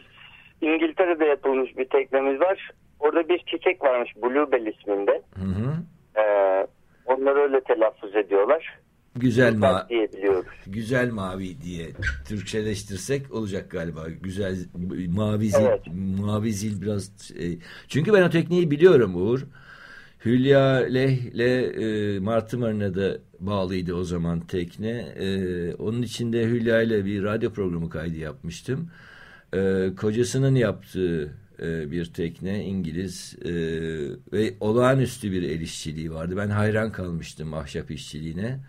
İngiltere'de 0.61 1.25
yapılmış 1.25 1.77
bir 1.77 1.85
teknemiz 1.85 2.41
var. 2.41 2.71
Orada 2.99 3.29
bir 3.29 3.39
çiçek 3.39 3.83
varmış 3.83 4.15
Bluebell 4.15 4.65
isminde. 4.65 5.21
hı 5.35 5.45
hı. 5.45 5.73
Ee, 6.21 6.67
onları 7.05 7.39
öyle 7.39 7.61
telaffuz 7.61 8.15
ediyorlar. 8.15 8.79
Güzel 9.15 9.55
ma 9.55 9.67
Bluebell 9.69 9.89
diyebiliyoruz. 9.89 10.45
güzel 10.67 11.11
mavi 11.11 11.61
diye 11.61 11.87
Türkçeleştirsek 12.27 13.31
olacak 13.33 13.71
galiba. 13.71 14.07
Güzel 14.21 14.57
mavi 15.07 15.49
zil, 15.49 15.59
Evet. 15.61 15.81
mavi 16.19 16.53
zil 16.53 16.81
biraz 16.81 17.11
şey. 17.27 17.59
Çünkü 17.87 18.13
ben 18.13 18.21
o 18.23 18.29
tekniği 18.29 18.71
biliyorum 18.71 19.15
Uğur. 19.15 19.45
Hülya 20.25 20.63
Leh'le 20.75 21.39
e, 21.81 22.19
Martı 22.19 22.57
Marina'da 22.57 23.17
bağlıydı 23.39 23.93
o 23.93 24.03
zaman 24.03 24.39
tekne. 24.39 24.89
E, 25.19 25.73
onun 25.75 26.01
içinde 26.01 26.43
Hülya 26.47 26.81
ile 26.81 27.05
bir 27.05 27.23
radyo 27.23 27.51
programı 27.53 27.89
kaydı 27.89 28.17
yapmıştım. 28.17 28.89
E, 29.53 29.89
kocasının 29.97 30.55
yaptığı 30.55 31.33
e, 31.61 31.91
bir 31.91 32.05
tekne 32.05 32.63
İngiliz 32.65 33.35
e, 33.45 33.51
ve 34.33 34.53
olağanüstü 34.59 35.31
bir 35.31 35.43
el 35.43 35.61
işçiliği 35.61 36.11
vardı. 36.13 36.33
Ben 36.37 36.49
hayran 36.49 36.91
kalmıştım 36.91 37.53
ahşap 37.53 37.91
işçiliğine. 37.91 38.59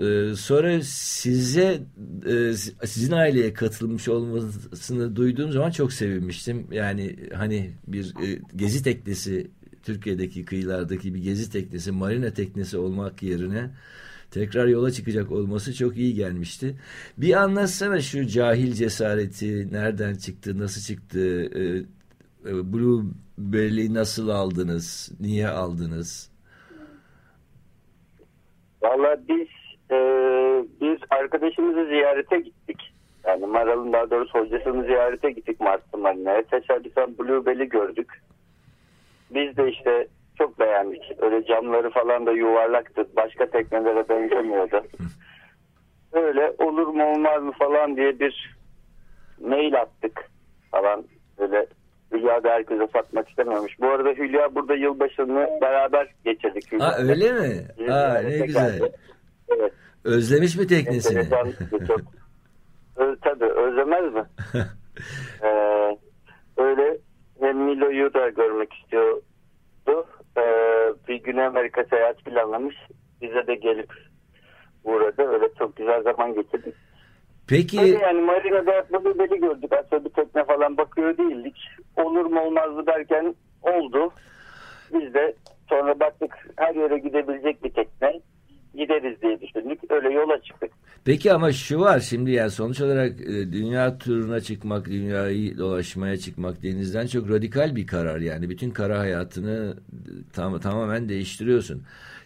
Ee, 0.00 0.34
sonra 0.36 0.80
size 0.82 1.80
e, 2.26 2.52
sizin 2.86 3.12
aileye 3.12 3.52
katılmış 3.52 4.08
olmasını 4.08 5.16
duyduğum 5.16 5.52
zaman 5.52 5.70
çok 5.70 5.92
sevinmiştim. 5.92 6.66
Yani 6.70 7.16
hani 7.34 7.70
bir 7.86 8.14
e, 8.24 8.40
gezi 8.56 8.82
teknesi 8.82 9.50
Türkiye'deki 9.82 10.44
kıyılardaki 10.44 11.14
bir 11.14 11.22
gezi 11.22 11.52
teknesi, 11.52 11.92
marina 11.92 12.30
teknesi 12.30 12.78
olmak 12.78 13.22
yerine 13.22 13.70
tekrar 14.30 14.66
yola 14.66 14.90
çıkacak 14.90 15.32
olması 15.32 15.74
çok 15.74 15.96
iyi 15.96 16.14
gelmişti. 16.14 16.76
Bir 17.18 17.42
anlatsana 17.42 18.00
şu 18.00 18.26
cahil 18.26 18.72
cesareti 18.72 19.72
nereden 19.72 20.14
çıktı, 20.14 20.58
nasıl 20.58 20.94
çıktı, 20.94 21.20
e, 21.44 21.62
e, 22.50 22.72
Blueberry'i 22.72 23.94
nasıl 23.94 24.28
aldınız, 24.28 25.12
niye 25.20 25.48
aldınız? 25.48 26.30
Valla 28.82 29.20
biz 29.28 29.48
e, 29.92 29.96
bir 30.80 31.04
arkadaşımızı 31.10 31.86
ziyarete 31.88 32.40
gittik. 32.40 32.92
Yani 33.26 33.46
Maral'ın 33.46 33.92
daha 33.92 34.10
doğrusu 34.10 34.38
hocasını 34.38 34.84
ziyarete 34.84 35.30
gittik 35.30 35.60
Mars'ta 35.60 35.98
Marina'ya. 35.98 36.42
Tesadüfen 36.42 37.18
Bluebell'i 37.18 37.68
gördük. 37.68 38.22
Biz 39.30 39.56
de 39.56 39.70
işte 39.70 40.08
çok 40.38 40.58
beğendik. 40.60 41.02
Öyle 41.18 41.44
camları 41.44 41.90
falan 41.90 42.26
da 42.26 42.32
yuvarlaktı. 42.32 43.06
Başka 43.16 43.46
teknelere 43.46 44.08
benzemiyordu. 44.08 44.82
Öyle 46.12 46.52
olur 46.58 46.86
mu 46.86 47.04
olmaz 47.04 47.42
mı 47.42 47.52
falan 47.58 47.96
diye 47.96 48.20
bir 48.20 48.56
mail 49.40 49.80
attık 49.80 50.30
falan. 50.70 51.04
Böyle 51.38 51.66
Hülya 52.12 52.44
da 52.44 52.50
herkese 52.50 52.86
satmak 52.92 53.28
istememiş. 53.28 53.80
Bu 53.80 53.88
arada 53.88 54.08
Hülya 54.08 54.54
burada 54.54 54.74
yılbaşını 54.74 55.48
beraber 55.60 56.08
geçirdik. 56.24 56.72
Aa, 56.80 56.96
öyle 56.98 57.32
mi? 57.32 57.66
Aa, 57.92 58.18
ne 58.18 58.46
güzel. 58.46 58.80
Evet. 59.48 59.72
Özlemiş 60.04 60.56
mi 60.56 60.66
teknesini? 60.66 61.18
Enteresan, 61.18 61.52
çok. 61.86 62.00
Ö, 62.96 63.16
tabii 63.22 63.44
özlemez 63.44 64.14
mi? 64.14 64.24
ee, 65.42 65.98
öyle 66.56 66.98
hem 67.40 67.58
Milo'yu 67.58 68.14
da 68.14 68.28
görmek 68.28 68.72
istiyordu. 68.74 70.06
Ee, 70.36 70.42
bir 71.08 71.22
Güney 71.22 71.44
Amerika 71.44 71.84
seyahat 71.84 72.24
planlamış. 72.24 72.76
Bize 73.20 73.46
de 73.46 73.54
gelip 73.54 73.92
uğradı. 74.84 75.22
Öyle 75.22 75.48
çok 75.58 75.76
güzel 75.76 76.02
zaman 76.02 76.34
geçirdik. 76.34 76.74
Peki 77.48 77.80
Öyle 77.80 77.98
yani 77.98 78.20
marinada 78.20 78.84
Blueberry 78.92 79.40
gördük. 79.40 79.72
Aslında 79.72 80.04
bir 80.04 80.10
tekne 80.10 80.44
falan 80.44 80.76
bakıyor 80.76 81.18
değildik. 81.18 81.56
Olur 81.96 82.26
mu 82.26 82.40
olmaz 82.40 82.70
mı 82.70 82.86
derken 82.86 83.34
oldu. 83.62 84.12
Biz 84.92 85.14
de 85.14 85.34
sonra 85.68 86.00
baktık 86.00 86.34
her 86.56 86.74
yere 86.74 86.98
gidebilecek 86.98 87.64
bir 87.64 87.70
tekne. 87.70 88.20
Gideriz 88.74 89.22
diye 89.22 89.40
düşündük. 89.40 89.80
Öyle 89.90 90.12
yola 90.12 90.42
çıktık. 90.42 90.70
Peki 91.04 91.32
ama 91.32 91.52
şu 91.52 91.80
var 91.80 92.00
şimdi 92.00 92.30
yani 92.30 92.50
sonuç 92.50 92.80
olarak 92.80 93.20
e, 93.20 93.52
dünya 93.52 93.98
turuna 93.98 94.40
çıkmak, 94.40 94.86
dünyayı 94.86 95.58
dolaşmaya 95.58 96.16
çıkmak 96.16 96.62
denizden 96.62 97.06
çok 97.06 97.30
radikal 97.30 97.76
bir 97.76 97.86
karar 97.86 98.18
yani. 98.18 98.50
Bütün 98.50 98.70
kara 98.70 98.98
hayatını 98.98 99.76
e, 99.76 100.32
tam, 100.32 100.60
tamamen 100.60 101.08
değiştiriyorsun. 101.08 101.82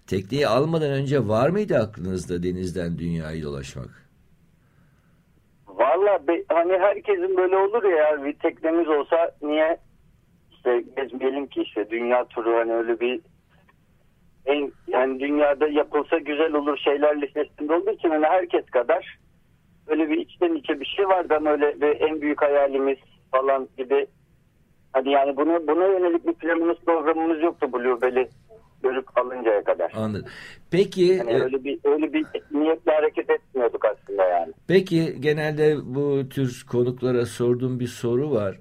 Tekneyi 0.07 0.47
almadan 0.49 0.91
önce 0.91 1.29
var 1.29 1.49
mıydı 1.49 1.77
aklınızda 1.77 2.43
denizden 2.43 2.99
dünyayı 2.99 3.43
dolaşmak? 3.43 4.07
Valla 5.67 6.21
hani 6.49 6.73
herkesin 6.73 7.37
böyle 7.37 7.57
olur 7.57 7.85
ya 7.85 8.25
bir 8.25 8.33
teknemiz 8.33 8.89
olsa 8.89 9.33
niye 9.43 9.79
işte 10.53 10.85
gezmeyelim 10.97 11.47
ki 11.47 11.63
işte 11.63 11.91
dünya 11.91 12.25
turu 12.25 12.57
hani 12.57 12.73
öyle 12.73 13.01
bir 13.01 13.21
en 14.47 14.73
yani 14.89 15.21
dünyada 15.21 15.69
yapılsa 15.69 16.19
güzel 16.19 16.53
olur 16.53 16.79
şeyler 16.79 17.23
listesinde 17.23 17.75
olduğu 17.75 17.91
için 17.91 18.11
hani 18.11 18.27
herkes 18.27 18.67
kadar 18.67 19.19
öyle 19.87 20.09
bir 20.09 20.17
içten 20.17 20.55
içe 20.55 20.81
bir 20.81 20.87
şey 20.97 21.09
vardı 21.09 21.35
ama 21.37 21.51
öyle 21.51 21.81
bir 21.81 22.01
en 22.01 22.21
büyük 22.21 22.43
hayalimiz 22.43 22.99
falan 23.31 23.69
gibi 23.79 24.07
hani 24.93 25.11
yani 25.11 25.37
bunu 25.37 25.69
buna 25.69 25.87
yönelik 25.87 26.27
bir 26.27 26.33
planımız 26.33 26.77
programımız 26.87 27.43
yoktu 27.43 27.73
Bluebell'i 27.73 28.29
görüp 28.83 29.19
alıncaya 29.19 29.65
kadar. 29.65 29.93
Anladım. 29.97 30.27
Peki 30.71 31.19
Hani 31.19 31.31
e, 31.31 31.43
öyle 31.43 31.65
bir 31.65 31.79
öyle 31.85 32.13
bir 32.13 32.27
niyetle 32.51 32.93
hareket 32.93 33.31
etmiyorduk 33.31 33.85
aslında 33.85 34.25
yani. 34.25 34.53
Peki 34.69 35.21
genelde 35.21 35.77
bu 35.85 36.29
tür 36.29 36.67
konuklara 36.71 37.27
sorduğum 37.27 37.81
bir 37.81 37.87
soru 37.87 38.31
var. 38.31 38.61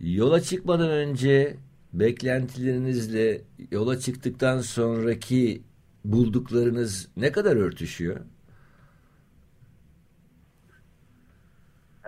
Yola 0.00 0.40
çıkmadan 0.40 0.90
önce 0.90 1.56
beklentilerinizle 1.92 3.40
yola 3.70 3.98
çıktıktan 3.98 4.58
sonraki 4.58 5.62
bulduklarınız 6.04 7.08
ne 7.16 7.32
kadar 7.32 7.56
örtüşüyor? 7.56 8.16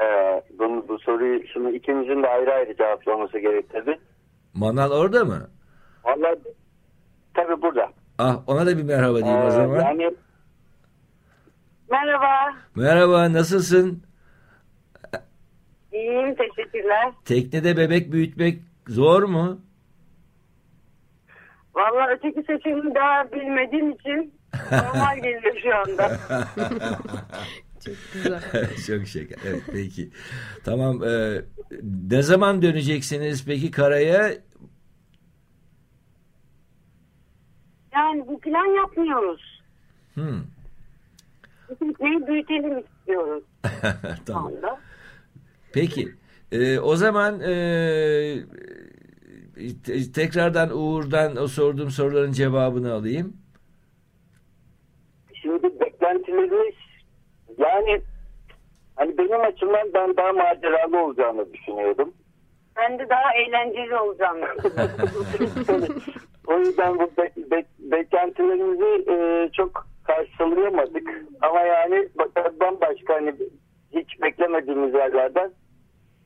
Ee, 0.01 0.43
bunu, 0.59 0.89
bu 0.89 0.99
soruyu 0.99 1.47
şimdi 1.53 1.77
ikimizin 1.77 2.23
de 2.23 2.27
ayrı 2.27 2.53
ayrı 2.53 2.77
cevaplaması 2.77 3.39
gerek 3.39 3.71
tabii. 3.73 3.99
Manal 4.55 4.91
orada 4.91 5.25
mı? 5.25 5.51
Vallahi 6.05 6.39
tabii 7.35 7.63
burada. 7.63 7.93
Ah 8.19 8.43
ona 8.47 8.67
da 8.67 8.79
bir 8.79 8.83
merhaba 8.83 9.17
diyeyim 9.19 9.41
o 9.43 9.47
Ee, 9.47 9.51
zaman. 9.51 9.81
yani 9.81 10.15
Merhaba. 11.91 12.57
Merhaba 12.77 13.33
nasılsın? 13.33 14.03
İyiyim. 15.93 16.35
Teşekkürler. 16.35 17.13
Teknede 17.25 17.77
bebek 17.77 18.13
büyütmek 18.13 18.61
zor 18.89 19.23
mu? 19.23 19.61
Vallahi 21.75 22.13
öteki 22.13 22.43
seçeneği 22.47 22.95
daha 22.95 23.33
bilmediğim 23.33 23.91
için 23.91 24.35
normal 24.73 25.17
geliyor 25.17 25.57
şu 25.63 25.77
anda. 25.77 26.19
Çok 27.85 27.95
güzel. 28.13 28.41
Çok 28.87 29.07
şeker. 29.07 29.39
Evet 29.47 29.63
peki. 29.73 30.11
Tamam. 30.65 31.05
e, 31.05 31.43
ne 32.11 32.23
zaman 32.23 32.63
döneceksiniz 32.63 33.47
peki 33.47 33.71
karaya? 33.71 34.33
Yani 37.95 38.29
bu 38.29 38.41
plan 38.41 38.67
yapmıyoruz. 38.77 39.63
Hmm. 40.15 40.41
Neyi 42.01 42.27
büyütelim 42.27 42.79
istiyoruz 42.79 43.45
şu 44.19 44.25
tamam. 44.27 44.47
anda. 44.47 44.81
Peki. 45.73 46.15
Ee, 46.53 46.79
o 46.79 46.97
zaman 46.97 47.41
e, 47.41 47.53
tekrardan 50.15 50.71
Uğur'dan 50.79 51.37
o 51.37 51.47
sorduğum 51.49 51.91
soruların 51.91 52.33
cevabını 52.33 52.93
alayım. 52.93 53.37
şimdi 55.43 55.81
beklentilerimiz 55.81 56.75
yani 57.59 58.01
hani 58.97 59.19
benim 59.19 59.41
açımdan 59.41 59.95
ben 59.95 60.17
daha 60.17 60.33
maceralı 60.33 61.05
olacağını 61.05 61.53
düşünüyordum. 61.53 62.13
Ben 62.77 62.99
de 62.99 63.09
daha 63.09 63.35
eğlenceli 63.35 63.97
olacağım. 63.97 64.39
o 66.47 66.59
yüzden 66.59 66.99
bu 66.99 67.11
be- 67.19 67.51
be- 67.51 67.67
beklentilerimizi 67.79 69.11
e, 69.13 69.49
çok 69.53 69.87
karşılayamadık. 70.05 71.25
Ama 71.41 71.61
yani 71.61 72.09
bak- 72.19 72.61
bambaşka 72.61 73.15
hani 73.15 73.35
hiç 73.95 74.23
beklemediğimiz 74.23 74.95
yerlerden 74.95 75.51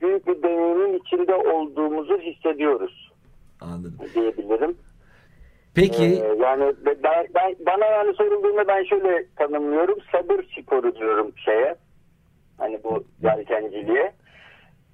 büyük 0.00 0.26
bir 0.26 0.42
deneyimin 0.42 0.98
içinde 0.98 1.34
olduğumuzu 1.34 2.18
hissediyoruz 2.18 3.13
Anladım. 3.64 3.98
diyebilirim. 4.14 4.76
Peki. 5.74 6.04
Ee, 6.04 6.42
yani 6.42 6.74
ben, 6.86 7.26
ben, 7.34 7.56
bana 7.66 7.86
yani 7.86 8.14
sorulduğunda 8.14 8.68
ben 8.68 8.84
şöyle 8.84 9.26
tanımlıyorum. 9.36 9.98
Sabır 10.12 10.44
sporu 10.60 10.96
diyorum 10.96 11.32
şeye. 11.44 11.74
Hani 12.58 12.80
bu 12.84 13.04
yelkenciliğe. 13.22 14.12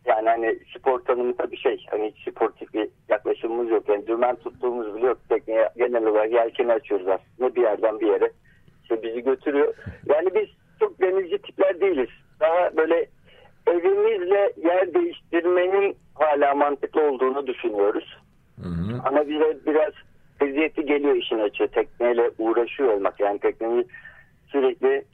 Yani 0.07 0.29
hani 0.29 0.59
spor 0.77 1.01
tanımı 1.01 1.37
tabii 1.37 1.57
şey. 1.57 1.87
Hani 1.91 2.15
sportif 2.29 2.75
bir 2.75 2.89
yaklaşımımız 3.09 3.71
yok. 3.71 3.89
Yani 3.89 4.07
dümen 4.07 4.37
tuttuğumuz 4.37 4.97
bile 4.97 5.07
yok. 5.07 5.19
Tekneye 5.29 5.69
genel 5.77 6.05
olarak 6.07 6.33
yelkeni 6.33 6.73
açıyoruz 6.73 7.09
aslında 7.09 7.55
bir 7.55 7.63
yerden 7.63 8.01
bir 8.01 8.07
yere. 8.07 8.31
İşte 8.83 9.03
bizi 9.03 9.25
götürüyor. 9.25 9.75
Yani 10.07 10.35
biz 10.35 10.49
çok 10.81 11.01
denizci 11.01 11.39
tipler 11.39 11.81
değiliz. 11.81 12.09
Daha 12.41 12.77
böyle 12.77 13.07
evimizle 13.67 14.53
yer 14.57 14.95
değiştirmenin 14.95 15.97
hala 16.15 16.55
mantıklı 16.55 17.01
olduğunu 17.03 17.47
düşünüyoruz. 17.47 18.20
Hı 18.63 18.69
hı. 18.69 19.01
Ama 19.05 19.29
bize 19.29 19.59
biraz 19.67 19.93
eziyeti 20.41 20.87
geliyor 20.87 21.17
işin 21.17 21.39
açığı. 21.39 21.69
Tekneyle 21.69 22.31
uğraşıyor 22.39 22.93
olmak. 22.93 23.21
Yani 23.21 23.39
tekneyi 23.39 23.85
sürekli 24.47 25.05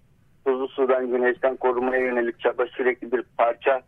tuzlu 0.45 0.69
sudan, 0.69 1.11
güneşten 1.11 1.57
korumaya 1.57 2.01
yönelik 2.01 2.41
çaba 2.41 2.67
sürekli 2.67 3.13
bir 3.13 3.23
parça. 3.39 3.83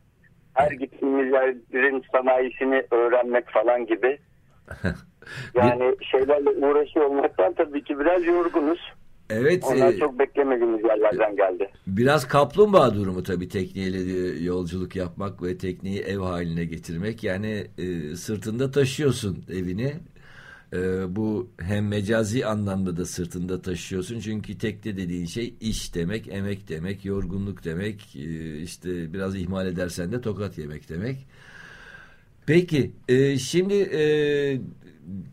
Her 0.54 0.70
gittiğimiz 0.70 1.32
yerin 1.72 2.04
sanayisini 2.12 2.84
öğrenmek 2.90 3.50
falan 3.50 3.86
gibi. 3.86 4.18
Yani 5.54 5.96
şeylerle 6.10 6.50
uğraşıyor 6.50 7.06
olmaktan 7.06 7.52
tabii 7.52 7.84
ki 7.84 7.98
biraz 7.98 8.24
yorgunuz. 8.24 8.92
Evet. 9.30 9.64
Onlar 9.64 9.92
e, 9.92 9.98
çok 9.98 10.18
beklemediğimiz 10.18 10.84
yerlerden 10.84 11.36
geldi. 11.36 11.70
Biraz 11.86 12.28
kaplumbağa 12.28 12.94
durumu 12.94 13.22
tabii 13.22 13.48
tekneyle 13.48 13.98
yolculuk 14.44 14.96
yapmak 14.96 15.42
ve 15.42 15.58
tekneyi 15.58 16.00
ev 16.00 16.18
haline 16.18 16.64
getirmek. 16.64 17.24
Yani 17.24 17.66
e, 17.78 18.16
sırtında 18.16 18.70
taşıyorsun 18.70 19.44
evini. 19.50 19.94
E, 20.72 20.78
bu 21.16 21.48
hem 21.60 21.88
mecazi 21.88 22.46
anlamda 22.46 22.96
da 22.96 23.04
sırtında 23.04 23.62
taşıyorsun. 23.62 24.20
Çünkü 24.20 24.58
tekne 24.58 24.96
dediğin 24.96 25.26
şey 25.26 25.54
iş 25.60 25.94
demek, 25.94 26.28
emek 26.28 26.68
demek, 26.68 27.04
yorgunluk 27.04 27.64
demek. 27.64 28.16
e, 28.16 28.56
işte 28.56 29.12
biraz 29.12 29.36
ihmal 29.36 29.66
edersen 29.66 30.12
de 30.12 30.20
tokat 30.20 30.58
yemek 30.58 30.88
demek. 30.88 31.26
Peki 32.48 32.92
e, 33.08 33.38
şimdi 33.38 33.74
e, 33.74 34.02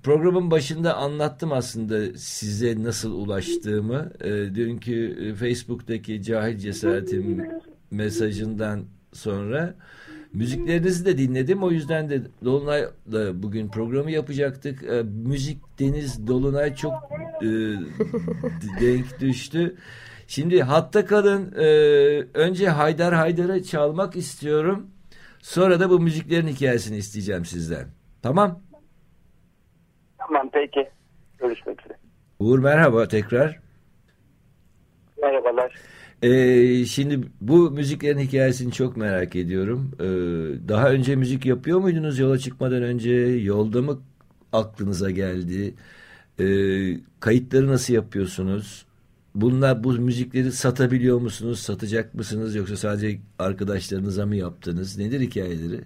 programın 0.03 0.51
başında 0.51 0.95
anlattım 0.95 1.51
aslında 1.51 2.17
size 2.17 2.83
nasıl 2.83 3.11
ulaştığımı. 3.11 4.11
E, 4.21 4.29
dünkü 4.55 5.17
e, 5.21 5.35
Facebook'taki 5.35 6.23
cahil 6.23 6.57
cesaretim 6.57 7.47
mesajından 7.91 8.83
sonra 9.13 9.75
müziklerinizi 10.33 11.05
de 11.05 11.17
dinledim. 11.17 11.63
O 11.63 11.71
yüzden 11.71 12.09
de 12.09 12.21
Dolunay'la 12.45 13.43
bugün 13.43 13.67
programı 13.67 14.11
yapacaktık. 14.11 14.83
E, 14.83 15.03
müzik 15.03 15.79
Deniz 15.79 16.27
Dolunay 16.27 16.75
çok 16.75 16.93
e, 17.41 17.47
denk 18.81 19.19
düştü. 19.19 19.75
Şimdi 20.27 20.61
hatta 20.61 21.05
kalın. 21.05 21.51
E, 21.51 21.67
önce 22.33 22.69
Haydar 22.69 23.13
Haydar'ı 23.13 23.63
çalmak 23.63 24.15
istiyorum. 24.15 24.87
Sonra 25.45 25.79
da 25.79 25.89
bu 25.89 25.99
müziklerin 25.99 26.47
hikayesini 26.47 26.97
isteyeceğim 26.97 27.45
sizden. 27.45 27.87
Tamam. 28.21 28.61
Tamam 30.17 30.49
peki. 30.53 30.89
Görüşmek 31.39 31.81
üzere. 31.81 31.97
Uğur 32.39 32.59
merhaba 32.59 33.07
tekrar. 33.07 33.59
Merhabalar. 35.21 35.75
Ee, 36.21 36.85
şimdi 36.85 37.27
bu 37.41 37.71
müziklerin 37.71 38.19
hikayesini 38.19 38.71
çok 38.71 38.97
merak 38.97 39.35
ediyorum. 39.35 39.91
Ee, 39.99 40.05
daha 40.67 40.89
önce 40.89 41.15
müzik 41.15 41.45
yapıyor 41.45 41.79
muydunuz 41.79 42.19
yola 42.19 42.37
çıkmadan 42.37 42.83
önce? 42.83 43.11
Yolda 43.41 43.81
mı 43.81 44.01
aklınıza 44.53 45.11
geldi? 45.11 45.73
Ee, 46.39 46.45
kayıtları 47.19 47.67
nasıl 47.67 47.93
yapıyorsunuz? 47.93 48.85
Bunlar 49.35 49.83
bu 49.83 49.91
müzikleri 49.91 50.51
satabiliyor 50.51 51.21
musunuz? 51.21 51.59
Satacak 51.59 52.13
mısınız? 52.13 52.55
Yoksa 52.55 52.75
sadece 52.75 53.17
arkadaşlarınıza 53.39 54.25
mı 54.25 54.35
yaptınız? 54.35 54.97
Nedir 54.97 55.19
hikayeleri? 55.19 55.81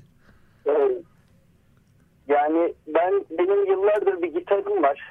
Yani 2.27 2.73
ben 2.87 3.25
benim 3.37 3.65
yıllardır 3.65 4.21
bir 4.21 4.33
gitarım 4.33 4.83
var. 4.83 5.01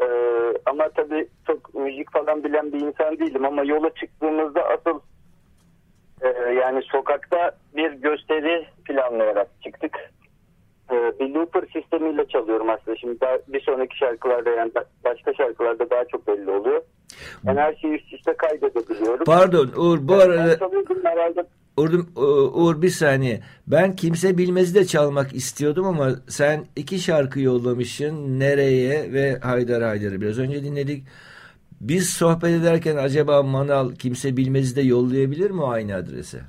Ee, 0.00 0.06
ama 0.66 0.88
tabii 0.88 1.28
çok 1.46 1.74
müzik 1.74 2.12
falan 2.12 2.44
bilen 2.44 2.72
bir 2.72 2.80
insan 2.80 3.18
değilim 3.18 3.44
ama 3.44 3.64
yola 3.64 3.94
çıktığımızda 3.94 4.68
asıl 4.68 5.00
e, 6.20 6.28
yani 6.52 6.82
sokakta 6.82 7.52
bir 7.76 7.92
gösteri 7.92 8.66
planlayarak 8.84 9.48
çıktık. 9.62 10.10
Ee, 10.92 11.12
bir 11.20 11.34
looper 11.34 11.64
sistemiyle 11.72 12.28
çalıyorum 12.28 12.70
aslında. 12.70 12.96
Şimdi 12.96 13.20
daha 13.20 13.38
bir 13.48 13.60
sonraki 13.60 13.98
şarkılarda 13.98 14.50
yani 14.50 14.72
ba- 14.72 14.84
başka 15.04 15.34
şarkılarda 15.34 15.90
daha 15.90 16.04
çok 16.04 16.26
belli 16.26 16.50
oluyor. 16.50 16.82
Ben 17.46 17.56
her 17.56 17.74
şeyi 17.74 17.94
üst 17.94 18.12
üste 18.12 18.34
kaydedebiliyorum. 18.34 19.24
Pardon 19.24 19.68
Uğur 19.76 19.98
bu 20.02 20.12
Ben 20.12 20.18
arada 20.18 20.58
herhalde 21.04 21.46
Uğur, 21.76 21.90
Uğur 22.54 22.82
bir 22.82 22.88
saniye. 22.88 23.40
Ben 23.66 23.96
kimse 23.96 24.38
bilmezi 24.38 24.74
de 24.74 24.84
çalmak 24.84 25.34
istiyordum 25.34 25.86
ama 25.86 26.08
sen 26.28 26.64
iki 26.76 26.98
şarkı 26.98 27.40
yollamışsın. 27.40 28.40
Nereye 28.40 29.12
ve 29.12 29.38
Haydar 29.38 29.82
Haydar'ı 29.82 30.20
biraz 30.20 30.38
önce 30.38 30.64
dinledik. 30.64 31.04
Biz 31.80 32.10
sohbet 32.10 32.50
ederken 32.50 32.96
acaba 32.96 33.42
Manal 33.42 33.90
kimse 33.90 34.36
bilmezi 34.36 34.76
de 34.76 34.82
yollayabilir 34.82 35.50
mi 35.50 35.64
aynı 35.64 35.94
adrese? 35.94 36.40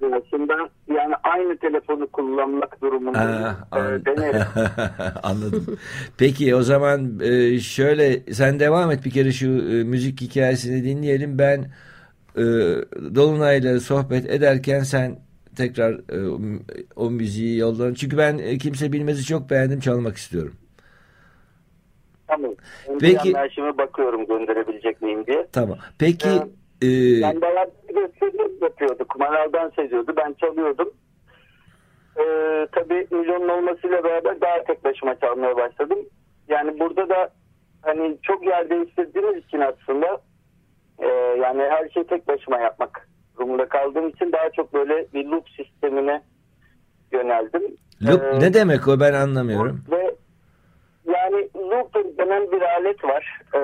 Yani 0.00 0.22
Şimdi 0.30 0.48
ben 0.48 0.94
yani 0.94 1.14
aynı 1.30 1.56
telefonu 1.58 2.06
kullanmak 2.06 2.82
durumundayım. 2.82 3.28
Ah, 3.32 3.76
Ee, 3.76 3.80
an- 3.80 4.04
denerim. 4.04 4.40
Anladım. 5.22 5.66
Peki 6.18 6.54
o 6.54 6.62
zaman 6.62 7.20
e, 7.20 7.58
şöyle 7.58 8.20
sen 8.32 8.60
devam 8.60 8.90
et 8.90 9.04
bir 9.04 9.10
kere 9.10 9.32
şu 9.32 9.46
e, 9.48 9.84
müzik 9.84 10.20
hikayesini 10.20 10.84
dinleyelim. 10.84 11.38
Ben 11.38 11.58
e, 12.36 12.42
Dolunay'la 13.14 13.80
sohbet 13.80 14.30
ederken 14.30 14.80
sen 14.80 15.18
tekrar 15.56 15.92
e, 15.92 16.28
o, 16.28 16.40
o 16.96 17.10
müziği 17.10 17.58
yollan. 17.58 17.94
Çünkü 17.94 18.18
ben 18.18 18.38
e, 18.38 18.58
kimse 18.58 18.92
bilmezi 18.92 19.24
çok 19.24 19.50
beğendim 19.50 19.80
çalmak 19.80 20.16
istiyorum. 20.16 20.54
Tamam. 22.28 22.50
Peki- 23.00 23.16
Peki. 23.16 23.34
Ben 23.34 23.48
şimdi 23.48 23.78
bakıyorum 23.78 24.26
gönderebilecek 24.26 25.02
miyim 25.02 25.26
diye. 25.26 25.46
Tamam. 25.52 25.78
Peki 25.98 26.28
e, 26.82 26.86
Yani 26.88 27.40
bayağı 27.40 27.66
bir 27.88 27.94
gösteri 27.94 28.62
yapıyorduk. 28.62 29.18
Manal 29.18 29.52
dans 29.52 29.78
ediyordu. 29.78 30.12
Ben 30.16 30.32
çalıyordum. 30.40 30.88
Ee, 32.20 32.66
tabii 32.72 33.06
milyonun 33.10 33.48
olmasıyla 33.48 34.04
beraber 34.04 34.40
daha 34.40 34.64
tek 34.64 34.84
başıma 34.84 35.18
çalmaya 35.18 35.56
başladım. 35.56 35.98
Yani 36.48 36.80
burada 36.80 37.08
da 37.08 37.30
hani 37.82 38.18
çok 38.22 38.46
yer 38.46 38.70
değiştirdiğimiz 38.70 39.44
için 39.44 39.60
aslında 39.60 40.20
e, 40.98 41.06
yani 41.42 41.62
her 41.62 41.88
şeyi 41.88 42.06
tek 42.06 42.28
başıma 42.28 42.58
yapmak 42.58 43.08
durumunda 43.36 43.68
kaldığım 43.68 44.08
için 44.08 44.32
daha 44.32 44.50
çok 44.50 44.74
böyle 44.74 45.06
bir 45.14 45.24
loop 45.26 45.48
sistemine 45.48 46.22
yöneldim. 47.12 47.62
loop 48.02 48.22
Ee, 48.22 48.40
ne 48.40 48.54
demek 48.54 48.88
o 48.88 49.00
ben 49.00 49.12
anlamıyorum. 49.12 49.84
Ve 49.90 50.14
yani 51.06 51.48
looper 51.56 52.04
denen 52.18 52.52
bir 52.52 52.62
alet 52.62 53.04
var. 53.04 53.40
Ee, 53.54 53.58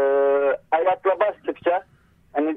ayakla 0.70 1.20
bastıkça 1.20 1.84
hani 2.32 2.56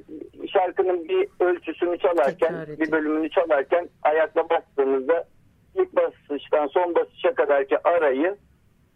şarkının 0.54 1.10
bir 1.10 1.28
ölçüsünü 1.40 1.98
çalarken 2.00 2.54
bir 2.80 2.92
bölümünü 2.92 3.30
çalarken 3.30 3.90
ayakla 4.04 4.50
bastığınızda 4.50 5.26
ilk 5.80 5.96
basıştan 5.96 6.68
son 6.68 6.96
basışa 6.96 7.34
kadarki 7.34 7.88
arayı 7.88 8.38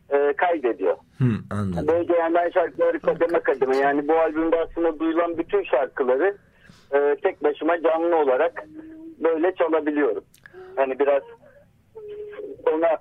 e, 0.09 0.33
kaydediyor. 0.33 0.97
Hı, 1.17 1.25
anladım. 1.51 2.07
Ben 2.35 2.49
şarkıları 2.49 2.99
kademe 2.99 3.39
kademe 3.39 3.77
yani 3.77 4.07
bu 4.07 4.13
albümde 4.13 4.59
aslında 4.59 4.99
duyulan 4.99 5.37
bütün 5.37 5.63
şarkıları 5.63 6.37
e, 6.93 7.15
tek 7.23 7.43
başıma 7.43 7.81
canlı 7.81 8.15
olarak 8.15 8.67
böyle 9.23 9.55
çalabiliyorum. 9.55 10.23
Hani 10.75 10.99
biraz 10.99 11.23
ona 12.73 12.97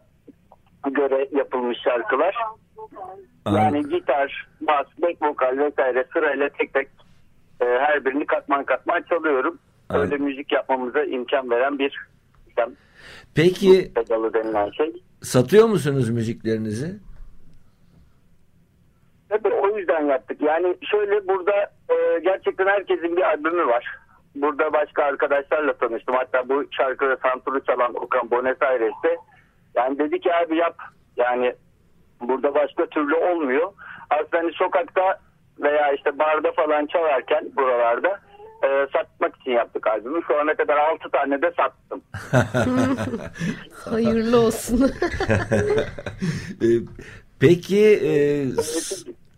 göre 0.91 1.29
yapılmış 1.33 1.79
şarkılar. 1.85 2.37
Yani 3.47 3.89
gitar, 3.89 4.49
bas, 4.61 4.87
back 5.03 5.23
vokal 5.23 5.59
vesaire 5.59 6.05
sırayla 6.13 6.49
tek 6.49 6.75
tek 6.75 6.89
e, 7.61 7.65
her 7.65 8.05
birini 8.05 8.27
katman 8.27 8.65
katman 8.65 9.03
çalıyorum. 9.03 9.59
Aynen. 9.89 10.05
Öyle 10.05 10.17
müzik 10.17 10.53
yapmamıza 10.53 11.05
imkan 11.05 11.51
veren 11.51 11.79
bir 11.79 12.12
sistem. 12.53 12.73
Peki 13.35 13.93
Pedalı 13.95 14.35
denilen 14.35 14.71
şey. 14.71 14.93
satıyor 15.23 15.67
musunuz 15.69 16.11
müziklerinizi? 16.11 16.99
Tabii 19.29 19.55
o 19.55 19.79
yüzden 19.79 20.07
yaptık. 20.07 20.43
Yani 20.43 20.77
şöyle 20.91 21.29
burada 21.29 21.53
e, 21.91 22.19
gerçekten 22.25 22.67
herkesin 22.67 23.17
bir 23.17 23.23
albümü 23.23 23.67
var. 23.67 23.87
Burada 24.35 24.73
başka 24.73 25.05
arkadaşlarla 25.05 25.73
tanıştım. 25.73 26.15
Hatta 26.15 26.49
bu 26.49 26.65
şarkı 26.71 27.17
santuru 27.23 27.65
çalan 27.65 27.95
Okan 27.95 28.31
Buenos 28.31 28.63
Aires'te. 28.63 29.17
Yani 29.75 29.99
dedi 29.99 30.21
ki 30.21 30.35
abi 30.35 30.57
yap. 30.57 30.77
Yani 31.17 31.55
burada 32.21 32.55
başka 32.55 32.87
türlü 32.87 33.15
olmuyor. 33.15 33.73
Aslında 34.11 34.39
hani 34.39 34.53
sokakta 34.53 35.19
veya 35.61 35.93
işte 35.93 36.19
barda 36.19 36.53
falan 36.53 36.87
çalarken 36.87 37.51
buralarda 37.57 38.21
e, 38.65 38.87
satmak 38.93 39.37
için 39.41 39.51
yaptık 39.51 39.87
albümü. 39.87 40.21
Şu 40.27 40.41
ana 40.41 40.55
kadar 40.55 40.77
6 40.77 41.11
tane 41.11 41.43
de 41.43 41.53
sattım. 41.57 42.03
Hayırlı 43.91 44.41
olsun. 44.41 44.93
Ee, 46.63 46.67
Peki 47.43 48.01
e, 48.03 48.13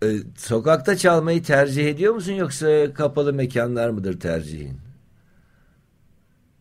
e, 0.05 0.09
sokakta 0.37 0.95
çalmayı 0.95 1.43
tercih 1.43 1.89
ediyor 1.89 2.13
musun 2.13 2.33
yoksa 2.33 2.93
kapalı 2.93 3.33
mekanlar 3.33 3.89
mıdır 3.89 4.19
tercihin? 4.19 4.77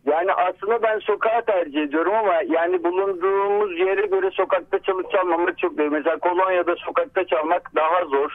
Yani 0.07 0.33
aslında 0.33 0.83
ben 0.83 0.99
sokağa 0.99 1.41
tercih 1.47 1.83
ediyorum 1.83 2.15
ama 2.15 2.35
yani 2.35 2.85
bulunduğumuz 2.85 3.79
yere 3.79 4.07
göre 4.07 4.31
sokakta 4.31 4.79
çalıp 4.79 5.11
çalmamak 5.11 5.59
çok 5.59 5.79
değil. 5.79 5.91
Mesela 5.91 6.19
Kolonya'da 6.19 6.77
sokakta 6.77 7.27
çalmak 7.27 7.75
daha 7.75 8.05
zor. 8.05 8.33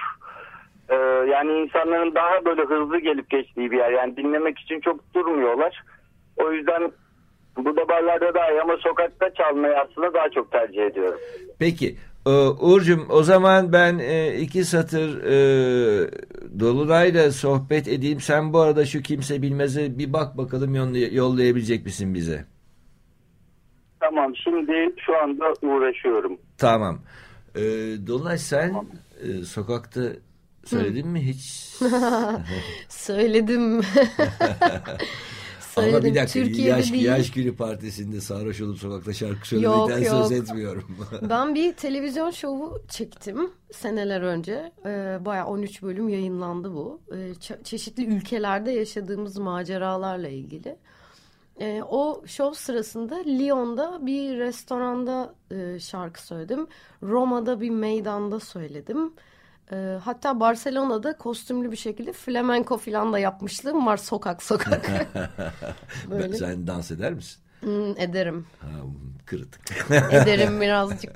Ee, 0.89 0.95
yani 1.31 1.51
insanların 1.63 2.15
daha 2.15 2.45
böyle 2.45 2.61
hızlı 2.61 2.99
gelip 2.99 3.29
geçtiği 3.29 3.71
bir 3.71 3.77
yer. 3.77 3.91
Yani 3.91 4.17
dinlemek 4.17 4.59
için 4.59 4.79
çok 4.79 5.13
durmuyorlar. 5.13 5.83
O 6.37 6.51
yüzden 6.51 6.91
bu 7.57 7.75
da 7.75 7.87
barlarda 7.87 8.33
daha 8.33 8.51
iyi 8.51 8.61
ama 8.61 8.77
sokakta 8.77 9.33
çalmayı 9.33 9.73
aslında 9.77 10.13
daha 10.13 10.29
çok 10.29 10.51
tercih 10.51 10.83
ediyorum. 10.83 11.19
Peki 11.59 11.95
e, 12.25 12.29
Uğur'cum 12.61 13.05
o 13.09 13.23
zaman 13.23 13.73
ben 13.73 13.99
e, 13.99 14.35
iki 14.35 14.63
satır 14.63 15.23
e, 15.23 15.35
Dolunay'la 16.59 17.31
sohbet 17.31 17.87
edeyim. 17.87 18.19
Sen 18.19 18.53
bu 18.53 18.59
arada 18.59 18.85
şu 18.85 19.01
kimse 19.01 19.41
bilmeze 19.41 19.97
bir 19.99 20.13
bak 20.13 20.37
bakalım 20.37 20.75
yollay- 20.75 21.15
yollayabilecek 21.15 21.85
misin 21.85 22.13
bize? 22.13 22.45
Tamam 23.99 24.35
şimdi 24.35 24.95
şu 25.05 25.17
anda 25.17 25.53
uğraşıyorum. 25.61 26.37
Tamam. 26.57 26.99
E, 27.55 27.61
Dolunay 28.07 28.37
sen 28.37 28.73
e, 29.23 29.27
sokakta 29.43 30.01
söyledin 30.69 31.07
mi 31.07 31.27
hiç? 31.27 31.69
Söyledim. 32.89 33.81
Ama 35.77 35.87
bir 35.87 35.91
Söyledim. 35.91 36.15
dakika 36.15 36.39
Türkiye'de 36.39 36.69
yaş, 36.69 36.91
değil. 36.91 37.03
yaş 37.05 37.31
günü 37.31 37.55
partisinde 37.55 38.21
sarhoş 38.21 38.61
olup 38.61 38.77
sokakta 38.77 39.13
şarkı 39.13 39.35
Yok, 39.35 39.45
söylemekten 39.45 40.13
yok. 40.17 40.27
söz 40.27 40.31
etmiyorum. 40.39 40.97
Ben 41.29 41.55
bir 41.55 41.73
televizyon 41.73 42.31
şovu 42.31 42.81
çektim 42.89 43.51
seneler 43.71 44.21
önce. 44.21 44.71
Ee, 44.85 45.17
bayağı 45.25 45.45
13 45.47 45.83
bölüm 45.83 46.09
yayınlandı 46.09 46.73
bu. 46.73 47.01
Ee, 47.11 47.15
çe- 47.15 47.63
çeşitli 47.63 48.05
ülkelerde 48.05 48.71
yaşadığımız 48.71 49.37
maceralarla 49.37 50.27
ilgili. 50.27 50.75
E, 51.61 51.81
o 51.89 52.23
show 52.27 52.59
sırasında 52.59 53.15
Lyon'da 53.15 54.05
bir 54.05 54.37
restoranda 54.37 55.33
e, 55.51 55.79
şarkı 55.79 56.25
söyledim. 56.25 56.67
Roma'da 57.03 57.61
bir 57.61 57.69
meydanda 57.69 58.39
söyledim. 58.39 59.13
E, 59.71 59.97
hatta 60.03 60.39
Barcelona'da 60.39 61.17
kostümlü 61.17 61.71
bir 61.71 61.77
şekilde 61.77 62.13
flamenco 62.13 62.77
falan 62.77 63.13
da 63.13 63.19
yapmışlığım 63.19 63.85
var 63.85 63.97
sokak 63.97 64.43
sokak. 64.43 64.89
Böyle. 66.09 66.37
Sen 66.37 66.67
dans 66.67 66.91
eder 66.91 67.13
misin? 67.13 67.41
Hmm, 67.59 67.97
ederim. 67.97 68.47
Ha, 68.59 68.67
kırıtık. 69.25 69.91
Ederim 70.11 70.61
birazcık. 70.61 71.11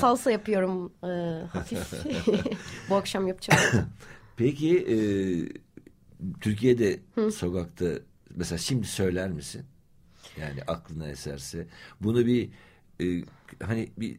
Salsa 0.00 0.30
yapıyorum 0.30 0.92
e, 1.04 1.42
hafif. 1.52 1.92
Bu 2.90 2.96
akşam 2.96 3.26
yapacağım. 3.26 3.86
Peki 4.36 4.78
e, 4.78 4.96
Türkiye'de 6.40 7.00
sokakta 7.30 7.86
mesela 8.36 8.58
şimdi 8.58 8.86
söyler 8.86 9.30
misin? 9.30 9.64
Yani 10.40 10.60
aklına 10.66 11.08
eserse. 11.08 11.66
Bunu 12.00 12.26
bir 12.26 12.50
e, 13.00 13.24
hani 13.62 13.88
bir 13.96 14.18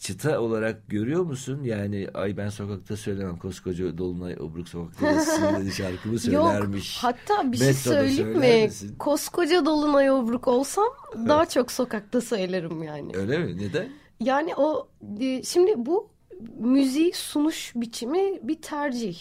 çıta 0.00 0.40
olarak 0.40 0.88
görüyor 0.88 1.22
musun? 1.22 1.60
Yani 1.62 2.08
ay 2.14 2.36
ben 2.36 2.48
sokakta 2.48 2.96
söylemem 2.96 3.36
koskoca 3.38 3.98
Dolunay 3.98 4.36
Obruk 4.40 4.68
sokakta 4.68 5.24
şarkımı 5.76 6.12
Yok 6.14 6.20
söylermiş. 6.22 6.98
hatta 7.02 7.52
bir 7.52 7.56
şey 7.56 7.74
söyleyeyim 7.74 8.38
mi? 8.38 8.62
misin? 8.64 8.96
Koskoca 8.98 9.66
Dolunay 9.66 10.10
Obruk 10.10 10.48
olsam 10.48 10.88
daha 11.28 11.46
çok 11.46 11.72
sokakta 11.72 12.20
söylerim 12.20 12.82
yani. 12.82 13.16
Öyle 13.16 13.38
mi? 13.38 13.56
Neden? 13.56 13.88
Yani 14.20 14.54
o 14.56 14.88
e, 15.20 15.42
şimdi 15.42 15.72
bu 15.76 16.10
müziği 16.58 17.12
sunuş 17.14 17.72
biçimi 17.76 18.48
bir 18.48 18.62
tercih. 18.62 19.18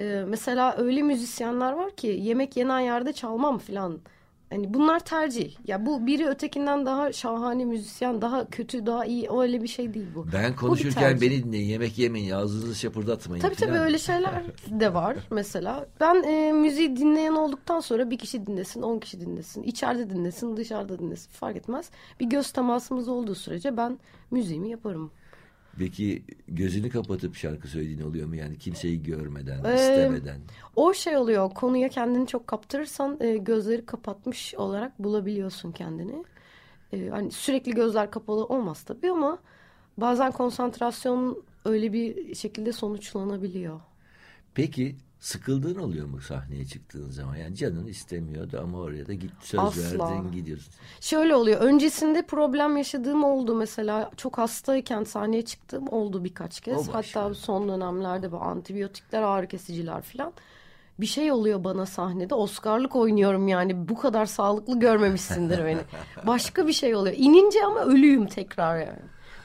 E, 0.00 0.24
mesela 0.28 0.76
öyle 0.78 1.02
müzisyenler 1.02 1.72
var 1.72 1.96
ki 1.96 2.06
yemek 2.06 2.56
yenen 2.56 2.80
yerde 2.80 3.12
çalmam 3.12 3.58
filan. 3.58 3.98
Hani 4.50 4.74
bunlar 4.74 5.00
tercih. 5.00 5.54
Ya 5.66 5.86
bu 5.86 6.06
biri 6.06 6.26
ötekinden 6.26 6.86
daha 6.86 7.12
şahane 7.12 7.64
müzisyen, 7.64 8.22
daha 8.22 8.44
kötü, 8.50 8.86
daha 8.86 9.04
iyi. 9.04 9.28
Öyle 9.38 9.62
bir 9.62 9.68
şey 9.68 9.94
değil 9.94 10.06
bu. 10.14 10.26
Ben 10.32 10.52
Bu 10.52 10.56
konuşurken 10.56 11.00
tercih. 11.02 11.20
beni 11.30 11.44
dinleyin, 11.44 11.68
yemek 11.68 11.98
yemeyin, 11.98 12.30
ağzınızı 12.30 12.74
şapırdatmayın. 12.74 13.42
Tabii 13.42 13.54
tabii 13.54 13.70
filan. 13.70 13.84
öyle 13.84 13.98
şeyler 13.98 14.42
de 14.70 14.94
var 14.94 15.16
mesela. 15.30 15.86
Ben 16.00 16.22
e, 16.22 16.52
müziği 16.52 16.96
dinleyen 16.96 17.32
olduktan 17.32 17.80
sonra 17.80 18.10
bir 18.10 18.18
kişi 18.18 18.46
dinlesin, 18.46 18.82
on 18.82 18.98
kişi 18.98 19.20
dinlesin. 19.20 19.62
içeride 19.62 20.10
dinlesin, 20.10 20.56
dışarıda 20.56 20.98
dinlesin 20.98 21.30
fark 21.30 21.56
etmez. 21.56 21.90
Bir 22.20 22.26
göz 22.26 22.50
temasımız 22.50 23.08
olduğu 23.08 23.34
sürece 23.34 23.76
ben 23.76 23.98
müziğimi 24.30 24.70
yaparım. 24.70 25.10
Peki 25.78 26.22
gözünü 26.48 26.90
kapatıp 26.90 27.36
şarkı 27.36 27.68
söylediğin 27.68 28.00
oluyor 28.00 28.28
mu? 28.28 28.36
Yani 28.36 28.58
kimseyi 28.58 29.02
görmeden, 29.02 29.64
Ee, 29.64 29.74
istemeden. 29.74 30.40
O 30.76 30.94
şey 30.94 31.16
oluyor 31.16 31.50
konuya 31.50 31.88
kendini 31.88 32.26
çok 32.26 32.46
kaptırırsan 32.46 33.16
e, 33.20 33.36
gözleri 33.36 33.86
kapatmış 33.86 34.54
olarak 34.54 34.98
bulabiliyorsun 34.98 35.72
kendini. 35.72 36.24
E, 36.92 37.08
hani 37.08 37.30
sürekli 37.30 37.72
gözler 37.72 38.10
kapalı 38.10 38.44
olmaz 38.44 38.82
tabii 38.82 39.10
ama 39.10 39.38
bazen 39.98 40.32
konsantrasyon 40.32 41.44
öyle 41.64 41.92
bir 41.92 42.34
şekilde 42.34 42.72
sonuçlanabiliyor. 42.72 43.80
Peki 44.54 44.96
sıkıldığın 45.20 45.78
oluyor 45.78 46.06
mu 46.06 46.20
sahneye 46.20 46.64
çıktığın 46.64 47.10
zaman? 47.10 47.36
Yani 47.36 47.56
canın 47.56 47.86
istemiyordu 47.86 48.60
ama 48.62 48.78
oraya 48.78 49.06
da 49.06 49.14
git 49.14 49.32
söz 49.40 49.60
Asla. 49.60 50.10
verdin 50.10 50.32
gidiyorsun. 50.32 50.72
Şöyle 51.00 51.34
oluyor. 51.34 51.60
Öncesinde 51.60 52.22
problem 52.22 52.76
yaşadığım 52.76 53.24
oldu 53.24 53.54
mesela. 53.54 54.10
Çok 54.16 54.38
hastayken 54.38 55.04
sahneye 55.04 55.44
çıktığım 55.44 55.88
oldu 55.88 56.24
birkaç 56.24 56.60
kez. 56.60 56.88
O 56.88 56.92
başka. 56.92 57.22
Hatta 57.22 57.34
son 57.34 57.68
dönemlerde 57.68 58.32
bu 58.32 58.40
antibiyotikler, 58.40 59.22
ağrı 59.22 59.46
kesiciler 59.46 60.02
falan. 60.02 60.32
Bir 61.00 61.06
şey 61.06 61.32
oluyor 61.32 61.64
bana 61.64 61.86
sahnede. 61.86 62.34
Oscar'lık 62.34 62.96
oynuyorum 62.96 63.48
yani. 63.48 63.88
Bu 63.88 63.98
kadar 63.98 64.26
sağlıklı 64.26 64.78
görmemişsindir 64.78 65.64
beni. 65.64 65.80
Başka 66.26 66.66
bir 66.66 66.72
şey 66.72 66.94
oluyor. 66.94 67.16
İnince 67.18 67.64
ama 67.64 67.80
ölüyüm 67.80 68.26
tekrar 68.26 68.78
yani. 68.78 69.02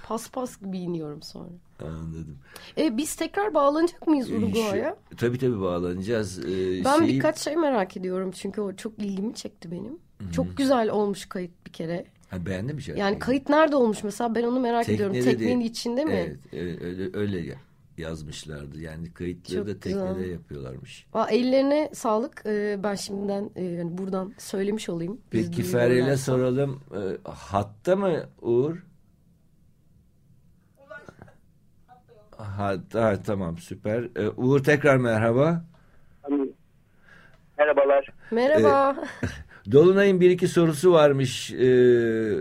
Paspas 0.07 0.59
gibi 0.61 0.77
iniyorum 0.77 1.21
sonra. 1.21 1.49
Anladım. 1.83 2.37
E, 2.77 2.97
biz 2.97 3.15
tekrar 3.15 3.53
bağlanacak 3.53 4.07
mıyız 4.07 4.31
Ee, 4.31 4.35
Uruguay'a? 4.37 4.95
şu- 5.11 5.17
Tabii 5.17 5.37
tabii 5.37 5.61
bağlanacağız. 5.61 6.39
Ee, 6.45 6.83
Ben 6.85 6.99
şeyi- 6.99 7.13
birkaç 7.13 7.37
şey 7.39 7.55
merak 7.55 7.97
ediyorum 7.97 8.31
çünkü 8.31 8.61
o 8.61 8.75
çok 8.75 8.99
ilgimi 8.99 9.33
çekti 9.35 9.71
benim. 9.71 9.97
Çok 10.33 10.57
güzel 10.57 10.89
olmuş 10.89 11.25
kayıt 11.25 11.51
bir 11.67 11.71
kere. 11.71 12.05
Ha, 12.29 12.45
beğendin 12.45 12.75
mi 12.75 12.81
şarkıyı? 12.81 13.05
Yani 13.05 13.19
kayıt 13.19 13.49
nerede 13.49 13.75
olmuş 13.75 14.03
mesela 14.03 14.35
ben 14.35 14.43
onu 14.43 14.59
merak 14.59 14.89
ediyorum. 14.89 15.13
Teknede 15.13 15.33
de- 15.33 15.37
Teknenin 15.37 15.59
içinde 15.61 16.05
mi? 16.05 16.11
Evet, 16.13 16.37
öyle, 16.81 17.09
öyle 17.17 17.39
ya- 17.39 17.55
yazmışlardı. 17.97 18.79
Yani 18.81 19.13
kayıtları 19.13 19.57
Çok 19.57 19.67
da 19.67 19.79
teknede 19.79 20.13
güzel. 20.19 20.31
yapıyorlarmış. 20.31 21.05
Aa, 21.13 21.27
ellerine 21.29 21.89
sağlık. 21.93 22.41
Ee, 22.45 22.79
ben 22.83 22.95
şimdiden 22.95 23.49
e, 23.55 23.63
yani 23.63 23.97
buradan 23.97 24.33
söylemiş 24.37 24.89
olayım. 24.89 25.21
Peki 25.29 25.57
duyuyorlarsa. 25.73 26.31
soralım. 26.31 26.79
Ee, 26.95 27.17
hatta 27.29 27.95
mı 27.95 28.23
Uğur? 28.41 28.77
Hatta 32.43 33.03
ha, 33.03 33.15
tamam 33.25 33.57
süper. 33.57 34.03
Ee, 34.15 34.29
Uğur 34.29 34.63
tekrar 34.63 34.97
merhaba. 34.97 35.65
Merhabalar. 37.57 38.07
Merhaba. 38.31 38.95
Dolunay'ın 39.71 40.21
bir 40.21 40.29
iki 40.29 40.47
sorusu 40.47 40.93
varmış. 40.93 41.53
Ee, 41.53 42.39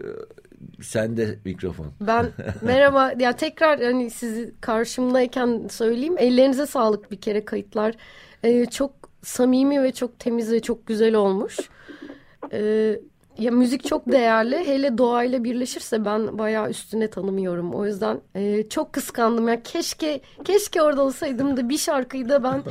sende 0.81 1.39
mikrofon. 1.45 1.87
ben 2.01 2.27
merhaba. 2.63 3.13
Ya 3.19 3.33
tekrar 3.37 3.81
hani 3.83 4.11
sizi 4.11 4.55
karşımdayken 4.61 5.69
söyleyeyim. 5.71 6.15
Ellerinize 6.19 6.67
sağlık 6.67 7.11
bir 7.11 7.21
kere 7.21 7.45
kayıtlar. 7.45 7.95
Ee, 8.45 8.67
çok 8.67 8.93
samimi 9.23 9.83
ve 9.83 9.93
çok 9.93 10.19
temiz 10.19 10.53
ve 10.53 10.61
çok 10.61 10.87
güzel 10.87 11.15
olmuş. 11.15 11.59
Ee, 12.53 13.01
ya 13.39 13.51
müzik 13.51 13.85
çok 13.85 14.13
değerli. 14.13 14.57
Hele 14.67 14.99
doğayla 14.99 15.45
birleşirse 15.45 16.05
ben 16.05 16.39
bayağı 16.39 16.71
üstüne 16.71 17.11
tanımıyorum. 17.11 17.75
O 17.75 17.87
yüzden 17.87 18.21
e, 18.35 18.69
çok 18.69 18.93
kıskandım. 18.93 19.49
Ya 19.49 19.63
keşke 19.63 20.21
keşke 20.45 20.83
orada 20.83 21.03
olsaydım 21.03 21.57
da 21.57 21.69
bir 21.69 21.79
şarkıyı 21.79 22.29
da 22.29 22.43
ben 22.43 22.63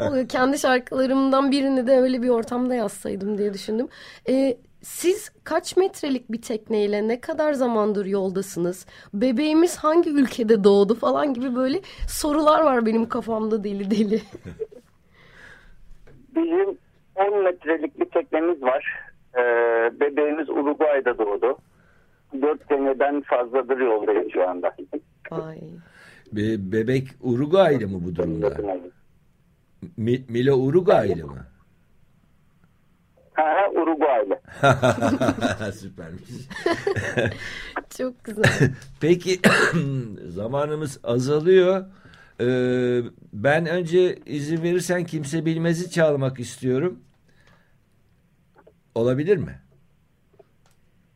o 0.00 0.26
kendi 0.26 0.58
şarkılarımdan 0.58 1.50
birini 1.50 1.86
de 1.86 2.00
öyle 2.00 2.22
bir 2.22 2.28
ortamda 2.28 2.74
yazsaydım 2.74 3.38
diye 3.38 3.54
düşündüm. 3.54 3.88
E, 4.28 4.58
siz 4.82 5.30
kaç 5.44 5.76
metrelik 5.76 6.32
bir 6.32 6.42
tekneyle 6.42 7.08
ne 7.08 7.20
kadar 7.20 7.52
zamandır 7.52 8.06
yoldasınız? 8.06 8.86
Bebeğimiz 9.14 9.76
hangi 9.76 10.10
ülkede 10.10 10.64
doğdu 10.64 10.94
falan 10.94 11.34
gibi 11.34 11.56
böyle 11.56 11.80
sorular 12.08 12.62
var 12.62 12.86
benim 12.86 13.08
kafamda 13.08 13.64
deli 13.64 13.90
deli. 13.90 14.20
Bizim 16.36 16.78
10 17.14 17.42
metrelik 17.42 18.00
bir 18.00 18.04
teknemiz 18.04 18.62
var. 18.62 19.07
Ee, 19.34 19.40
bebeğimiz 20.00 20.50
Uruguay'da 20.50 21.18
doğdu. 21.18 21.58
4 22.42 22.68
seneden 22.68 23.20
fazladır 23.20 23.78
yoldayız 23.80 24.32
şu 24.32 24.48
anda. 24.48 24.76
Ay. 25.30 25.58
Be- 26.32 26.72
bebek 26.72 27.08
Uruguaylı 27.20 27.88
mı 27.88 28.00
bu 28.04 28.16
durumda? 28.16 28.56
Mi- 29.96 30.24
Milo 30.28 30.54
Uruguaylı 30.56 31.26
mı? 31.26 31.46
Ha, 33.34 33.44
ha, 33.44 33.70
Uruguaylı. 33.80 34.38
Süpermiş. 35.72 36.28
Çok 37.98 38.24
güzel. 38.24 38.44
Peki 39.00 39.40
zamanımız 40.28 41.00
azalıyor. 41.04 41.84
Ee, 42.40 43.00
ben 43.32 43.66
önce 43.66 44.16
izin 44.26 44.62
verirsen 44.62 45.04
kimse 45.04 45.44
bilmezi 45.44 45.90
çalmak 45.90 46.40
istiyorum. 46.40 47.00
Olabilir 48.98 49.36
mi? 49.36 49.58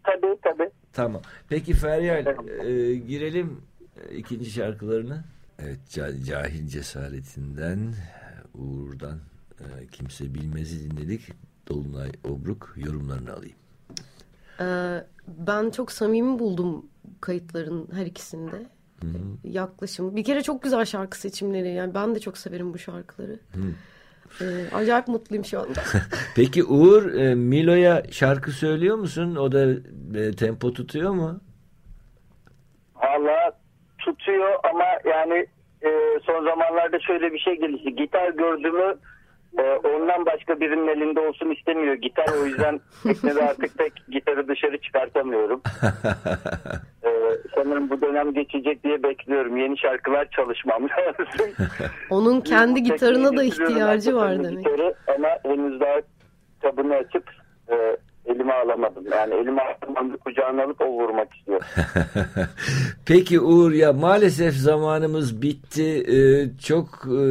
Tabii 0.04 0.36
tabii. 0.42 0.70
Tamam. 0.92 1.22
Peki 1.48 1.72
Feryal 1.74 2.26
e, 2.66 2.94
girelim 2.94 3.60
e, 3.96 4.16
ikinci 4.16 4.50
şarkılarına. 4.50 5.24
Evet 5.58 5.78
Ca- 5.90 6.24
Cahil 6.24 6.66
Cesaretinden 6.68 7.94
Uğur'dan 8.54 9.18
e, 9.60 9.86
kimse 9.86 10.34
bilmezi 10.34 10.90
dinledik. 10.90 11.28
Dolunay 11.68 12.10
Obruk 12.24 12.74
yorumlarını 12.76 13.32
alayım. 13.32 13.56
Ee, 14.60 15.04
ben 15.28 15.70
çok 15.70 15.92
samimi 15.92 16.38
buldum 16.38 16.86
kayıtların 17.20 17.88
her 17.92 18.06
ikisinde. 18.06 18.66
Yaklaşım. 19.44 20.16
Bir 20.16 20.24
kere 20.24 20.42
çok 20.42 20.62
güzel 20.62 20.84
şarkı 20.84 21.18
seçimleri. 21.18 21.68
Yani 21.72 21.94
ben 21.94 22.14
de 22.14 22.20
çok 22.20 22.38
severim 22.38 22.74
bu 22.74 22.78
şarkıları. 22.78 23.40
Ee, 24.40 24.44
acayip 24.76 25.08
mutluyum 25.08 25.44
şu 25.44 25.60
anda. 25.60 25.80
Peki 26.36 26.64
Uğur 26.64 27.14
e, 27.14 27.34
Milo'ya 27.34 28.02
şarkı 28.10 28.50
söylüyor 28.50 28.96
musun? 28.96 29.36
O 29.36 29.52
da 29.52 29.66
e, 30.18 30.32
tempo 30.32 30.72
tutuyor 30.72 31.10
mu? 31.10 31.40
Valla 32.94 33.52
tutuyor 33.98 34.54
ama 34.72 34.84
yani 35.04 35.46
e, 35.82 35.90
son 36.26 36.44
zamanlarda 36.44 37.00
şöyle 37.00 37.32
bir 37.32 37.38
şey 37.38 37.54
gelişti. 37.54 37.96
Gitar 37.96 38.28
gördüğümü 38.30 38.98
e, 39.58 39.62
ondan 39.62 40.26
başka 40.26 40.60
birinin 40.60 40.88
elinde 40.88 41.20
olsun 41.20 41.50
istemiyor 41.50 41.94
gitar. 41.94 42.28
O 42.42 42.46
yüzden 42.46 42.80
teknede 43.02 43.42
artık 43.42 43.78
pek 43.78 43.92
gitarı 44.08 44.48
dışarı 44.48 44.78
çıkartamıyorum. 44.80 45.62
E, 47.02 47.11
sanırım 47.54 47.90
bu 47.90 48.00
dönem 48.00 48.34
geçecek 48.34 48.84
diye 48.84 49.02
bekliyorum. 49.02 49.56
Yeni 49.56 49.78
şarkılar 49.78 50.28
çalışmam 50.30 50.82
lazım. 50.82 51.26
Onun 52.10 52.40
kendi 52.40 52.82
gitarına 52.82 53.36
da 53.36 53.42
ihtiyacı 53.42 54.16
var 54.16 54.44
demek. 54.44 54.64
Gitarı 54.64 54.94
ama 55.16 55.28
henüz 55.42 55.80
daha 55.80 56.00
kitabını 56.60 56.94
açıp 56.94 57.24
e, 57.70 57.96
elime 58.26 58.52
alamadım. 58.52 59.04
Yani 59.12 59.34
elime 59.34 59.62
alamadım 59.62 60.16
kucağına 60.16 60.64
alıp 60.64 60.80
o 60.80 60.86
vurmak 60.86 61.34
istiyor. 61.34 61.60
Peki 63.06 63.40
Uğur 63.40 63.72
ya 63.72 63.92
maalesef 63.92 64.54
zamanımız 64.54 65.42
bitti. 65.42 66.04
Ee, 66.08 66.58
çok 66.58 66.86
e, 67.06 67.26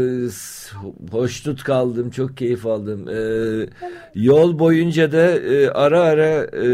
hoşnut 1.11 1.63
kaldım, 1.63 2.09
çok 2.09 2.37
keyif 2.37 2.65
aldım. 2.65 3.07
Ee, 3.09 3.69
yol 4.15 4.59
boyunca 4.59 5.11
da 5.11 5.31
e, 5.31 5.69
ara 5.69 6.01
ara 6.01 6.43
e, 6.43 6.67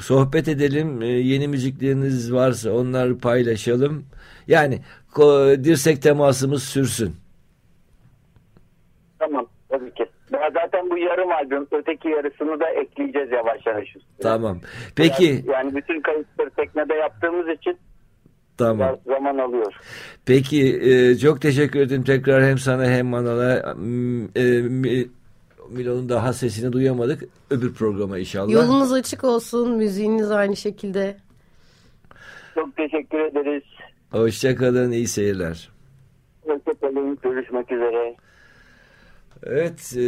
sohbet 0.00 0.48
edelim. 0.48 1.02
E, 1.02 1.06
yeni 1.06 1.48
müzikleriniz 1.48 2.32
varsa 2.32 2.70
onları 2.70 3.18
paylaşalım. 3.18 4.04
Yani 4.46 4.80
dirsek 5.64 6.02
temasımız 6.02 6.62
sürsün. 6.62 7.14
Tamam 9.18 9.46
tabii 9.68 9.94
ki. 9.94 10.06
Daha 10.32 10.50
zaten 10.50 10.90
bu 10.90 10.98
yarım 10.98 11.32
albüm 11.32 11.66
öteki 11.70 12.08
yarısını 12.08 12.60
da 12.60 12.68
ekleyeceğiz 12.68 13.32
yavaş 13.32 13.66
yavaş. 13.66 13.88
Tamam. 14.22 14.58
Peki. 14.96 15.24
Yani, 15.24 15.50
yani 15.52 15.74
bütün 15.74 16.00
kayıtları 16.00 16.50
teknede 16.50 16.94
yaptığımız 16.94 17.48
için 17.48 17.78
Tamam. 18.58 18.98
Zaman 19.06 19.38
alıyor. 19.38 19.74
Peki 20.26 20.80
e, 20.82 21.18
çok 21.18 21.40
teşekkür 21.40 21.80
ederim 21.80 22.04
tekrar 22.04 22.44
hem 22.44 22.58
sana 22.58 22.84
hem 22.84 23.06
Manal'a. 23.06 23.74
E, 24.36 24.42
Milo'nun 25.72 26.08
daha 26.08 26.32
sesini 26.32 26.72
duyamadık. 26.72 27.22
Öbür 27.50 27.74
programa 27.74 28.18
inşallah. 28.18 28.52
Yolunuz 28.52 28.92
açık 28.92 29.24
olsun. 29.24 29.76
Müziğiniz 29.76 30.30
aynı 30.30 30.56
şekilde. 30.56 31.16
Çok 32.54 32.76
teşekkür 32.76 33.18
ederiz. 33.18 33.62
Hoşçakalın. 34.10 34.92
iyi 34.92 35.08
seyirler. 35.08 35.70
Hoşçakalın. 36.46 37.18
Görüşmek 37.22 37.72
üzere. 37.72 38.16
Evet 39.42 39.94
e, 39.96 40.02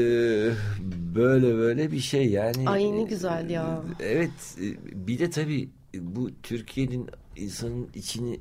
böyle 1.14 1.56
böyle 1.56 1.92
bir 1.92 1.98
şey 1.98 2.26
yani. 2.26 2.68
Ay 2.68 2.96
ne 2.96 3.02
güzel 3.02 3.50
ya. 3.50 3.82
Evet 4.00 4.56
e, 4.60 4.66
bir 5.06 5.18
de 5.18 5.30
tabii 5.30 5.68
bu 5.94 6.30
Türkiye'nin 6.42 7.10
insanın 7.36 7.88
içini 7.94 8.40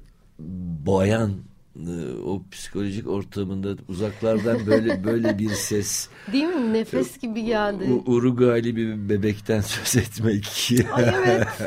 boyan 0.86 1.32
o 2.26 2.44
psikolojik 2.52 3.08
ortamında 3.08 3.76
uzaklardan 3.88 4.66
böyle 4.66 5.04
böyle 5.04 5.40
bir 5.40 5.50
ses. 5.50 6.10
Değil 6.32 6.44
mi? 6.44 6.74
Nefes 6.74 7.20
gibi 7.20 7.46
geldi. 7.46 7.92
Uruguaylı 8.06 8.76
bir 8.76 9.10
bebekten 9.10 9.62
söz 9.62 10.04
etmek. 10.04 10.72
Ay 10.92 11.06
evet. 11.16 11.48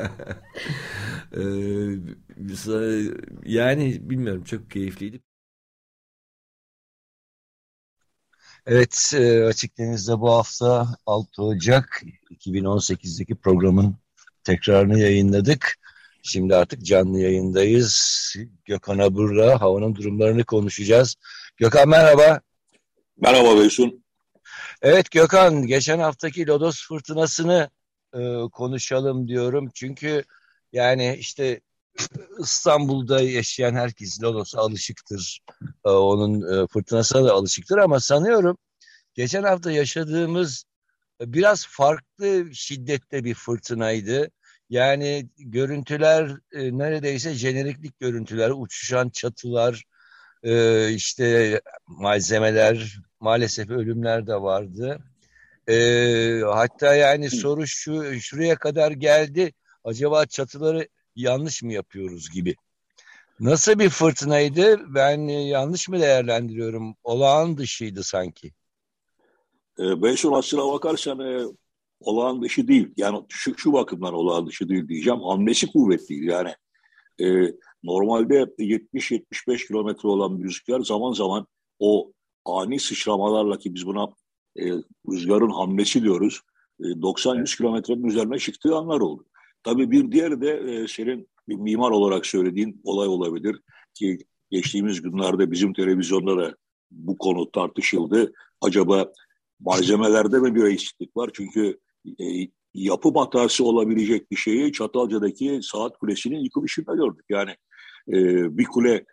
yani 3.44 4.10
bilmiyorum 4.10 4.44
çok 4.44 4.70
keyifliydi. 4.70 5.20
Evet 8.66 9.12
e, 9.14 9.44
Açık 9.44 9.78
Deniz'de 9.78 10.20
bu 10.20 10.30
hafta 10.30 10.88
6 11.06 11.42
Ocak 11.42 12.02
2018'deki 12.30 13.34
programın 13.34 13.96
tekrarını 14.44 14.98
yayınladık. 14.98 15.76
Şimdi 16.26 16.56
artık 16.56 16.82
canlı 16.82 17.20
yayındayız. 17.20 18.34
Gökhan 18.64 18.98
Abur'la 18.98 19.60
havanın 19.60 19.94
durumlarını 19.94 20.44
konuşacağız. 20.44 21.14
Gökhan 21.56 21.88
merhaba. 21.88 22.40
Merhaba 23.20 23.58
Beysun. 23.58 24.04
Evet 24.82 25.10
Gökhan, 25.10 25.66
geçen 25.66 25.98
haftaki 25.98 26.46
Lodos 26.46 26.88
fırtınasını 26.88 27.70
e, 28.14 28.40
konuşalım 28.52 29.28
diyorum. 29.28 29.70
Çünkü 29.74 30.24
yani 30.72 31.16
işte 31.20 31.60
İstanbul'da 32.38 33.20
yaşayan 33.20 33.74
herkes 33.74 34.22
Lodos'a 34.22 34.60
alışıktır. 34.60 35.40
E, 35.84 35.88
onun 35.88 36.64
e, 36.64 36.66
fırtınasına 36.66 37.24
da 37.24 37.32
alışıktır 37.32 37.78
ama 37.78 38.00
sanıyorum 38.00 38.58
geçen 39.14 39.42
hafta 39.42 39.72
yaşadığımız 39.72 40.64
biraz 41.20 41.66
farklı 41.66 42.54
şiddette 42.54 43.24
bir 43.24 43.34
fırtınaydı. 43.34 44.30
Yani 44.70 45.28
görüntüler 45.38 46.30
e, 46.52 46.78
neredeyse 46.78 47.34
jeneriklik 47.34 48.00
görüntüler, 48.00 48.52
uçuşan 48.56 49.08
çatılar, 49.08 49.84
e, 50.42 50.90
işte 50.92 51.60
malzemeler, 51.86 52.98
maalesef 53.20 53.70
ölümler 53.70 54.26
de 54.26 54.34
vardı. 54.34 54.98
E, 55.68 56.40
hatta 56.46 56.94
yani 56.94 57.30
soru 57.30 57.66
şu 57.66 58.20
şuraya 58.20 58.56
kadar 58.56 58.90
geldi. 58.90 59.52
Acaba 59.84 60.26
çatıları 60.26 60.88
yanlış 61.16 61.62
mı 61.62 61.72
yapıyoruz 61.72 62.30
gibi. 62.30 62.54
Nasıl 63.40 63.78
bir 63.78 63.88
fırtınaydı? 63.88 64.94
Ben 64.94 65.28
e, 65.28 65.48
yanlış 65.48 65.88
mı 65.88 66.00
değerlendiriyorum? 66.00 66.94
Olağan 67.04 67.56
dışıydı 67.56 68.04
sanki. 68.04 68.52
E, 69.78 70.02
Beysun 70.02 70.32
aslına 70.32 70.72
bakarsan 70.72 71.20
e, 71.20 71.44
olağan 72.00 72.42
dışı 72.42 72.68
değil. 72.68 72.88
Yani 72.96 73.22
şu, 73.28 73.58
şu 73.58 73.72
bakımdan 73.72 74.14
olağan 74.14 74.46
dışı 74.46 74.68
değil 74.68 74.88
diyeceğim. 74.88 75.20
Hamlesi 75.20 75.72
kuvvetliydi 75.72 76.24
yani. 76.24 76.54
E, 77.20 77.52
normalde 77.84 78.42
70-75 78.42 79.66
kilometre 79.66 80.08
olan 80.08 80.38
bir 80.38 80.44
rüzgar 80.44 80.80
zaman 80.80 81.12
zaman 81.12 81.46
o 81.78 82.12
ani 82.44 82.80
sıçramalarla 82.80 83.58
ki 83.58 83.74
biz 83.74 83.86
buna 83.86 84.08
e, 84.58 84.72
rüzgarın 85.10 85.50
hamlesi 85.50 86.02
diyoruz. 86.02 86.40
E, 86.80 86.84
90-100 86.84 87.56
kilometrenin 87.56 88.04
üzerine 88.04 88.38
çıktığı 88.38 88.76
anlar 88.76 89.00
oldu. 89.00 89.26
Tabii 89.62 89.90
bir 89.90 90.12
diğeri 90.12 90.40
de 90.40 90.50
e, 90.50 90.88
senin 90.88 91.28
bir 91.48 91.54
mimar 91.54 91.90
olarak 91.90 92.26
söylediğin 92.26 92.80
olay 92.84 93.08
olabilir 93.08 93.60
ki 93.94 94.18
geçtiğimiz 94.50 95.02
günlerde 95.02 95.50
bizim 95.50 95.72
televizyonda 95.72 96.36
da 96.36 96.56
bu 96.90 97.18
konu 97.18 97.50
tartışıldı. 97.50 98.32
Acaba 98.60 99.12
malzemelerde 99.60 100.38
mi 100.38 100.54
bir 100.54 100.64
eksiklik 100.64 101.16
var? 101.16 101.30
Çünkü 101.34 101.78
e, 102.20 102.48
yapım 102.74 103.14
hatası 103.14 103.64
olabilecek 103.64 104.30
bir 104.30 104.36
şeyi 104.36 104.72
Çatalca'daki 104.72 105.60
saat 105.62 105.98
kulesinin 105.98 106.38
yıkılışında 106.38 106.94
gördük. 106.94 107.24
Yani 107.28 107.50
e, 108.08 108.16
bir 108.58 108.64
kule 108.64 109.04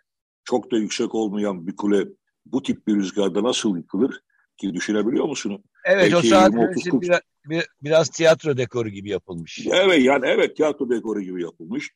çok 0.44 0.70
da 0.70 0.76
yüksek 0.76 1.14
olmayan 1.14 1.66
bir 1.66 1.76
kule 1.76 2.08
bu 2.46 2.62
tip 2.62 2.86
bir 2.86 2.96
rüzgarda 2.96 3.42
nasıl 3.42 3.76
yıkılır 3.76 4.20
ki 4.56 4.74
düşünebiliyor 4.74 5.24
musun? 5.24 5.64
Evet 5.84 6.02
Belki 6.02 6.16
o 6.16 6.22
saat 6.22 6.52
kulesi 6.52 7.00
biraz, 7.00 7.64
biraz 7.82 8.08
tiyatro 8.08 8.56
dekoru 8.56 8.88
gibi 8.88 9.10
yapılmış. 9.10 9.66
Evet 9.66 10.02
yani 10.02 10.26
evet 10.26 10.56
tiyatro 10.56 10.90
dekoru 10.90 11.20
gibi 11.20 11.42
yapılmış. 11.42 11.90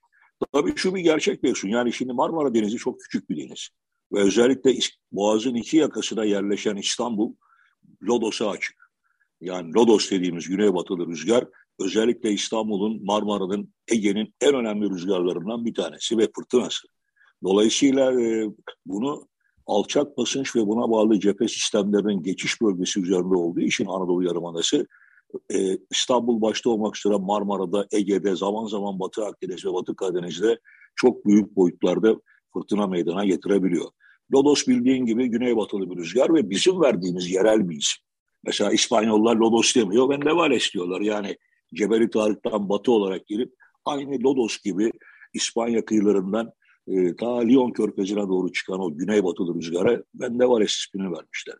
Tabii 0.53 0.76
şu 0.76 0.94
bir 0.94 1.01
gerçek 1.01 1.42
diyorsun. 1.42 1.68
Yani 1.68 1.92
şimdi 1.92 2.12
Marmara 2.12 2.55
Denizi 2.55 2.76
çok 2.76 3.01
küçük 3.01 3.30
bir 3.30 3.36
deniz. 3.36 3.68
Ve 4.12 4.20
özellikle 4.20 4.74
Boğaz'ın 5.12 5.55
iki 5.55 5.76
yakasına 5.76 6.24
yerleşen 6.24 6.76
İstanbul 6.76 7.34
Lodos'a 8.03 8.51
açık 8.51 8.88
yani 9.41 9.74
Lodos 9.74 10.11
dediğimiz 10.11 10.49
güneybatılı 10.49 11.07
rüzgar 11.07 11.45
özellikle 11.80 12.32
İstanbul'un, 12.32 13.05
Marmara'nın, 13.05 13.74
Ege'nin 13.89 14.34
en 14.41 14.55
önemli 14.55 14.91
rüzgarlarından 14.91 15.64
bir 15.64 15.74
tanesi 15.74 16.18
ve 16.18 16.28
fırtınası. 16.36 16.89
Dolayısıyla 17.45 18.22
e, 18.22 18.51
bunu 18.86 19.28
alçak 19.66 20.18
basınç 20.18 20.57
ve 20.57 20.66
buna 20.66 20.91
bağlı 20.91 21.20
cephe 21.20 21.49
sistemlerinin 21.49 22.22
geçiş 22.22 22.61
bölgesi 22.62 23.01
üzerinde 23.01 23.34
olduğu 23.34 23.61
için 23.61 23.86
Anadolu 23.86 24.24
Yarımadası 24.24 24.86
e, 25.55 25.78
İstanbul 25.91 26.41
başta 26.41 26.70
olmak 26.70 26.97
üzere 26.97 27.14
Marmara'da, 27.18 27.86
Ege'de, 27.93 28.36
zaman 28.36 28.66
zaman 28.66 29.01
Batı 29.01 29.24
Akdeniz 29.24 29.64
ve 29.64 29.72
Batı 29.72 29.97
Karadeniz'de 29.97 30.59
çok 30.97 31.26
büyük 31.26 31.57
boyutlarda 31.57 32.20
fırtına 32.53 32.86
meydana 32.86 33.24
getirebiliyor. 33.24 33.86
Lodos 34.34 34.68
bildiğin 34.68 35.07
gibi 35.07 35.28
güneybatılı 35.28 35.91
bir 35.91 35.97
rüzgar 35.97 36.34
ve 36.34 36.51
bizim 36.51 36.80
verdiğimiz 36.80 37.30
yerel 37.30 37.68
bir 37.68 37.76
isim. 37.76 38.07
Mesela 38.45 38.72
İspanyollar 38.72 39.36
Lodos 39.36 39.74
demiyor, 39.74 40.09
ben 40.09 40.24
Levales 40.24 40.72
diyorlar. 40.74 41.01
Yani 41.01 41.36
Cebeli 41.74 42.11
Tarık'tan 42.11 42.68
batı 42.68 42.93
olarak 42.93 43.26
girip 43.26 43.55
aynı 43.84 44.22
Lodos 44.22 44.59
gibi 44.59 44.93
İspanya 45.34 45.84
kıyılarından 45.84 46.53
e, 46.89 47.16
ta 47.16 47.41
Lyon 47.41 47.70
körfezine 47.70 48.28
doğru 48.28 48.53
çıkan 48.53 48.80
o 48.80 48.97
güneybatılı 48.97 49.55
rüzgara 49.55 50.03
ben 50.14 50.39
Levales 50.41 50.72
ismini 50.72 51.12
vermişler. 51.12 51.57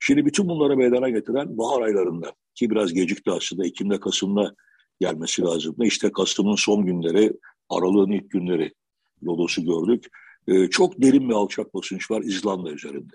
Şimdi 0.00 0.26
bütün 0.26 0.48
bunları 0.48 0.76
meydana 0.76 1.10
getiren 1.10 1.58
bahar 1.58 1.82
aylarında 1.82 2.32
ki 2.54 2.70
biraz 2.70 2.92
gecikti 2.92 3.30
aslında 3.30 3.66
Ekim'de 3.66 4.00
Kasım'da 4.00 4.54
gelmesi 5.00 5.42
lazımdı. 5.42 5.84
İşte 5.84 6.12
Kasım'ın 6.12 6.56
son 6.56 6.86
günleri, 6.86 7.32
Aralık'ın 7.68 8.12
ilk 8.12 8.30
günleri 8.30 8.72
Lodos'u 9.24 9.64
gördük. 9.64 10.06
E, 10.48 10.70
çok 10.70 11.02
derin 11.02 11.28
bir 11.28 11.34
alçak 11.34 11.74
basınç 11.74 12.10
var 12.10 12.22
İzlanda 12.22 12.70
üzerinde. 12.70 13.14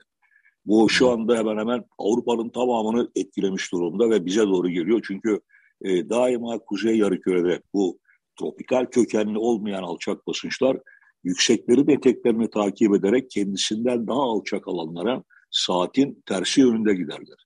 Bu 0.70 0.89
şu 0.89 1.09
anda 1.09 1.38
hemen 1.38 1.57
hemen 1.57 1.86
Avrupa'nın 1.97 2.49
tamamını 2.49 3.11
etkilemiş 3.15 3.72
durumda 3.72 4.09
ve 4.09 4.26
bize 4.26 4.41
doğru 4.41 4.70
geliyor. 4.70 5.01
Çünkü 5.07 5.39
e, 5.82 6.09
daima 6.09 6.59
kuzey 6.59 6.97
yarımkürede 6.97 7.61
bu 7.74 7.99
tropikal 8.39 8.86
kökenli 8.86 9.38
olmayan 9.38 9.84
alçak 9.84 10.28
basınçlar 10.28 10.78
yüksekleri 11.24 11.91
eteklerini 11.91 12.49
takip 12.49 12.95
ederek 12.95 13.30
kendisinden 13.30 14.07
daha 14.07 14.22
alçak 14.22 14.67
alanlara 14.67 15.24
saatin 15.51 16.24
tersi 16.26 16.61
yönünde 16.61 16.93
giderler. 16.93 17.45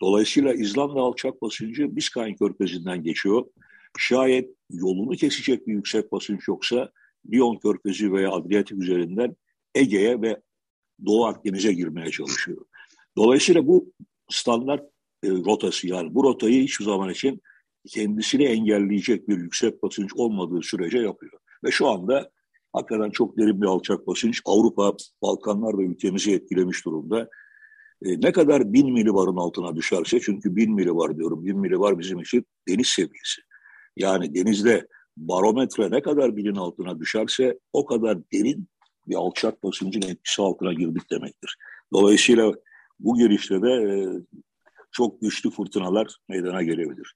Dolayısıyla 0.00 0.54
İzlanda 0.54 1.00
alçak 1.00 1.42
basıncı 1.42 1.96
Biskay 1.96 2.36
körfezinden 2.36 3.02
geçiyor. 3.02 3.44
Şayet 3.98 4.50
yolunu 4.70 5.16
kesecek 5.16 5.66
bir 5.66 5.72
yüksek 5.72 6.12
basınç 6.12 6.48
yoksa 6.48 6.90
Lyon 7.32 7.56
körfezi 7.56 8.12
veya 8.12 8.30
Adriyatik 8.30 8.78
üzerinden 8.78 9.36
Ege'ye 9.74 10.22
ve 10.22 10.40
Doğu 11.06 11.26
Akdeniz'e 11.26 11.72
girmeye 11.72 12.10
çalışıyor. 12.10 12.64
Dolayısıyla 13.16 13.66
bu 13.66 13.92
standart 14.30 14.82
e, 15.22 15.28
rotası 15.28 15.86
yani 15.88 16.14
bu 16.14 16.24
rotayı 16.24 16.62
hiçbir 16.62 16.84
zaman 16.84 17.10
için 17.10 17.42
kendisini 17.88 18.44
engelleyecek 18.44 19.28
bir 19.28 19.38
yüksek 19.38 19.82
basınç 19.82 20.14
olmadığı 20.14 20.62
sürece 20.62 20.98
yapıyor. 20.98 21.32
Ve 21.64 21.70
şu 21.70 21.88
anda 21.88 22.30
hakikaten 22.72 23.10
çok 23.10 23.38
derin 23.38 23.62
bir 23.62 23.66
alçak 23.66 24.06
basınç 24.06 24.42
Avrupa, 24.44 24.92
Balkanlar 25.22 25.78
ve 25.78 25.84
ülkemizi 25.84 26.32
etkilemiş 26.32 26.84
durumda. 26.84 27.28
E, 28.04 28.20
ne 28.20 28.32
kadar 28.32 28.72
bin 28.72 28.92
milibarın 28.92 29.36
altına 29.36 29.76
düşerse, 29.76 30.20
çünkü 30.20 30.56
bin 30.56 30.74
milibar 30.74 31.16
diyorum, 31.16 31.44
bin 31.44 31.58
milibar 31.58 31.98
bizim 31.98 32.20
için 32.20 32.46
deniz 32.68 32.86
seviyesi. 32.86 33.42
Yani 33.96 34.34
denizde 34.34 34.86
barometre 35.16 35.90
ne 35.90 36.02
kadar 36.02 36.36
binin 36.36 36.54
altına 36.54 37.00
düşerse 37.00 37.58
o 37.72 37.84
kadar 37.84 38.18
derin 38.32 38.68
bir 39.08 39.14
alçak 39.14 39.62
basıncın 39.62 40.02
etkisi 40.02 40.42
altına 40.42 40.72
girdik 40.72 41.10
demektir. 41.10 41.56
Dolayısıyla 41.92 42.52
bu 43.00 43.18
girişte 43.18 43.62
de 43.62 43.70
e, 43.70 43.94
çok 44.92 45.20
güçlü 45.20 45.50
fırtınalar 45.50 46.16
meydana 46.28 46.62
gelebilir. 46.62 47.14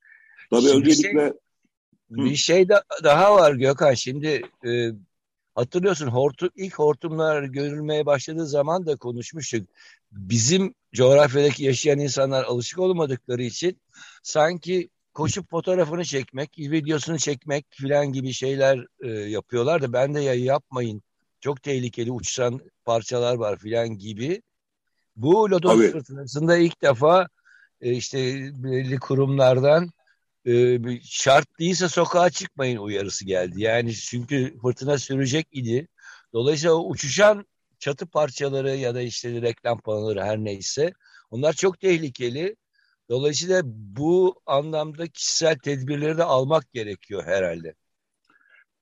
Tabii 0.51 0.61
Şimdi 0.61 0.77
öncelikle 0.77 1.21
şey, 1.21 2.25
bir 2.25 2.37
şey 2.37 2.69
da, 2.69 2.85
daha 3.05 3.35
var 3.35 3.55
Gökhan. 3.55 3.95
Şimdi 3.95 4.43
e, 4.67 4.91
hatırlıyorsun 5.55 6.07
hortum 6.07 6.51
ilk 6.57 6.79
hortumlar 6.79 7.43
görülmeye 7.43 8.07
başladığı 8.07 8.47
zaman 8.47 8.87
da 8.87 8.97
konuşmuştuk. 8.97 9.69
Bizim 10.13 10.75
coğrafyadaki 10.95 11.65
yaşayan 11.65 11.99
insanlar 11.99 12.45
alışık 12.45 12.79
olmadıkları 12.79 13.43
için 13.43 13.81
sanki 14.23 14.89
koşup 15.15 15.51
fotoğrafını 15.51 16.05
çekmek, 16.05 16.59
videosunu 16.59 17.19
çekmek 17.19 17.67
filan 17.71 18.13
gibi 18.13 18.33
şeyler 18.33 18.87
e, 19.01 19.09
yapıyorlar 19.09 19.83
da 19.83 19.93
ben 19.93 20.15
de 20.15 20.21
ya 20.21 20.35
yapmayın. 20.35 21.03
Çok 21.41 21.63
tehlikeli 21.63 22.13
uçsan 22.13 22.61
parçalar 22.85 23.35
var 23.35 23.59
filan 23.59 23.89
gibi. 23.89 24.43
Bu 25.17 25.51
lodos 25.51 25.93
fırtınasında 25.93 26.57
ilk 26.57 26.83
defa 26.83 27.29
e, 27.81 27.93
işte 27.93 28.19
belli 28.53 28.99
kurumlardan 28.99 29.91
e, 30.47 30.79
şart 31.03 31.59
değilse 31.59 31.89
sokağa 31.89 32.31
çıkmayın 32.31 32.79
uyarısı 32.79 33.25
geldi. 33.25 33.63
Yani 33.63 33.95
çünkü 33.95 34.59
fırtına 34.63 34.99
sürecek 34.99 35.49
idi. 35.53 35.89
Dolayısıyla 36.33 36.75
o 36.75 36.89
uçuşan 36.89 37.47
çatı 37.79 38.07
parçaları 38.07 38.77
ya 38.77 38.95
da 38.95 39.01
işte 39.01 39.43
reklam 39.43 39.81
panoları 39.81 40.25
her 40.25 40.39
neyse 40.39 40.93
onlar 41.31 41.53
çok 41.53 41.81
tehlikeli. 41.81 42.57
Dolayısıyla 43.09 43.63
bu 43.65 44.41
anlamda 44.47 45.07
kişisel 45.07 45.59
tedbirleri 45.59 46.19
de 46.19 46.25
almak 46.25 46.73
gerekiyor 46.73 47.25
herhalde. 47.27 47.75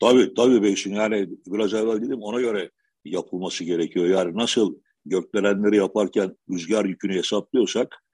Tabii 0.00 0.34
tabii 0.34 0.62
Beysin 0.62 0.94
yani 0.94 1.28
biraz 1.46 1.74
evvel 1.74 2.02
dedim 2.02 2.22
ona 2.22 2.40
göre 2.40 2.70
yapılması 3.04 3.64
gerekiyor. 3.64 4.06
Yani 4.06 4.36
nasıl 4.36 4.76
gökdelenleri 5.04 5.76
yaparken 5.76 6.36
rüzgar 6.50 6.84
yükünü 6.84 7.14
hesaplıyorsak 7.14 8.04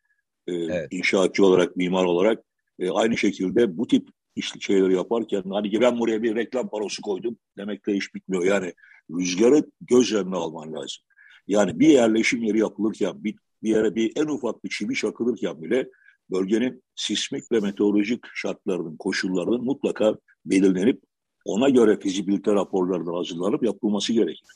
e, 0.47 0.55
Evet. 0.55 0.89
inşaatçı 0.91 1.47
olarak, 1.47 1.77
mimar 1.77 2.05
olarak 2.05 2.45
e, 2.79 2.91
aynı 2.91 3.17
şekilde 3.17 3.77
bu 3.77 3.87
tip 3.87 4.09
iş 4.37 4.53
şeyleri 4.61 4.95
yaparken 4.95 5.43
hani 5.51 5.81
ben 5.81 5.99
buraya 5.99 6.23
bir 6.23 6.35
reklam 6.35 6.69
parosu 6.69 7.03
koydum 7.03 7.37
demekle 7.59 7.97
iş 7.97 8.15
bitmiyor. 8.15 8.45
Yani 8.45 8.73
rüzgarı 9.11 9.65
göz 9.81 10.13
önüne 10.13 10.37
alman 10.37 10.73
lazım. 10.73 11.03
Yani 11.47 11.81
bir 11.81 11.89
yerleşim 11.89 12.43
yeri 12.43 12.59
yapılırken 12.59 13.25
bir, 13.25 13.37
bir 13.63 13.71
yere 13.71 13.95
bir 13.95 14.13
en 14.17 14.27
ufak 14.27 14.65
bir 14.65 14.69
çivi 14.69 14.95
çakılırken 14.95 15.63
bile 15.63 15.89
bölgenin 16.31 16.83
sismik 16.95 17.53
ve 17.53 17.61
meteorolojik 17.61 18.25
şartlarının, 18.35 18.97
koşullarının 18.97 19.65
mutlaka 19.65 20.17
belirlenip 20.47 21.03
ona 21.45 21.69
göre 21.69 21.99
fizibilite 22.01 22.53
raporları 22.55 23.07
da 23.07 23.13
hazırlanıp 23.13 23.63
yapılması 23.63 24.13
gerekir. 24.13 24.49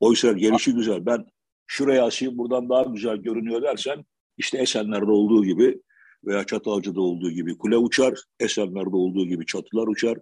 Oysa 0.00 0.32
gelişi 0.32 0.74
güzel. 0.74 1.06
Ben 1.06 1.26
şuraya 1.66 2.04
asayım 2.04 2.38
buradan 2.38 2.68
daha 2.68 2.82
güzel 2.82 3.16
görünüyor 3.16 3.62
dersen 3.62 4.04
işte 4.38 4.58
Esenler'de 4.58 5.10
olduğu 5.10 5.44
gibi 5.44 5.80
veya 6.24 6.44
Çatalca'da 6.44 7.00
olduğu 7.00 7.30
gibi 7.30 7.58
kule 7.58 7.76
uçar, 7.76 8.14
Esenler'de 8.40 8.96
olduğu 8.96 9.26
gibi 9.26 9.46
çatılar 9.46 9.86
uçar. 9.86 10.18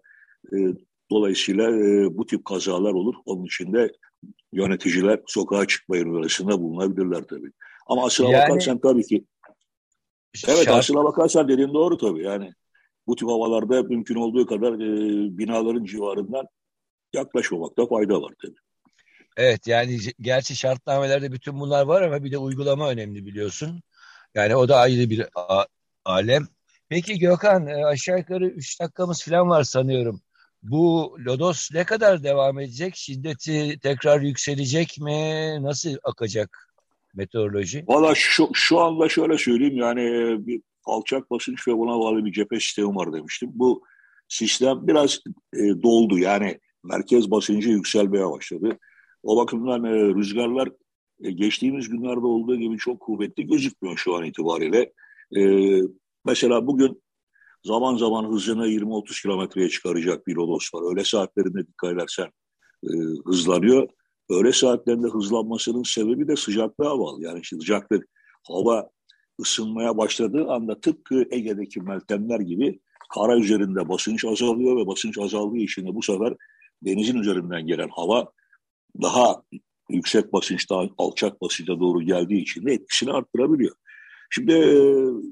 E, 0.53 0.57
dolayısıyla 1.11 1.71
e, 1.71 2.19
bu 2.19 2.27
tip 2.27 2.45
kazalar 2.45 2.93
olur. 2.93 3.15
Onun 3.27 3.45
için 3.45 3.73
de 3.73 3.93
yöneticiler 4.53 5.21
sokağa 5.27 5.67
çıkmayın 5.67 6.15
arasında 6.15 6.61
bulunabilirler 6.63 7.23
tabii. 7.23 7.51
Ama 7.87 8.05
aslına 8.05 8.31
Yani- 8.31 8.49
bakarsan 8.49 8.79
tabii 8.79 9.03
ki 9.03 9.25
Evet 10.49 10.65
Şart- 10.65 10.79
aslına 10.79 11.05
bakarsan 11.05 11.49
dediğin 11.49 11.75
doğru 11.75 11.97
tabii. 11.97 12.23
Yani 12.23 12.53
bu 13.11 13.17
tip 13.17 13.29
havalarda 13.29 13.83
mümkün 13.83 14.15
olduğu 14.15 14.47
kadar 14.47 14.75
e, 14.75 15.39
binaların 15.39 15.85
civarından 15.85 16.47
yaklaşmamakta 17.13 17.87
fayda 17.87 18.23
var 18.23 18.33
tabii. 18.43 18.61
Evet 19.37 19.67
yani 19.67 19.99
gerçi 20.21 20.57
şartnamelerde 20.57 21.33
bütün 21.33 21.61
bunlar 21.61 21.87
var 21.87 22.03
ama 22.03 22.25
bir 22.25 22.33
de 22.33 22.39
uygulama 22.39 22.91
önemli 22.91 23.27
biliyorsun. 23.27 23.83
Yani 24.35 24.57
o 24.57 24.69
da 24.69 24.77
ayrı 24.77 25.11
bir 25.11 25.27
alem. 26.05 26.49
Peki 26.89 27.19
Gökhan 27.19 27.67
e, 27.67 27.85
aşağı 27.85 28.19
yukarı 28.19 28.47
3 28.47 28.81
dakikamız 28.81 29.25
falan 29.25 29.49
var 29.49 29.63
sanıyorum. 29.63 30.21
Bu 30.63 31.17
lodos 31.27 31.69
ne 31.73 31.85
kadar 31.85 32.23
devam 32.23 32.59
edecek? 32.61 32.97
Şiddeti 32.97 33.79
tekrar 33.83 34.21
yükselecek 34.21 34.99
mi? 35.01 35.59
Nasıl 35.63 35.97
akacak 36.05 36.75
meteoroloji? 37.15 37.85
Valla 37.89 38.15
şu, 38.15 38.51
şu 38.55 38.81
anda 38.81 39.09
şöyle 39.09 39.39
söyleyeyim 39.39 39.77
yani 39.77 40.03
bir 40.47 40.63
alçak 40.85 41.31
basınç 41.31 41.69
ve 41.69 41.79
buna 41.79 41.99
bağlı 41.99 42.25
bir 42.25 42.33
cephe 42.33 42.61
sistemi 42.61 42.97
var 42.97 43.13
demiştim. 43.13 43.51
Bu 43.55 43.83
sistem 44.29 44.87
biraz 44.87 45.21
e, 45.55 45.83
doldu 45.83 46.19
yani 46.19 46.61
merkez 46.85 47.31
basıncı 47.31 47.71
yükselmeye 47.71 48.31
başladı. 48.31 48.79
O 49.23 49.37
bakımdan 49.37 49.85
e, 49.85 50.15
rüzgarlar 50.15 50.69
e, 51.23 51.31
geçtiğimiz 51.31 51.89
günlerde 51.89 52.27
olduğu 52.27 52.57
gibi 52.57 52.79
çok 52.79 53.01
kuvvetli 53.01 53.47
gözükmüyor 53.47 53.97
şu 53.97 54.15
an 54.15 54.25
itibariyle. 54.25 54.93
E, 55.37 55.43
mesela 56.25 56.67
bugün 56.67 57.03
zaman 57.65 57.97
zaman 57.97 58.33
hızını 58.33 58.67
20-30 58.67 59.23
kilometreye 59.23 59.69
çıkaracak 59.69 60.27
bir 60.27 60.37
lodos 60.37 60.75
var. 60.75 60.93
Öğle 60.93 61.05
saatlerinde 61.05 61.67
dikkat 61.67 61.93
edersen 61.93 62.29
e, 62.85 62.91
hızlanıyor. 63.25 63.89
Öğle 64.31 64.53
saatlerinde 64.53 65.09
hızlanmasının 65.09 65.83
sebebi 65.83 66.29
de 66.29 66.37
sıcaklığa 66.37 66.99
bağlı. 66.99 67.25
Yani 67.25 67.45
sıcaklık 67.45 68.09
hava 68.49 68.91
ısınmaya 69.41 69.99
başladığı 69.99 70.49
anda 70.49 70.81
tıpkı 70.81 71.25
Ege'deki 71.31 71.81
meltemler 71.81 72.41
gibi 72.41 72.81
kara 73.15 73.39
üzerinde 73.39 73.89
basınç 73.89 74.25
azalıyor 74.25 74.77
ve 74.77 74.87
basınç 74.87 75.19
azaldığı 75.19 75.59
için 75.59 75.87
de 75.87 75.95
bu 75.95 76.03
sefer 76.03 76.35
denizin 76.83 77.19
üzerinden 77.19 77.67
gelen 77.67 77.89
hava 77.89 78.33
daha 79.03 79.43
yüksek 79.89 80.33
basınçta 80.33 80.89
alçak 80.99 81.41
basınca 81.43 81.81
doğru 81.81 82.03
geldiği 82.03 82.43
için 82.43 82.67
de 82.67 82.73
etkisini 82.73 83.13
arttırabiliyor. 83.13 83.75
Şimdi 84.31 84.53
e, 84.53 84.71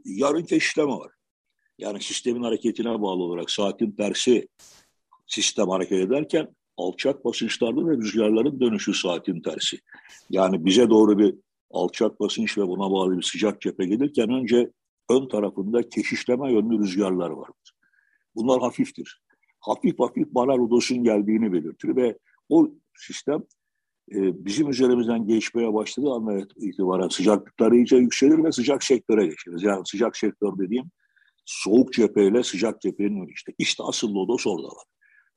yarın 0.05 0.43
keşifleme 0.43 0.93
var. 0.93 1.13
Yani 1.79 2.03
sistemin 2.03 2.43
hareketine 2.43 3.03
bağlı 3.03 3.23
olarak 3.23 3.51
saatin 3.51 3.91
tersi 3.91 4.49
sistem 5.27 5.69
hareket 5.69 6.01
ederken 6.01 6.49
alçak 6.77 7.25
basınçlarda 7.25 7.87
ve 7.87 7.97
rüzgarların 7.97 8.61
dönüşü 8.61 8.95
saatin 8.95 9.41
tersi. 9.41 9.79
Yani 10.31 10.65
bize 10.65 10.91
doğru 10.91 11.19
bir 11.19 11.35
alçak 11.71 12.21
basınç 12.21 12.59
ve 12.59 12.69
buna 12.69 12.91
bağlı 12.91 13.17
bir 13.17 13.23
sıcak 13.23 13.61
cephe 13.61 13.85
gelirken 13.87 14.31
önce 14.31 14.71
ön 15.11 15.29
tarafında 15.29 15.89
keşişleme 15.89 16.53
yönlü 16.53 16.79
rüzgarlar 16.79 17.31
vardır. 17.31 17.73
Bunlar 18.35 18.61
hafiftir. 18.61 19.23
Hafif 19.61 19.99
hafif 19.99 20.29
bana 20.31 20.59
lodosun 20.59 21.05
geldiğini 21.05 21.53
belirtir 21.53 21.97
ve 21.97 22.19
o 22.49 22.69
sistem 22.97 23.43
e, 24.13 24.45
bizim 24.45 24.71
üzerimizden 24.71 25.27
geçmeye 25.27 25.75
başladığı 25.75 26.13
andan 26.13 26.49
itibaren 26.57 27.09
sıcaklıklar 27.09 27.73
iyice 27.73 27.97
yükselir 27.97 28.45
ve 28.45 28.53
sıcak 28.53 28.85
sektöre 28.85 29.27
geçeriz. 29.27 29.63
Yani 29.63 29.83
sıcak 29.87 30.17
sektör 30.17 30.59
dediğim 30.59 30.85
soğuk 31.47 31.93
cepheyle 31.93 32.43
sıcak 32.43 32.81
cephenin 32.81 33.27
işte. 33.27 33.53
İşte 33.59 33.83
asıl 33.87 34.15
lodos 34.15 34.47
orada 34.47 34.67
var. 34.67 34.85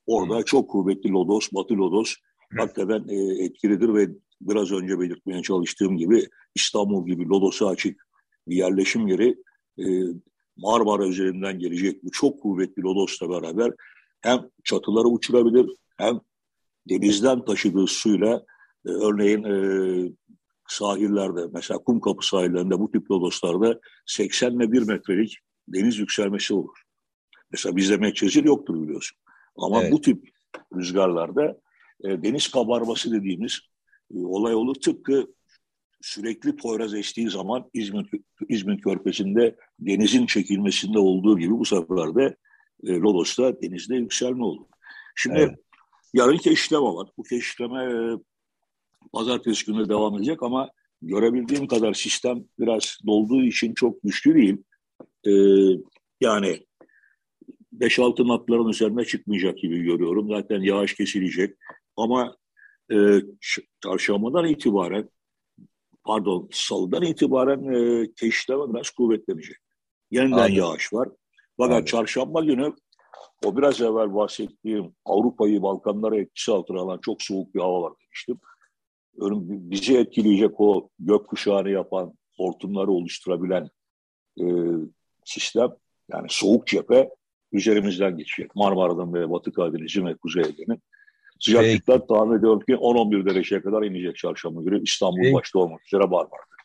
Orada 0.05 0.43
çok 0.43 0.69
kuvvetli 0.69 1.11
lodos, 1.11 1.49
batı 1.53 1.77
lodos 1.77 2.15
hakikaten 2.57 3.05
e, 3.09 3.43
etkilidir 3.43 3.93
ve 3.93 4.07
biraz 4.41 4.71
önce 4.71 4.99
belirtmeye 4.99 5.41
çalıştığım 5.41 5.97
gibi 5.97 6.27
İstanbul 6.55 7.07
gibi 7.07 7.27
lodosu 7.27 7.67
açık 7.67 8.07
bir 8.47 8.55
yerleşim 8.55 9.07
yeri 9.07 9.35
e, 9.79 9.85
Marmara 10.57 11.07
üzerinden 11.07 11.59
gelecek 11.59 12.03
bu 12.03 12.11
çok 12.11 12.41
kuvvetli 12.41 12.83
lodosla 12.83 13.29
beraber 13.29 13.71
hem 14.21 14.49
çatıları 14.63 15.07
uçurabilir 15.07 15.75
hem 15.97 16.19
denizden 16.89 17.45
taşıdığı 17.45 17.87
suyla 17.87 18.45
e, 18.85 18.89
örneğin 18.89 19.43
e, 19.43 19.55
sahillerde 20.67 21.47
mesela 21.53 21.77
Kumkapı 21.77 22.27
sahillerinde 22.27 22.79
bu 22.79 22.91
tip 22.91 23.11
lodoslarda 23.11 23.79
80 24.05 24.51
ile 24.51 24.71
1 24.71 24.81
metrelik 24.81 25.37
deniz 25.67 25.99
yükselmesi 25.99 26.53
olur. 26.53 26.81
Mesela 27.51 27.75
bizde 27.75 27.97
Medcezir 27.97 28.43
yoktur 28.43 28.83
biliyorsun. 28.83 29.17
Ama 29.57 29.81
Evet. 29.81 29.91
bu 29.91 30.01
tip 30.01 30.29
rüzgarlarda 30.75 31.61
e, 32.03 32.23
deniz 32.23 32.51
kabarması 32.51 33.11
dediğimiz 33.11 33.59
olay 34.14 34.55
olur. 34.55 34.76
Tıpkı 34.76 35.28
sürekli 36.01 36.55
Poyraz 36.55 36.93
estiği 36.93 37.30
zaman 37.30 37.70
İzmir, 37.74 38.09
İzmir 38.49 38.82
Körfezi'nde 38.82 39.55
denizin 39.80 40.26
çekilmesinde 40.26 40.99
olduğu 40.99 41.39
gibi 41.39 41.51
bu 41.51 41.66
sefer 41.66 42.16
de 42.16 42.36
e, 42.84 42.93
Lodos'ta 42.93 43.62
denizde 43.62 43.95
yükselme 43.95 44.43
olur. 44.43 44.66
Şimdi 45.16 45.39
Evet. 45.39 45.59
yarın 46.14 46.38
keşifleme 46.38 46.84
var. 46.84 47.09
Bu 47.18 47.24
keşifleme 47.24 47.84
e, 47.84 48.18
pazartesi 49.14 49.66
günü 49.66 49.89
devam 49.89 50.16
edecek 50.16 50.43
ama 50.43 50.70
görebildiğim 51.01 51.68
kadar 51.68 51.93
sistem 51.93 52.43
biraz 52.59 52.97
dolduğu 53.07 53.43
için 53.43 53.74
çok 53.74 54.03
güçlü 54.03 54.36
değil. 54.36 54.57
E, 55.28 55.32
yani 56.22 56.66
5-6 57.80 58.28
natların 58.28 58.70
üzerine 58.70 59.05
çıkmayacak 59.05 59.57
gibi 59.57 59.84
görüyorum. 59.84 60.30
Zaten 60.30 60.62
yağış 60.62 60.95
kesilecek. 60.95 61.55
Ama 61.97 62.36
e, 62.91 63.21
çarşambadan 63.83 64.45
itibaren 64.45 65.09
pardon 66.03 66.49
salıdan 66.51 67.03
itibaren 67.03 67.73
e, 67.73 68.11
teşhitleme 68.13 68.73
biraz 68.73 68.89
kuvvetlenecek. 68.89 69.57
Yeniden 70.11 70.31
Anladım. 70.31 70.55
yağış 70.55 70.93
var. 70.93 71.09
Fakat 71.57 71.71
Anladım. 71.71 71.85
çarşamba 71.85 72.41
günü 72.41 72.73
o 73.45 73.57
biraz 73.57 73.81
evvel 73.81 74.15
bahsettiğim 74.15 74.95
Avrupa'yı 75.05 75.61
Balkanlara 75.61 76.17
etkisi 76.17 76.51
altına 76.51 76.79
alan 76.79 76.99
çok 77.01 77.21
soğuk 77.21 77.55
bir 77.55 77.59
hava 77.59 77.81
var 77.81 77.93
demiştim. 78.03 78.39
Bizi 79.71 79.97
etkileyecek 79.97 80.61
o 80.61 80.89
gökkuşağını 80.99 81.69
yapan, 81.69 82.13
hortumları 82.37 82.91
oluşturabilen 82.91 83.69
e, 84.39 84.45
sistem 85.25 85.69
yani 86.11 86.27
soğuk 86.29 86.67
cephe 86.67 87.09
üzerimizden 87.51 88.17
geçecek. 88.17 88.55
Marmara'dan 88.55 89.13
ve 89.13 89.29
Batı 89.29 89.51
Karadeniz'in 89.51 90.05
ve 90.05 90.15
Kuzey 90.15 90.43
Ege'nin. 90.43 90.81
Sıcaklıklar 91.41 92.07
tahmin 92.07 92.37
ediyorum 92.39 92.59
ki 92.59 92.71
10-11 92.73 93.25
dereceye 93.29 93.61
kadar 93.61 93.81
inecek 93.83 94.17
çarşamba 94.17 94.61
günü 94.61 94.83
İstanbul 94.83 95.21
Peki. 95.21 95.33
başta 95.33 95.59
olmak 95.59 95.85
üzere 95.85 96.03
Marmara'da. 96.03 96.55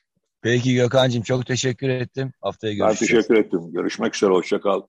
Peki 0.43 0.75
Gökhan'cığım 0.75 1.23
çok 1.23 1.47
teşekkür 1.47 1.89
ettim. 1.89 2.33
Haftaya 2.41 2.73
Ben 2.73 2.79
görüşeceğiz. 2.79 3.27
teşekkür 3.27 3.45
ettim. 3.47 3.73
Görüşmek 3.73 4.17
üzere. 4.17 4.31
Hoşçakal. 4.31 4.83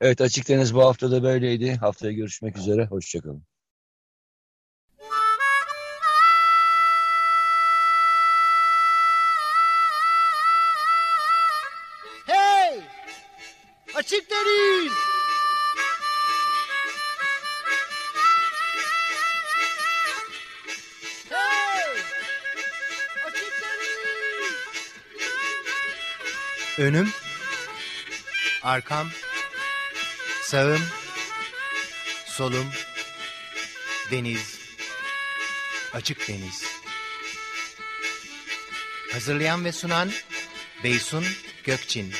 Evet 0.00 0.20
Açık 0.20 0.48
Deniz 0.48 0.74
bu 0.74 0.80
hafta 0.80 1.10
da 1.10 1.22
böyleydi. 1.22 1.74
Haftaya 1.74 2.12
görüşmek 2.12 2.58
üzere. 2.58 2.86
Hoşçakalın. 2.86 3.42
Önüm, 26.80 27.10
arkam, 28.62 29.08
sağım, 30.42 30.82
solum, 32.26 32.66
deniz, 34.10 34.58
açık 35.92 36.28
deniz. 36.28 36.64
Hazırlayan 39.12 39.64
ve 39.64 39.72
sunan 39.72 40.10
Beysun 40.84 41.24
Gökçin 41.64 42.14